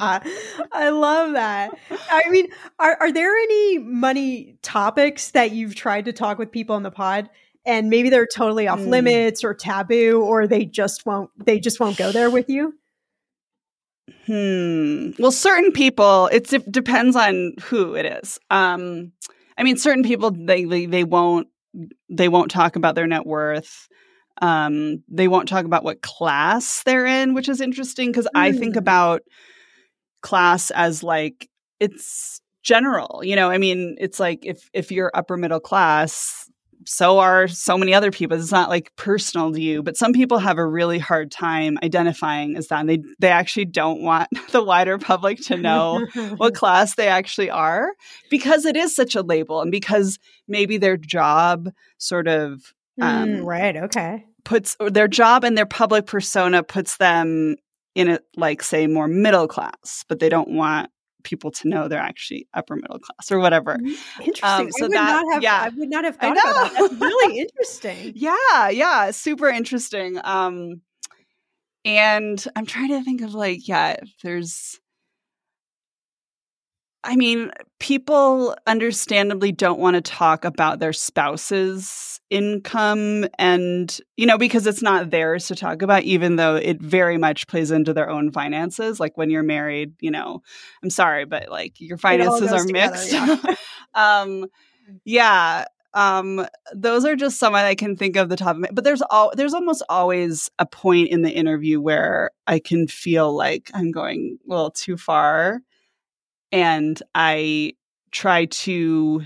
I 0.00 0.90
love 0.90 1.32
that. 1.32 1.76
I 2.10 2.28
mean, 2.30 2.48
are, 2.78 2.96
are 3.00 3.12
there 3.12 3.34
any 3.36 3.78
money 3.78 4.56
topics 4.62 5.30
that 5.32 5.52
you've 5.52 5.74
tried 5.74 6.04
to 6.06 6.12
talk 6.12 6.38
with 6.38 6.50
people 6.50 6.76
on 6.76 6.82
the 6.82 6.90
pod? 6.90 7.28
And 7.64 7.90
maybe 7.90 8.10
they're 8.10 8.28
totally 8.32 8.68
off 8.68 8.78
mm. 8.78 8.88
limits 8.88 9.42
or 9.42 9.52
taboo, 9.52 10.22
or 10.22 10.46
they 10.46 10.64
just 10.64 11.04
won't 11.04 11.30
they 11.44 11.58
just 11.58 11.80
won't 11.80 11.96
go 11.96 12.12
there 12.12 12.30
with 12.30 12.48
you? 12.48 12.74
Hmm. 14.26 15.10
Well, 15.18 15.32
certain 15.32 15.72
people, 15.72 16.28
it 16.32 16.48
depends 16.70 17.16
on 17.16 17.54
who 17.64 17.94
it 17.94 18.06
is. 18.06 18.38
Um, 18.50 19.12
I 19.58 19.62
mean, 19.62 19.76
certain 19.76 20.04
people 20.04 20.30
they, 20.30 20.64
they 20.64 20.86
they 20.86 21.04
won't 21.04 21.48
they 22.08 22.28
won't 22.28 22.50
talk 22.50 22.76
about 22.76 22.94
their 22.94 23.06
net 23.06 23.26
worth. 23.26 23.88
Um, 24.42 25.02
they 25.08 25.28
won't 25.28 25.48
talk 25.48 25.64
about 25.64 25.82
what 25.82 26.02
class 26.02 26.82
they're 26.84 27.06
in, 27.06 27.34
which 27.34 27.48
is 27.48 27.60
interesting 27.60 28.10
because 28.10 28.26
mm. 28.26 28.40
I 28.40 28.52
think 28.52 28.74
hmm. 28.74 28.78
about 28.78 29.22
class 30.26 30.72
as 30.72 31.04
like 31.04 31.48
it's 31.78 32.40
general. 32.64 33.20
You 33.22 33.36
know, 33.36 33.48
I 33.48 33.58
mean, 33.58 33.96
it's 34.00 34.18
like 34.18 34.44
if 34.44 34.68
if 34.74 34.90
you're 34.90 35.12
upper 35.14 35.36
middle 35.36 35.60
class, 35.60 36.50
so 36.84 37.20
are 37.20 37.46
so 37.46 37.78
many 37.78 37.94
other 37.94 38.10
people. 38.10 38.36
It's 38.36 38.50
not 38.50 38.68
like 38.68 38.90
personal 38.96 39.52
to 39.52 39.60
you, 39.60 39.84
but 39.84 39.96
some 39.96 40.12
people 40.12 40.38
have 40.38 40.58
a 40.58 40.66
really 40.66 40.98
hard 40.98 41.30
time 41.30 41.78
identifying 41.80 42.56
as 42.56 42.66
that. 42.68 42.80
And 42.80 42.88
they 42.88 43.02
they 43.20 43.28
actually 43.28 43.66
don't 43.66 44.02
want 44.02 44.28
the 44.50 44.64
wider 44.64 44.98
public 44.98 45.38
to 45.44 45.56
know 45.56 46.04
what 46.36 46.54
class 46.60 46.96
they 46.96 47.06
actually 47.06 47.50
are 47.50 47.90
because 48.28 48.64
it 48.64 48.76
is 48.76 48.96
such 48.96 49.14
a 49.14 49.22
label 49.22 49.62
and 49.62 49.70
because 49.70 50.18
maybe 50.48 50.76
their 50.76 50.96
job 50.96 51.70
sort 51.98 52.26
of 52.26 52.74
um, 53.00 53.28
mm, 53.28 53.44
right, 53.44 53.76
okay. 53.76 54.24
puts 54.44 54.76
their 54.90 55.08
job 55.08 55.44
and 55.44 55.56
their 55.56 55.66
public 55.66 56.06
persona 56.06 56.64
puts 56.64 56.96
them 56.96 57.56
in 57.96 58.10
a 58.10 58.20
like 58.36 58.62
say 58.62 58.86
more 58.86 59.08
middle 59.08 59.48
class, 59.48 60.04
but 60.06 60.20
they 60.20 60.28
don't 60.28 60.50
want 60.50 60.90
people 61.24 61.50
to 61.50 61.66
know 61.66 61.88
they're 61.88 61.98
actually 61.98 62.46
upper 62.54 62.76
middle 62.76 62.98
class 62.98 63.32
or 63.32 63.38
whatever. 63.40 63.76
Mm-hmm. 63.76 64.22
Interesting. 64.22 64.66
Um, 64.66 64.70
so 64.70 64.84
I 64.84 64.88
would 64.88 64.92
that, 64.92 65.22
not 65.22 65.32
have, 65.32 65.42
yeah, 65.42 65.60
I 65.62 65.68
would 65.70 65.88
not 65.88 66.04
have 66.04 66.16
thought 66.16 66.32
about 66.32 66.72
that. 66.72 66.74
That's 66.78 67.00
really 67.00 67.38
interesting. 67.40 68.12
yeah, 68.14 68.68
yeah, 68.68 69.10
super 69.10 69.48
interesting. 69.48 70.20
Um, 70.22 70.82
and 71.86 72.44
I'm 72.54 72.66
trying 72.66 72.88
to 72.88 73.02
think 73.02 73.22
of 73.22 73.32
like, 73.32 73.66
yeah, 73.66 73.96
there's 74.22 74.78
I 77.06 77.14
mean, 77.14 77.52
people 77.78 78.56
understandably 78.66 79.52
don't 79.52 79.78
want 79.78 79.94
to 79.94 80.00
talk 80.00 80.44
about 80.44 80.80
their 80.80 80.92
spouse's 80.92 82.20
income 82.30 83.26
and, 83.38 83.96
you 84.16 84.26
know, 84.26 84.36
because 84.36 84.66
it's 84.66 84.82
not 84.82 85.10
theirs 85.10 85.46
to 85.46 85.54
talk 85.54 85.82
about, 85.82 86.02
even 86.02 86.34
though 86.34 86.56
it 86.56 86.82
very 86.82 87.16
much 87.16 87.46
plays 87.46 87.70
into 87.70 87.92
their 87.92 88.10
own 88.10 88.32
finances. 88.32 88.98
Like 88.98 89.16
when 89.16 89.30
you're 89.30 89.44
married, 89.44 89.94
you 90.00 90.10
know, 90.10 90.42
I'm 90.82 90.90
sorry, 90.90 91.24
but 91.26 91.48
like 91.48 91.80
your 91.80 91.96
finances 91.96 92.52
are 92.52 92.64
mixed. 92.64 93.12
Yeah. 93.12 93.54
um, 93.94 94.46
yeah. 95.04 95.66
Um, 95.94 96.44
those 96.74 97.04
are 97.04 97.14
just 97.14 97.38
some 97.38 97.54
I 97.54 97.76
can 97.76 97.96
think 97.96 98.16
of 98.16 98.28
the 98.28 98.36
top 98.36 98.56
of 98.56 98.62
my, 98.62 98.68
but 98.72 98.82
there's 98.82 99.02
all, 99.02 99.32
there's 99.36 99.54
almost 99.54 99.84
always 99.88 100.50
a 100.58 100.66
point 100.66 101.10
in 101.10 101.22
the 101.22 101.30
interview 101.30 101.80
where 101.80 102.32
I 102.48 102.58
can 102.58 102.88
feel 102.88 103.32
like 103.32 103.70
I'm 103.72 103.92
going 103.92 104.38
a 104.44 104.50
little 104.50 104.72
too 104.72 104.96
far 104.96 105.60
and 106.56 107.02
I 107.14 107.74
try 108.12 108.46
to 108.46 109.22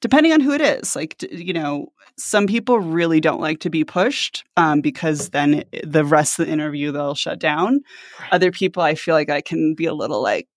depending 0.00 0.32
on 0.32 0.40
who 0.40 0.52
it 0.52 0.60
is 0.60 0.96
like 0.96 1.14
you 1.30 1.52
know 1.52 1.86
some 2.18 2.48
people 2.48 2.80
really 2.80 3.20
don't 3.20 3.40
like 3.40 3.60
to 3.60 3.70
be 3.70 3.84
pushed 3.84 4.42
um, 4.56 4.80
because 4.80 5.30
then 5.30 5.62
the 5.84 6.04
rest 6.04 6.40
of 6.40 6.46
the 6.46 6.52
interview 6.52 6.90
they'll 6.90 7.14
shut 7.14 7.38
down 7.38 7.80
right. 8.18 8.32
other 8.32 8.50
people 8.50 8.82
i 8.82 8.96
feel 8.96 9.14
like 9.14 9.30
i 9.30 9.40
can 9.40 9.74
be 9.74 9.86
a 9.86 9.94
little 9.94 10.20
like 10.20 10.48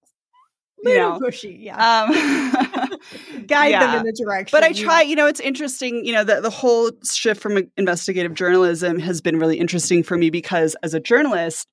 you 0.84 0.98
know 0.98 1.20
pushy 1.20 1.56
yeah 1.60 2.02
um, 2.02 2.12
guide 3.46 3.68
yeah. 3.68 3.86
them 3.86 4.00
in 4.00 4.06
the 4.06 4.24
direction 4.24 4.50
but 4.52 4.64
i 4.64 4.72
try 4.72 5.04
you 5.04 5.16
know 5.16 5.28
it's 5.28 5.40
interesting 5.40 6.04
you 6.04 6.12
know 6.12 6.24
the, 6.24 6.42
the 6.42 6.50
whole 6.50 6.90
shift 7.04 7.40
from 7.40 7.70
investigative 7.78 8.34
journalism 8.34 8.98
has 8.98 9.22
been 9.22 9.38
really 9.38 9.60
interesting 9.60 10.02
for 10.02 10.18
me 10.18 10.32
because 10.32 10.76
as 10.82 10.96
a 10.96 11.00
journalist 11.00 11.68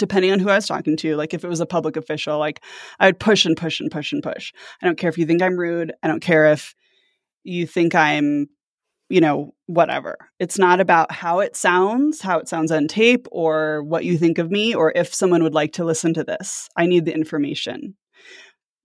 depending 0.00 0.32
on 0.32 0.40
who 0.40 0.48
I 0.48 0.56
was 0.56 0.66
talking 0.66 0.96
to, 0.96 1.14
like 1.14 1.32
if 1.32 1.44
it 1.44 1.48
was 1.48 1.60
a 1.60 1.66
public 1.66 1.96
official, 1.96 2.38
like 2.38 2.60
I 2.98 3.06
would 3.06 3.20
push 3.20 3.44
and 3.44 3.56
push 3.56 3.78
and 3.78 3.90
push 3.90 4.12
and 4.12 4.22
push. 4.22 4.52
I 4.82 4.86
don't 4.86 4.98
care 4.98 5.10
if 5.10 5.18
you 5.18 5.26
think 5.26 5.42
I'm 5.42 5.56
rude. 5.56 5.92
I 6.02 6.08
don't 6.08 6.22
care 6.22 6.46
if 6.46 6.74
you 7.44 7.66
think 7.66 7.94
I'm, 7.94 8.48
you 9.08 9.20
know, 9.20 9.54
whatever. 9.66 10.16
It's 10.38 10.58
not 10.58 10.80
about 10.80 11.12
how 11.12 11.40
it 11.40 11.54
sounds, 11.54 12.20
how 12.20 12.38
it 12.38 12.48
sounds 12.48 12.72
on 12.72 12.88
tape, 12.88 13.28
or 13.30 13.82
what 13.84 14.04
you 14.04 14.18
think 14.18 14.38
of 14.38 14.50
me, 14.50 14.74
or 14.74 14.92
if 14.96 15.14
someone 15.14 15.42
would 15.42 15.54
like 15.54 15.74
to 15.74 15.84
listen 15.84 16.14
to 16.14 16.24
this. 16.24 16.68
I 16.76 16.86
need 16.86 17.04
the 17.04 17.14
information. 17.14 17.94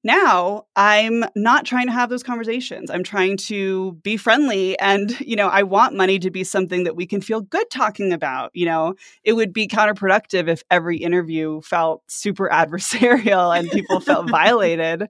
Now 0.06 0.68
I'm 0.76 1.26
not 1.36 1.66
trying 1.66 1.88
to 1.88 1.91
have 1.91 2.12
those 2.12 2.22
conversations. 2.22 2.91
I'm 2.91 3.01
trying 3.01 3.38
to 3.38 3.93
be 4.03 4.18
friendly 4.18 4.78
and, 4.78 5.20
you 5.20 5.36
know, 5.36 5.47
I 5.47 5.64
want 5.64 5.95
money 5.95 6.20
to 6.20 6.30
be 6.30 6.43
something 6.43 6.84
that 6.84 6.95
we 6.95 7.08
can 7.08 7.22
feel 7.22 7.41
good 7.41 7.72
talking 7.72 8.14
about. 8.14 8.51
You 8.53 8.68
know, 8.68 8.93
it 9.24 9.34
would 9.34 9.51
be 9.51 9.68
counterproductive 9.68 10.47
if 10.47 10.64
every 10.70 10.97
interview 10.97 11.60
felt 11.62 12.03
super 12.08 12.47
adversarial 12.53 13.58
and 13.58 13.70
people 13.72 13.99
felt 13.99 14.30
violated. 14.30 15.10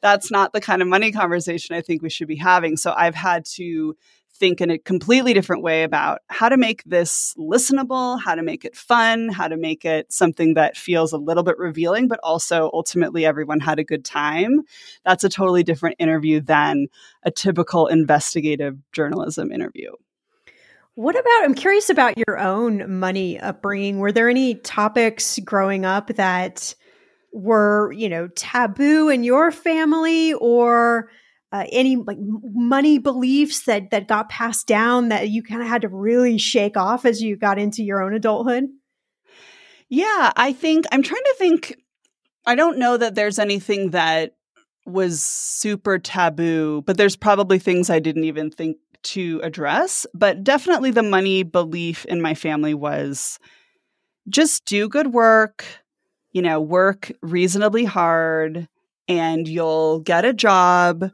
That's 0.00 0.30
not 0.30 0.52
the 0.52 0.60
kind 0.60 0.80
of 0.80 0.86
money 0.86 1.10
conversation 1.10 1.74
I 1.74 1.80
think 1.80 2.00
we 2.00 2.08
should 2.08 2.28
be 2.28 2.36
having. 2.36 2.76
So 2.76 2.94
I've 2.96 3.16
had 3.16 3.46
to 3.56 3.96
think 4.38 4.60
in 4.60 4.70
a 4.70 4.78
completely 4.78 5.34
different 5.34 5.62
way 5.62 5.82
about 5.82 6.20
how 6.28 6.48
to 6.48 6.56
make 6.56 6.82
this 6.84 7.34
listenable, 7.38 8.20
how 8.20 8.34
to 8.34 8.42
make 8.42 8.64
it 8.64 8.76
fun, 8.76 9.28
how 9.28 9.48
to 9.48 9.56
make 9.56 9.84
it 9.84 10.12
something 10.12 10.54
that 10.54 10.76
feels 10.76 11.12
a 11.12 11.18
little 11.18 11.42
bit 11.42 11.58
revealing, 11.58 12.08
but 12.08 12.20
also 12.22 12.70
ultimately 12.72 13.24
everyone 13.24 13.60
had 13.60 13.78
a 13.78 13.84
good 13.84 14.04
time. 14.04 14.62
That's 15.04 15.24
a 15.24 15.28
totally 15.28 15.62
different 15.62 15.96
interview 15.98 16.40
than 16.40 16.88
a 17.22 17.30
typical 17.30 17.86
investigative 17.86 18.76
journalism 18.92 19.50
interview. 19.50 19.92
What 20.94 21.14
about, 21.14 21.44
I'm 21.44 21.54
curious 21.54 21.90
about 21.90 22.16
your 22.16 22.38
own 22.38 22.98
money 22.98 23.38
upbringing. 23.38 23.98
Were 23.98 24.12
there 24.12 24.30
any 24.30 24.54
topics 24.54 25.38
growing 25.44 25.84
up 25.84 26.08
that 26.14 26.74
were, 27.32 27.92
you 27.92 28.08
know, 28.08 28.28
taboo 28.28 29.10
in 29.10 29.22
your 29.22 29.50
family 29.50 30.32
or 30.32 31.10
uh, 31.56 31.66
any 31.72 31.96
like 31.96 32.18
money 32.20 32.98
beliefs 32.98 33.64
that 33.64 33.90
that 33.90 34.08
got 34.08 34.28
passed 34.28 34.66
down 34.66 35.08
that 35.08 35.30
you 35.30 35.42
kind 35.42 35.62
of 35.62 35.68
had 35.68 35.82
to 35.82 35.88
really 35.88 36.36
shake 36.36 36.76
off 36.76 37.04
as 37.04 37.22
you 37.22 37.36
got 37.36 37.58
into 37.58 37.82
your 37.82 38.02
own 38.02 38.14
adulthood? 38.14 38.64
Yeah, 39.88 40.32
I 40.36 40.52
think 40.52 40.84
I'm 40.92 41.02
trying 41.02 41.22
to 41.22 41.34
think. 41.38 41.76
I 42.44 42.54
don't 42.54 42.78
know 42.78 42.96
that 42.96 43.14
there's 43.14 43.38
anything 43.38 43.90
that 43.90 44.36
was 44.84 45.24
super 45.24 45.98
taboo, 45.98 46.82
but 46.86 46.96
there's 46.96 47.16
probably 47.16 47.58
things 47.58 47.90
I 47.90 47.98
didn't 47.98 48.24
even 48.24 48.50
think 48.50 48.76
to 49.02 49.40
address. 49.42 50.06
But 50.14 50.44
definitely 50.44 50.90
the 50.90 51.02
money 51.02 51.42
belief 51.42 52.04
in 52.04 52.20
my 52.20 52.34
family 52.34 52.74
was 52.74 53.38
just 54.28 54.64
do 54.64 54.88
good 54.88 55.12
work, 55.12 55.64
you 56.32 56.42
know, 56.42 56.60
work 56.60 57.10
reasonably 57.22 57.84
hard, 57.84 58.68
and 59.08 59.48
you'll 59.48 60.00
get 60.00 60.24
a 60.24 60.32
job 60.32 61.10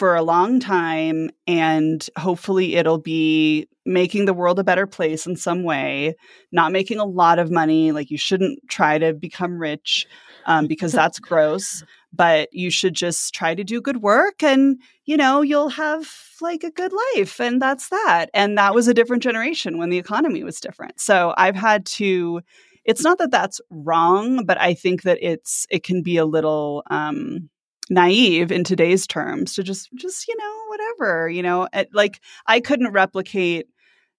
for 0.00 0.16
a 0.16 0.22
long 0.22 0.58
time 0.58 1.28
and 1.46 2.08
hopefully 2.16 2.74
it'll 2.76 2.96
be 2.96 3.68
making 3.84 4.24
the 4.24 4.32
world 4.32 4.58
a 4.58 4.64
better 4.64 4.86
place 4.86 5.26
in 5.26 5.36
some 5.36 5.62
way 5.62 6.16
not 6.52 6.72
making 6.72 6.98
a 6.98 7.04
lot 7.04 7.38
of 7.38 7.50
money 7.50 7.92
like 7.92 8.10
you 8.10 8.16
shouldn't 8.16 8.58
try 8.70 8.96
to 8.96 9.12
become 9.12 9.58
rich 9.58 10.06
um, 10.46 10.66
because 10.66 10.92
that's 11.00 11.18
gross 11.18 11.84
but 12.14 12.48
you 12.50 12.70
should 12.70 12.94
just 12.94 13.34
try 13.34 13.54
to 13.54 13.62
do 13.62 13.78
good 13.78 13.98
work 13.98 14.42
and 14.42 14.80
you 15.04 15.18
know 15.18 15.42
you'll 15.42 15.68
have 15.68 16.10
like 16.40 16.64
a 16.64 16.70
good 16.70 16.92
life 17.14 17.38
and 17.38 17.60
that's 17.60 17.90
that 17.90 18.30
and 18.32 18.56
that 18.56 18.74
was 18.74 18.88
a 18.88 18.94
different 18.94 19.22
generation 19.22 19.76
when 19.76 19.90
the 19.90 19.98
economy 19.98 20.42
was 20.42 20.60
different. 20.60 20.98
So 20.98 21.34
i've 21.36 21.56
had 21.56 21.84
to 22.00 22.40
it's 22.86 23.04
not 23.04 23.18
that 23.18 23.30
that's 23.30 23.60
wrong 23.68 24.46
but 24.46 24.58
i 24.58 24.72
think 24.72 25.02
that 25.02 25.18
it's 25.20 25.66
it 25.68 25.82
can 25.82 26.02
be 26.02 26.16
a 26.16 26.24
little 26.24 26.84
um 26.88 27.50
naive 27.90 28.52
in 28.52 28.62
today's 28.62 29.06
terms 29.06 29.54
to 29.54 29.62
just 29.62 29.90
just 29.96 30.26
you 30.28 30.36
know 30.36 30.64
whatever 30.68 31.28
you 31.28 31.42
know 31.42 31.68
like 31.92 32.20
i 32.46 32.60
couldn't 32.60 32.92
replicate 32.92 33.66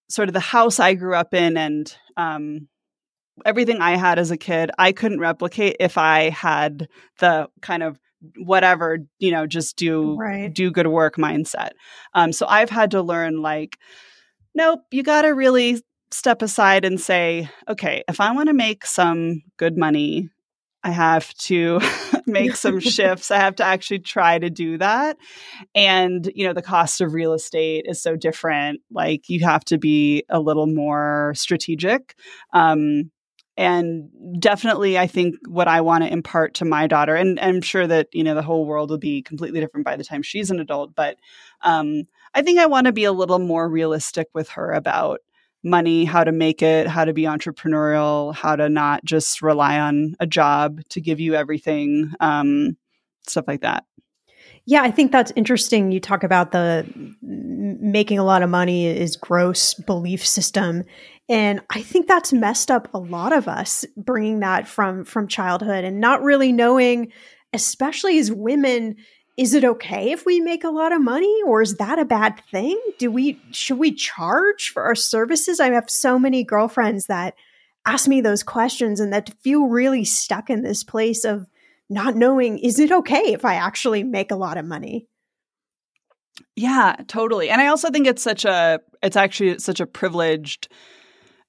sort 0.10 0.28
of 0.28 0.34
the 0.34 0.40
house 0.40 0.80
i 0.80 0.94
grew 0.94 1.16
up 1.16 1.34
in 1.34 1.56
and 1.56 1.96
um, 2.18 2.68
everything 3.46 3.80
i 3.80 3.96
had 3.96 4.20
as 4.20 4.30
a 4.30 4.38
kid 4.38 4.70
i 4.78 4.92
couldn't 4.92 5.22
replicate 5.22 5.78
if 5.80 5.98
i 5.98 6.30
had 6.30 6.90
the 7.20 7.48
kind 7.62 7.82
of 7.82 7.98
whatever 8.36 9.00
you 9.18 9.32
know 9.32 9.48
just 9.48 9.78
do 9.78 10.16
right. 10.16 10.54
do 10.54 10.70
good 10.70 10.88
work 10.88 11.16
mindset 11.16 11.72
um, 12.14 12.34
so 12.34 12.46
i've 12.48 12.70
had 12.70 12.92
to 12.92 13.02
learn 13.02 13.42
like 13.42 13.78
nope 14.54 14.82
you 14.92 15.02
got 15.02 15.22
to 15.22 15.30
really 15.30 15.82
step 16.12 16.42
aside 16.42 16.84
and 16.84 17.00
say 17.00 17.50
okay 17.70 18.04
if 18.10 18.20
i 18.20 18.32
want 18.34 18.48
to 18.48 18.54
make 18.54 18.86
some 18.86 19.42
good 19.58 19.78
money 19.78 20.30
I 20.84 20.92
have 20.92 21.34
to 21.36 21.80
make 22.26 22.56
some 22.56 22.80
shifts. 22.80 23.32
I 23.32 23.38
have 23.38 23.56
to 23.58 23.64
actually 23.64 24.00
try 24.00 24.40
to 24.40 24.50
do 24.50 24.78
that. 24.78 25.18
And, 25.76 26.32
you 26.36 26.46
know, 26.46 26.54
the 26.54 26.62
cost 26.62 27.02
of 27.02 27.14
real 27.14 27.34
estate 27.34 27.86
is 27.88 28.02
so 28.02 28.16
different. 28.16 28.82
Like, 28.92 29.30
you 29.30 29.42
have 29.42 29.64
to 29.66 29.78
be 29.78 30.24
a 30.30 30.40
little 30.40 30.68
more 30.68 31.34
strategic. 31.36 32.16
Um, 32.54 33.12
and 33.58 34.10
definitely, 34.40 34.98
I 34.98 35.08
think 35.08 35.36
what 35.48 35.68
I 35.68 35.82
want 35.82 36.04
to 36.04 36.12
impart 36.12 36.56
to 36.56 36.66
my 36.66 36.88
daughter, 36.88 37.16
and, 37.16 37.38
and, 37.38 37.58
I'm 37.58 37.62
sure 37.62 37.86
that, 37.86 38.08
you 38.14 38.24
know, 38.24 38.34
the 38.34 38.42
whole 38.42 38.66
world 38.66 38.90
will 38.90 38.98
be 38.98 39.22
completely 39.22 39.60
different 39.60 39.86
by 39.86 39.98
the 39.98 40.06
time 40.06 40.24
she's 40.24 40.50
an 40.50 40.60
adult, 40.60 40.96
but 40.96 41.18
um, 41.62 42.04
I 42.34 42.42
think 42.42 42.60
I 42.60 42.66
want 42.66 42.88
to 42.88 42.94
be 42.94 43.04
a 43.04 43.12
little 43.12 43.40
more 43.40 43.70
realistic 43.70 44.28
with 44.34 44.50
her 44.52 44.72
about 44.72 45.20
money, 45.64 46.06
how 46.06 46.24
to 46.24 46.32
make 46.32 46.62
it, 46.62 46.88
how 46.88 47.06
to 47.06 47.14
be 47.14 47.24
entrepreneurial, 47.24 48.34
how 48.34 48.56
to 48.56 48.70
not 48.70 49.04
just 49.06 49.42
rely 49.42 49.80
on 49.80 50.16
a 50.20 50.28
job 50.28 50.82
to 50.90 51.02
give 51.02 51.20
you 51.20 51.36
everything, 51.36 52.12
um, 52.20 52.78
stuff 53.28 53.46
like 53.48 53.62
that. 53.62 53.86
Yeah, 54.66 54.84
I 54.84 54.92
think 54.92 55.12
that's 55.12 55.34
interesting. 55.36 55.92
You 55.92 56.00
talk 56.00 56.24
about 56.24 56.52
the 56.52 56.86
making 57.22 58.20
a 58.20 58.24
lot 58.24 58.44
of 58.44 58.50
money 58.50 58.86
is 58.86 59.16
gross 59.16 59.74
belief 59.74 60.26
system, 60.26 60.84
and 61.28 61.62
I 61.72 61.82
think 61.82 62.08
that's 62.08 62.32
messed 62.32 62.70
up 62.70 62.94
a 62.94 63.00
lot 63.00 63.34
of 63.34 63.48
us 63.48 63.86
bringing 63.98 64.42
that 64.42 64.68
from 64.68 65.04
from 65.04 65.28
childhood 65.28 65.84
and 65.84 66.00
not 66.00 66.22
really 66.22 66.52
knowing, 66.52 67.12
especially 67.54 68.20
as 68.20 68.32
women, 68.32 68.98
is 69.42 69.56
it 69.56 69.66
okay 69.66 70.12
if 70.12 70.24
we 70.24 70.40
make 70.40 70.64
a 70.64 70.70
lot 70.70 70.92
of 70.92 71.02
money 71.02 71.42
or 71.48 71.64
is 71.64 71.78
that 71.78 71.98
a 71.98 72.06
bad 72.06 72.40
thing? 72.52 72.80
Do 73.00 73.10
we 73.10 73.42
should 73.50 73.80
we 73.80 73.92
charge 73.92 74.70
for 74.70 74.84
our 74.84 74.94
services? 74.94 75.60
I 75.60 75.72
have 75.72 75.90
so 75.90 76.20
many 76.20 76.44
girlfriends 76.44 77.08
that 77.08 77.34
ask 77.84 78.08
me 78.08 78.22
those 78.22 78.44
questions 78.44 79.00
and 79.00 79.12
that 79.12 79.34
feel 79.42 79.66
really 79.66 80.06
stuck 80.06 80.52
in 80.52 80.62
this 80.62 80.84
place 80.84 81.26
of 81.26 81.48
not 81.90 82.16
knowing 82.16 82.60
is 82.60 82.78
it 82.78 82.92
okay 82.92 83.34
if 83.34 83.44
I 83.44 83.56
actually 83.56 84.04
make 84.04 84.30
a 84.30 84.36
lot 84.36 84.60
of 84.60 84.66
money? 84.66 85.08
Yeah, 86.56 86.98
totally. 87.08 87.50
And 87.50 87.60
I 87.60 87.68
also 87.68 87.90
think 87.90 88.06
it's 88.06 88.22
such 88.22 88.46
a 88.46 88.80
it's 89.02 89.18
actually 89.18 89.58
such 89.58 89.80
a 89.80 89.88
privileged 89.88 90.68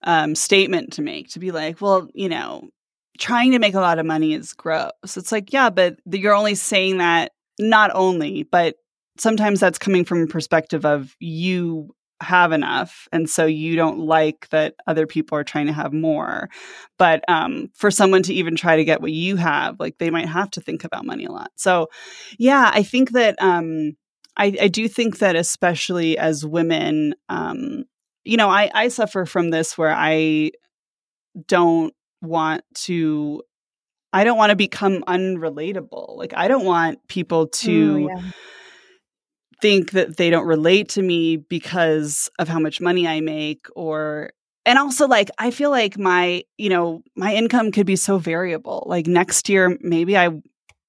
um, 0.02 0.34
statement 0.34 0.94
to 0.94 1.02
make 1.02 1.28
to 1.32 1.38
be 1.38 1.50
like, 1.50 1.82
well, 1.82 2.08
you 2.14 2.30
know, 2.30 2.70
trying 3.18 3.52
to 3.52 3.58
make 3.58 3.74
a 3.74 3.80
lot 3.80 3.98
of 3.98 4.06
money 4.06 4.32
is 4.32 4.54
gross. 4.54 4.92
It's 5.04 5.30
like, 5.30 5.52
yeah, 5.52 5.68
but 5.68 5.96
you're 6.06 6.34
only 6.34 6.54
saying 6.54 6.96
that 6.96 7.32
not 7.62 7.90
only, 7.94 8.42
but 8.42 8.76
sometimes 9.18 9.60
that's 9.60 9.78
coming 9.78 10.04
from 10.04 10.22
a 10.22 10.26
perspective 10.26 10.84
of 10.84 11.14
you 11.20 11.94
have 12.20 12.52
enough 12.52 13.08
and 13.12 13.28
so 13.28 13.46
you 13.46 13.74
don't 13.74 13.98
like 13.98 14.48
that 14.50 14.74
other 14.86 15.08
people 15.08 15.36
are 15.36 15.42
trying 15.42 15.66
to 15.66 15.72
have 15.72 15.92
more. 15.92 16.48
But 16.96 17.24
um, 17.28 17.70
for 17.74 17.90
someone 17.90 18.22
to 18.24 18.34
even 18.34 18.54
try 18.54 18.76
to 18.76 18.84
get 18.84 19.00
what 19.00 19.10
you 19.10 19.36
have 19.36 19.80
like 19.80 19.98
they 19.98 20.10
might 20.10 20.28
have 20.28 20.50
to 20.52 20.60
think 20.60 20.84
about 20.84 21.04
money 21.04 21.24
a 21.24 21.32
lot. 21.32 21.50
So 21.56 21.88
yeah 22.38 22.70
i 22.72 22.82
think 22.82 23.10
that 23.12 23.36
um, 23.40 23.96
I, 24.36 24.56
I, 24.60 24.68
do 24.68 24.88
think 24.88 25.18
that 25.18 25.36
especially 25.36 26.16
as 26.16 26.44
women 26.44 27.14
um, 27.28 27.84
you 28.24 28.36
know 28.36 28.48
I, 28.48 28.70
I 28.74 28.88
suffer 28.88 29.26
from 29.26 29.50
this 29.50 29.76
where 29.76 29.94
i 29.94 30.52
don't 31.46 31.94
want 32.20 32.62
to 32.74 33.42
I 34.12 34.24
don't 34.24 34.36
want 34.36 34.50
to 34.50 34.56
become 34.56 35.02
unrelatable. 35.06 36.16
Like 36.16 36.34
I 36.36 36.48
don't 36.48 36.64
want 36.64 37.06
people 37.08 37.48
to 37.48 37.94
mm, 37.94 38.08
yeah. 38.08 38.30
think 39.60 39.92
that 39.92 40.16
they 40.16 40.30
don't 40.30 40.46
relate 40.46 40.90
to 40.90 41.02
me 41.02 41.36
because 41.36 42.30
of 42.38 42.48
how 42.48 42.58
much 42.58 42.80
money 42.80 43.08
I 43.08 43.20
make 43.20 43.66
or 43.74 44.32
and 44.64 44.78
also 44.78 45.08
like 45.08 45.30
I 45.38 45.50
feel 45.50 45.70
like 45.70 45.98
my, 45.98 46.44
you 46.56 46.68
know, 46.68 47.02
my 47.16 47.34
income 47.34 47.72
could 47.72 47.86
be 47.86 47.96
so 47.96 48.18
variable. 48.18 48.84
Like 48.86 49.06
next 49.06 49.48
year 49.48 49.76
maybe 49.80 50.16
I 50.16 50.30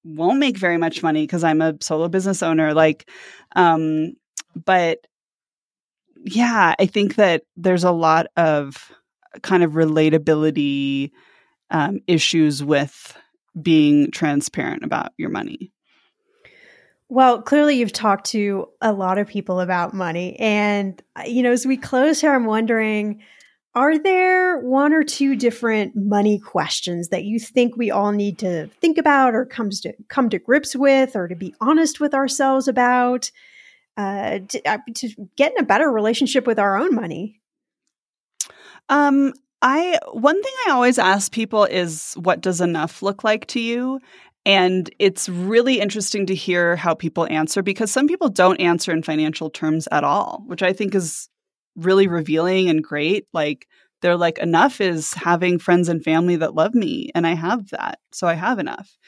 won't 0.04 0.38
make 0.38 0.58
very 0.58 0.76
much 0.76 1.02
money 1.02 1.22
because 1.22 1.42
I'm 1.42 1.62
a 1.62 1.74
solo 1.80 2.08
business 2.08 2.42
owner. 2.42 2.74
Like, 2.74 3.08
um, 3.56 4.14
but 4.54 4.98
yeah, 6.24 6.74
I 6.78 6.86
think 6.86 7.16
that 7.16 7.42
there's 7.56 7.84
a 7.84 7.90
lot 7.90 8.26
of 8.36 8.92
kind 9.42 9.64
of 9.64 9.72
relatability 9.72 11.10
um, 11.74 11.98
issues 12.06 12.62
with 12.62 13.18
being 13.60 14.12
transparent 14.12 14.84
about 14.84 15.12
your 15.18 15.28
money. 15.28 15.72
Well, 17.08 17.42
clearly 17.42 17.76
you've 17.76 17.92
talked 17.92 18.26
to 18.26 18.68
a 18.80 18.92
lot 18.92 19.18
of 19.18 19.26
people 19.26 19.58
about 19.58 19.92
money. 19.92 20.38
And, 20.38 21.02
you 21.26 21.42
know, 21.42 21.50
as 21.50 21.66
we 21.66 21.76
close 21.76 22.20
here, 22.20 22.32
I'm 22.32 22.46
wondering 22.46 23.20
are 23.76 23.98
there 23.98 24.60
one 24.60 24.92
or 24.92 25.02
two 25.02 25.34
different 25.34 25.96
money 25.96 26.38
questions 26.38 27.08
that 27.08 27.24
you 27.24 27.40
think 27.40 27.76
we 27.76 27.90
all 27.90 28.12
need 28.12 28.38
to 28.38 28.68
think 28.80 28.96
about 28.96 29.34
or 29.34 29.44
comes 29.44 29.80
to 29.80 29.92
come 30.08 30.30
to 30.30 30.38
grips 30.38 30.76
with 30.76 31.16
or 31.16 31.26
to 31.26 31.34
be 31.34 31.56
honest 31.60 31.98
with 31.98 32.14
ourselves 32.14 32.68
about 32.68 33.32
uh, 33.96 34.38
to, 34.46 34.62
uh, 34.64 34.78
to 34.94 35.08
get 35.36 35.50
in 35.52 35.58
a 35.58 35.66
better 35.66 35.90
relationship 35.90 36.46
with 36.46 36.60
our 36.60 36.78
own 36.78 36.94
money? 36.94 37.40
Um, 38.88 39.32
I 39.64 39.98
one 40.12 40.40
thing 40.42 40.52
I 40.66 40.72
always 40.72 40.98
ask 40.98 41.32
people 41.32 41.64
is 41.64 42.12
what 42.20 42.42
does 42.42 42.60
enough 42.60 43.02
look 43.02 43.24
like 43.24 43.46
to 43.48 43.60
you? 43.60 43.98
And 44.44 44.90
it's 44.98 45.26
really 45.26 45.80
interesting 45.80 46.26
to 46.26 46.34
hear 46.34 46.76
how 46.76 46.94
people 46.94 47.26
answer 47.30 47.62
because 47.62 47.90
some 47.90 48.06
people 48.06 48.28
don't 48.28 48.60
answer 48.60 48.92
in 48.92 49.02
financial 49.02 49.48
terms 49.48 49.88
at 49.90 50.04
all, 50.04 50.44
which 50.46 50.62
I 50.62 50.74
think 50.74 50.94
is 50.94 51.30
really 51.76 52.06
revealing 52.06 52.68
and 52.68 52.84
great. 52.84 53.26
Like 53.32 53.66
they're 54.02 54.18
like, 54.18 54.36
enough 54.36 54.82
is 54.82 55.14
having 55.14 55.58
friends 55.58 55.88
and 55.88 56.04
family 56.04 56.36
that 56.36 56.54
love 56.54 56.74
me, 56.74 57.10
and 57.14 57.26
I 57.26 57.32
have 57.32 57.70
that. 57.70 58.00
So 58.12 58.26
I 58.26 58.34
have 58.34 58.58
enough. 58.58 58.98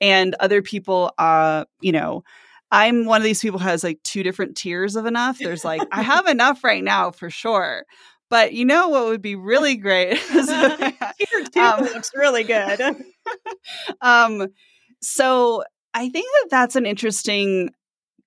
And 0.00 0.34
other 0.40 0.62
people, 0.62 1.12
uh, 1.18 1.66
you 1.82 1.92
know, 1.92 2.24
I'm 2.72 3.04
one 3.04 3.20
of 3.20 3.24
these 3.24 3.42
people 3.42 3.58
who 3.58 3.68
has 3.68 3.84
like 3.84 4.02
two 4.02 4.22
different 4.22 4.56
tiers 4.56 4.96
of 4.96 5.04
enough. 5.04 5.38
There's 5.38 5.64
like, 5.64 5.82
I 5.92 6.00
have 6.00 6.26
enough 6.26 6.64
right 6.64 6.82
now 6.82 7.10
for 7.10 7.28
sure. 7.28 7.84
But 8.28 8.52
you 8.52 8.64
know 8.64 8.88
what 8.88 9.06
would 9.06 9.22
be 9.22 9.36
really 9.36 9.76
great? 9.76 10.18
Tier 10.28 11.44
two 11.52 11.60
um, 11.60 11.80
looks 11.80 12.10
really 12.14 12.44
good. 12.44 12.80
um, 14.00 14.48
so 15.00 15.62
I 15.94 16.08
think 16.08 16.26
that 16.26 16.48
that's 16.50 16.76
an 16.76 16.86
interesting 16.86 17.70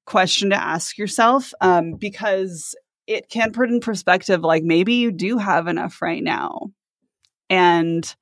question 0.06 0.50
to 0.50 0.56
ask 0.56 0.98
yourself 0.98 1.54
um, 1.62 1.94
because 1.94 2.76
it 3.06 3.30
can 3.30 3.52
put 3.52 3.70
in 3.70 3.80
perspective 3.80 4.42
like 4.42 4.64
maybe 4.64 4.94
you 4.96 5.12
do 5.12 5.38
have 5.38 5.68
enough 5.68 6.02
right 6.02 6.24
now 6.24 6.72
and 7.50 8.16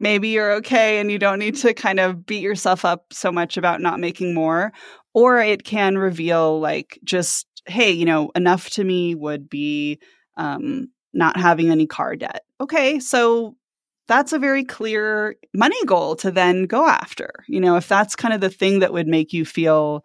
maybe 0.00 0.28
you're 0.28 0.52
okay 0.54 1.00
and 1.00 1.10
you 1.10 1.18
don't 1.18 1.38
need 1.38 1.56
to 1.56 1.72
kind 1.74 1.98
of 1.98 2.26
beat 2.26 2.42
yourself 2.42 2.84
up 2.84 3.12
so 3.12 3.32
much 3.32 3.56
about 3.56 3.80
not 3.80 4.00
making 4.00 4.34
more 4.34 4.72
or 5.14 5.40
it 5.40 5.64
can 5.64 5.96
reveal 5.96 6.60
like 6.60 6.98
just 7.04 7.46
hey 7.66 7.90
you 7.90 8.04
know 8.04 8.30
enough 8.34 8.70
to 8.70 8.84
me 8.84 9.14
would 9.14 9.48
be 9.48 9.98
um, 10.36 10.88
not 11.12 11.36
having 11.36 11.70
any 11.70 11.86
car 11.86 12.16
debt 12.16 12.44
okay 12.60 12.98
so 12.98 13.56
that's 14.06 14.32
a 14.32 14.38
very 14.38 14.64
clear 14.64 15.36
money 15.54 15.82
goal 15.86 16.16
to 16.16 16.30
then 16.30 16.64
go 16.64 16.86
after 16.86 17.30
you 17.48 17.60
know 17.60 17.76
if 17.76 17.88
that's 17.88 18.16
kind 18.16 18.34
of 18.34 18.40
the 18.40 18.50
thing 18.50 18.80
that 18.80 18.92
would 18.92 19.06
make 19.06 19.32
you 19.32 19.44
feel 19.44 20.04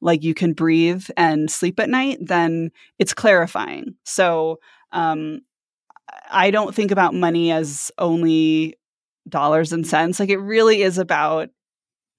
like 0.00 0.22
you 0.22 0.34
can 0.34 0.52
breathe 0.52 1.06
and 1.16 1.50
sleep 1.50 1.80
at 1.80 1.90
night, 1.90 2.18
then 2.20 2.70
it's 2.98 3.14
clarifying. 3.14 3.96
So 4.04 4.60
um, 4.92 5.40
I 6.30 6.50
don't 6.50 6.74
think 6.74 6.90
about 6.90 7.14
money 7.14 7.50
as 7.50 7.90
only 7.98 8.76
dollars 9.28 9.72
and 9.72 9.86
cents. 9.86 10.20
Like 10.20 10.30
it 10.30 10.38
really 10.38 10.82
is 10.82 10.98
about 10.98 11.50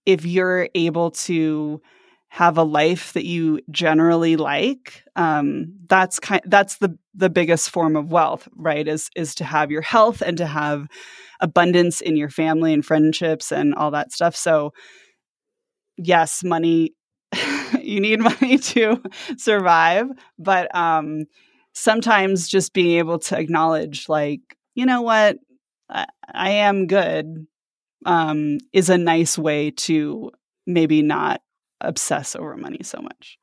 if 0.05 0.25
you're 0.25 0.69
able 0.75 1.11
to 1.11 1.81
have 2.29 2.57
a 2.57 2.63
life 2.63 3.13
that 3.13 3.25
you 3.25 3.59
generally 3.71 4.37
like 4.37 5.03
um, 5.15 5.73
that's 5.87 6.19
kind 6.19 6.41
that's 6.45 6.77
the 6.77 6.97
the 7.15 7.29
biggest 7.29 7.69
form 7.69 7.95
of 7.95 8.11
wealth 8.11 8.47
right 8.55 8.87
is 8.87 9.09
is 9.15 9.35
to 9.35 9.43
have 9.43 9.71
your 9.71 9.81
health 9.81 10.21
and 10.21 10.37
to 10.37 10.45
have 10.45 10.87
abundance 11.41 12.01
in 12.01 12.15
your 12.15 12.29
family 12.29 12.73
and 12.73 12.85
friendships 12.85 13.51
and 13.51 13.73
all 13.75 13.91
that 13.91 14.11
stuff. 14.11 14.35
So 14.35 14.73
yes 15.97 16.43
money 16.43 16.93
you 17.81 17.99
need 17.99 18.19
money 18.19 18.57
to 18.57 19.01
survive 19.37 20.07
but 20.37 20.73
um 20.75 21.25
sometimes 21.73 22.47
just 22.47 22.73
being 22.73 22.97
able 22.97 23.19
to 23.19 23.37
acknowledge 23.37 24.09
like 24.09 24.41
you 24.75 24.85
know 24.85 25.01
what? 25.01 25.37
I, 25.89 26.05
I 26.33 26.49
am 26.51 26.87
good 26.87 27.47
um 28.05 28.59
is 28.73 28.89
a 28.89 28.97
nice 28.97 29.37
way 29.37 29.71
to 29.71 30.31
maybe 30.67 31.01
not 31.01 31.41
obsess 31.81 32.35
over 32.35 32.55
money 32.57 32.81
so 32.83 33.01
much 33.01 33.39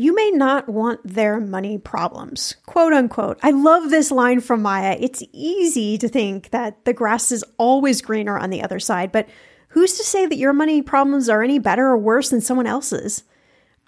you 0.00 0.14
may 0.14 0.30
not 0.30 0.66
want 0.66 1.00
their 1.04 1.38
money 1.38 1.76
problems, 1.76 2.56
quote 2.64 2.94
unquote. 2.94 3.38
I 3.42 3.50
love 3.50 3.90
this 3.90 4.10
line 4.10 4.40
from 4.40 4.62
Maya. 4.62 4.96
It's 4.98 5.22
easy 5.30 5.98
to 5.98 6.08
think 6.08 6.48
that 6.52 6.86
the 6.86 6.94
grass 6.94 7.30
is 7.30 7.44
always 7.58 8.00
greener 8.00 8.38
on 8.38 8.48
the 8.48 8.62
other 8.62 8.80
side, 8.80 9.12
but 9.12 9.28
who's 9.68 9.98
to 9.98 10.02
say 10.02 10.24
that 10.24 10.38
your 10.38 10.54
money 10.54 10.80
problems 10.80 11.28
are 11.28 11.42
any 11.42 11.58
better 11.58 11.86
or 11.86 11.98
worse 11.98 12.30
than 12.30 12.40
someone 12.40 12.66
else's? 12.66 13.24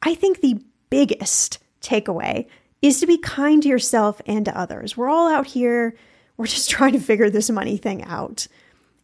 I 0.02 0.14
think 0.14 0.42
the 0.42 0.62
biggest 0.90 1.60
takeaway 1.80 2.46
is 2.82 3.00
to 3.00 3.06
be 3.06 3.16
kind 3.16 3.62
to 3.62 3.70
yourself 3.70 4.20
and 4.26 4.44
to 4.44 4.58
others. 4.58 4.98
We're 4.98 5.08
all 5.08 5.32
out 5.32 5.46
here, 5.46 5.96
we're 6.36 6.46
just 6.46 6.68
trying 6.70 6.92
to 6.92 7.00
figure 7.00 7.30
this 7.30 7.48
money 7.48 7.78
thing 7.78 8.04
out. 8.04 8.46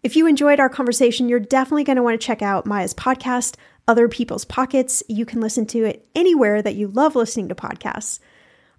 If 0.03 0.15
you 0.15 0.27
enjoyed 0.27 0.61
our 0.61 0.69
conversation, 0.69 1.31
you're 1.31 1.41
definitely 1.41 1.85
going 1.85 1.97
to 1.97 2.03
want 2.03 2.21
to 2.21 2.27
check 2.27 2.43
out 2.43 2.67
Maya's 2.67 2.93
podcast, 2.93 3.57
Other 3.89 4.09
People's 4.09 4.45
Pockets. 4.45 5.03
You 5.09 5.27
can 5.27 5.41
listen 5.41 5.67
to 5.67 5.85
it 5.85 6.07
anywhere 6.15 6.63
that 6.63 6.77
you 6.77 6.87
love 6.87 7.17
listening 7.17 7.49
to 7.49 7.55
podcasts. 7.55 8.21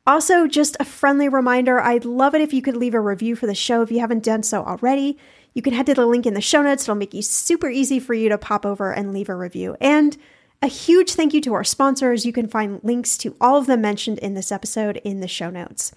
Also, 0.08 0.48
just 0.48 0.78
a 0.80 0.86
friendly 0.86 1.28
reminder 1.28 1.80
I'd 1.80 2.06
love 2.06 2.34
it 2.36 2.42
if 2.42 2.54
you 2.54 2.62
could 2.62 2.78
leave 2.78 2.94
a 2.94 3.02
review 3.02 3.36
for 3.36 3.48
the 3.48 3.56
show 3.56 3.82
if 3.82 3.92
you 3.92 4.00
haven't 4.00 4.24
done 4.24 4.44
so 4.44 4.64
already. 4.64 5.18
You 5.54 5.62
can 5.62 5.74
head 5.74 5.88
to 5.88 5.94
the 5.94 6.06
link 6.06 6.26
in 6.26 6.36
the 6.36 6.42
show 6.42 6.62
notes, 6.62 6.84
it'll 6.84 6.96
make 6.96 7.14
it 7.14 7.26
super 7.26 7.70
easy 7.70 8.00
for 8.00 8.14
you 8.14 8.30
to 8.30 8.38
pop 8.38 8.66
over 8.66 8.94
and 8.94 9.12
leave 9.12 9.30
a 9.30 9.36
review. 9.36 9.76
And 9.82 10.16
a 10.62 10.68
huge 10.68 11.14
thank 11.14 11.34
you 11.34 11.42
to 11.42 11.54
our 11.54 11.64
sponsors. 11.64 12.26
You 12.26 12.34
can 12.34 12.48
find 12.48 12.80
links 12.84 13.18
to 13.20 13.36
all 13.40 13.58
of 13.58 13.66
them 13.66 13.82
mentioned 13.82 14.20
in 14.20 14.34
this 14.34 14.52
episode 14.52 14.98
in 15.04 15.20
the 15.20 15.28
show 15.28 15.50
notes. 15.50 15.92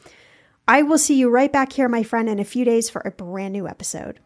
I 0.69 0.83
will 0.83 0.99
see 0.99 1.19
you 1.19 1.29
right 1.29 1.53
back 1.53 1.73
here, 1.73 1.89
my 1.89 2.03
friend, 2.03 2.29
in 2.29 2.39
a 2.39 2.45
few 2.45 2.65
days 2.65 2.89
for 2.89 3.03
a 3.05 3.11
brand 3.11 3.53
new 3.53 3.67
episode. 3.67 4.21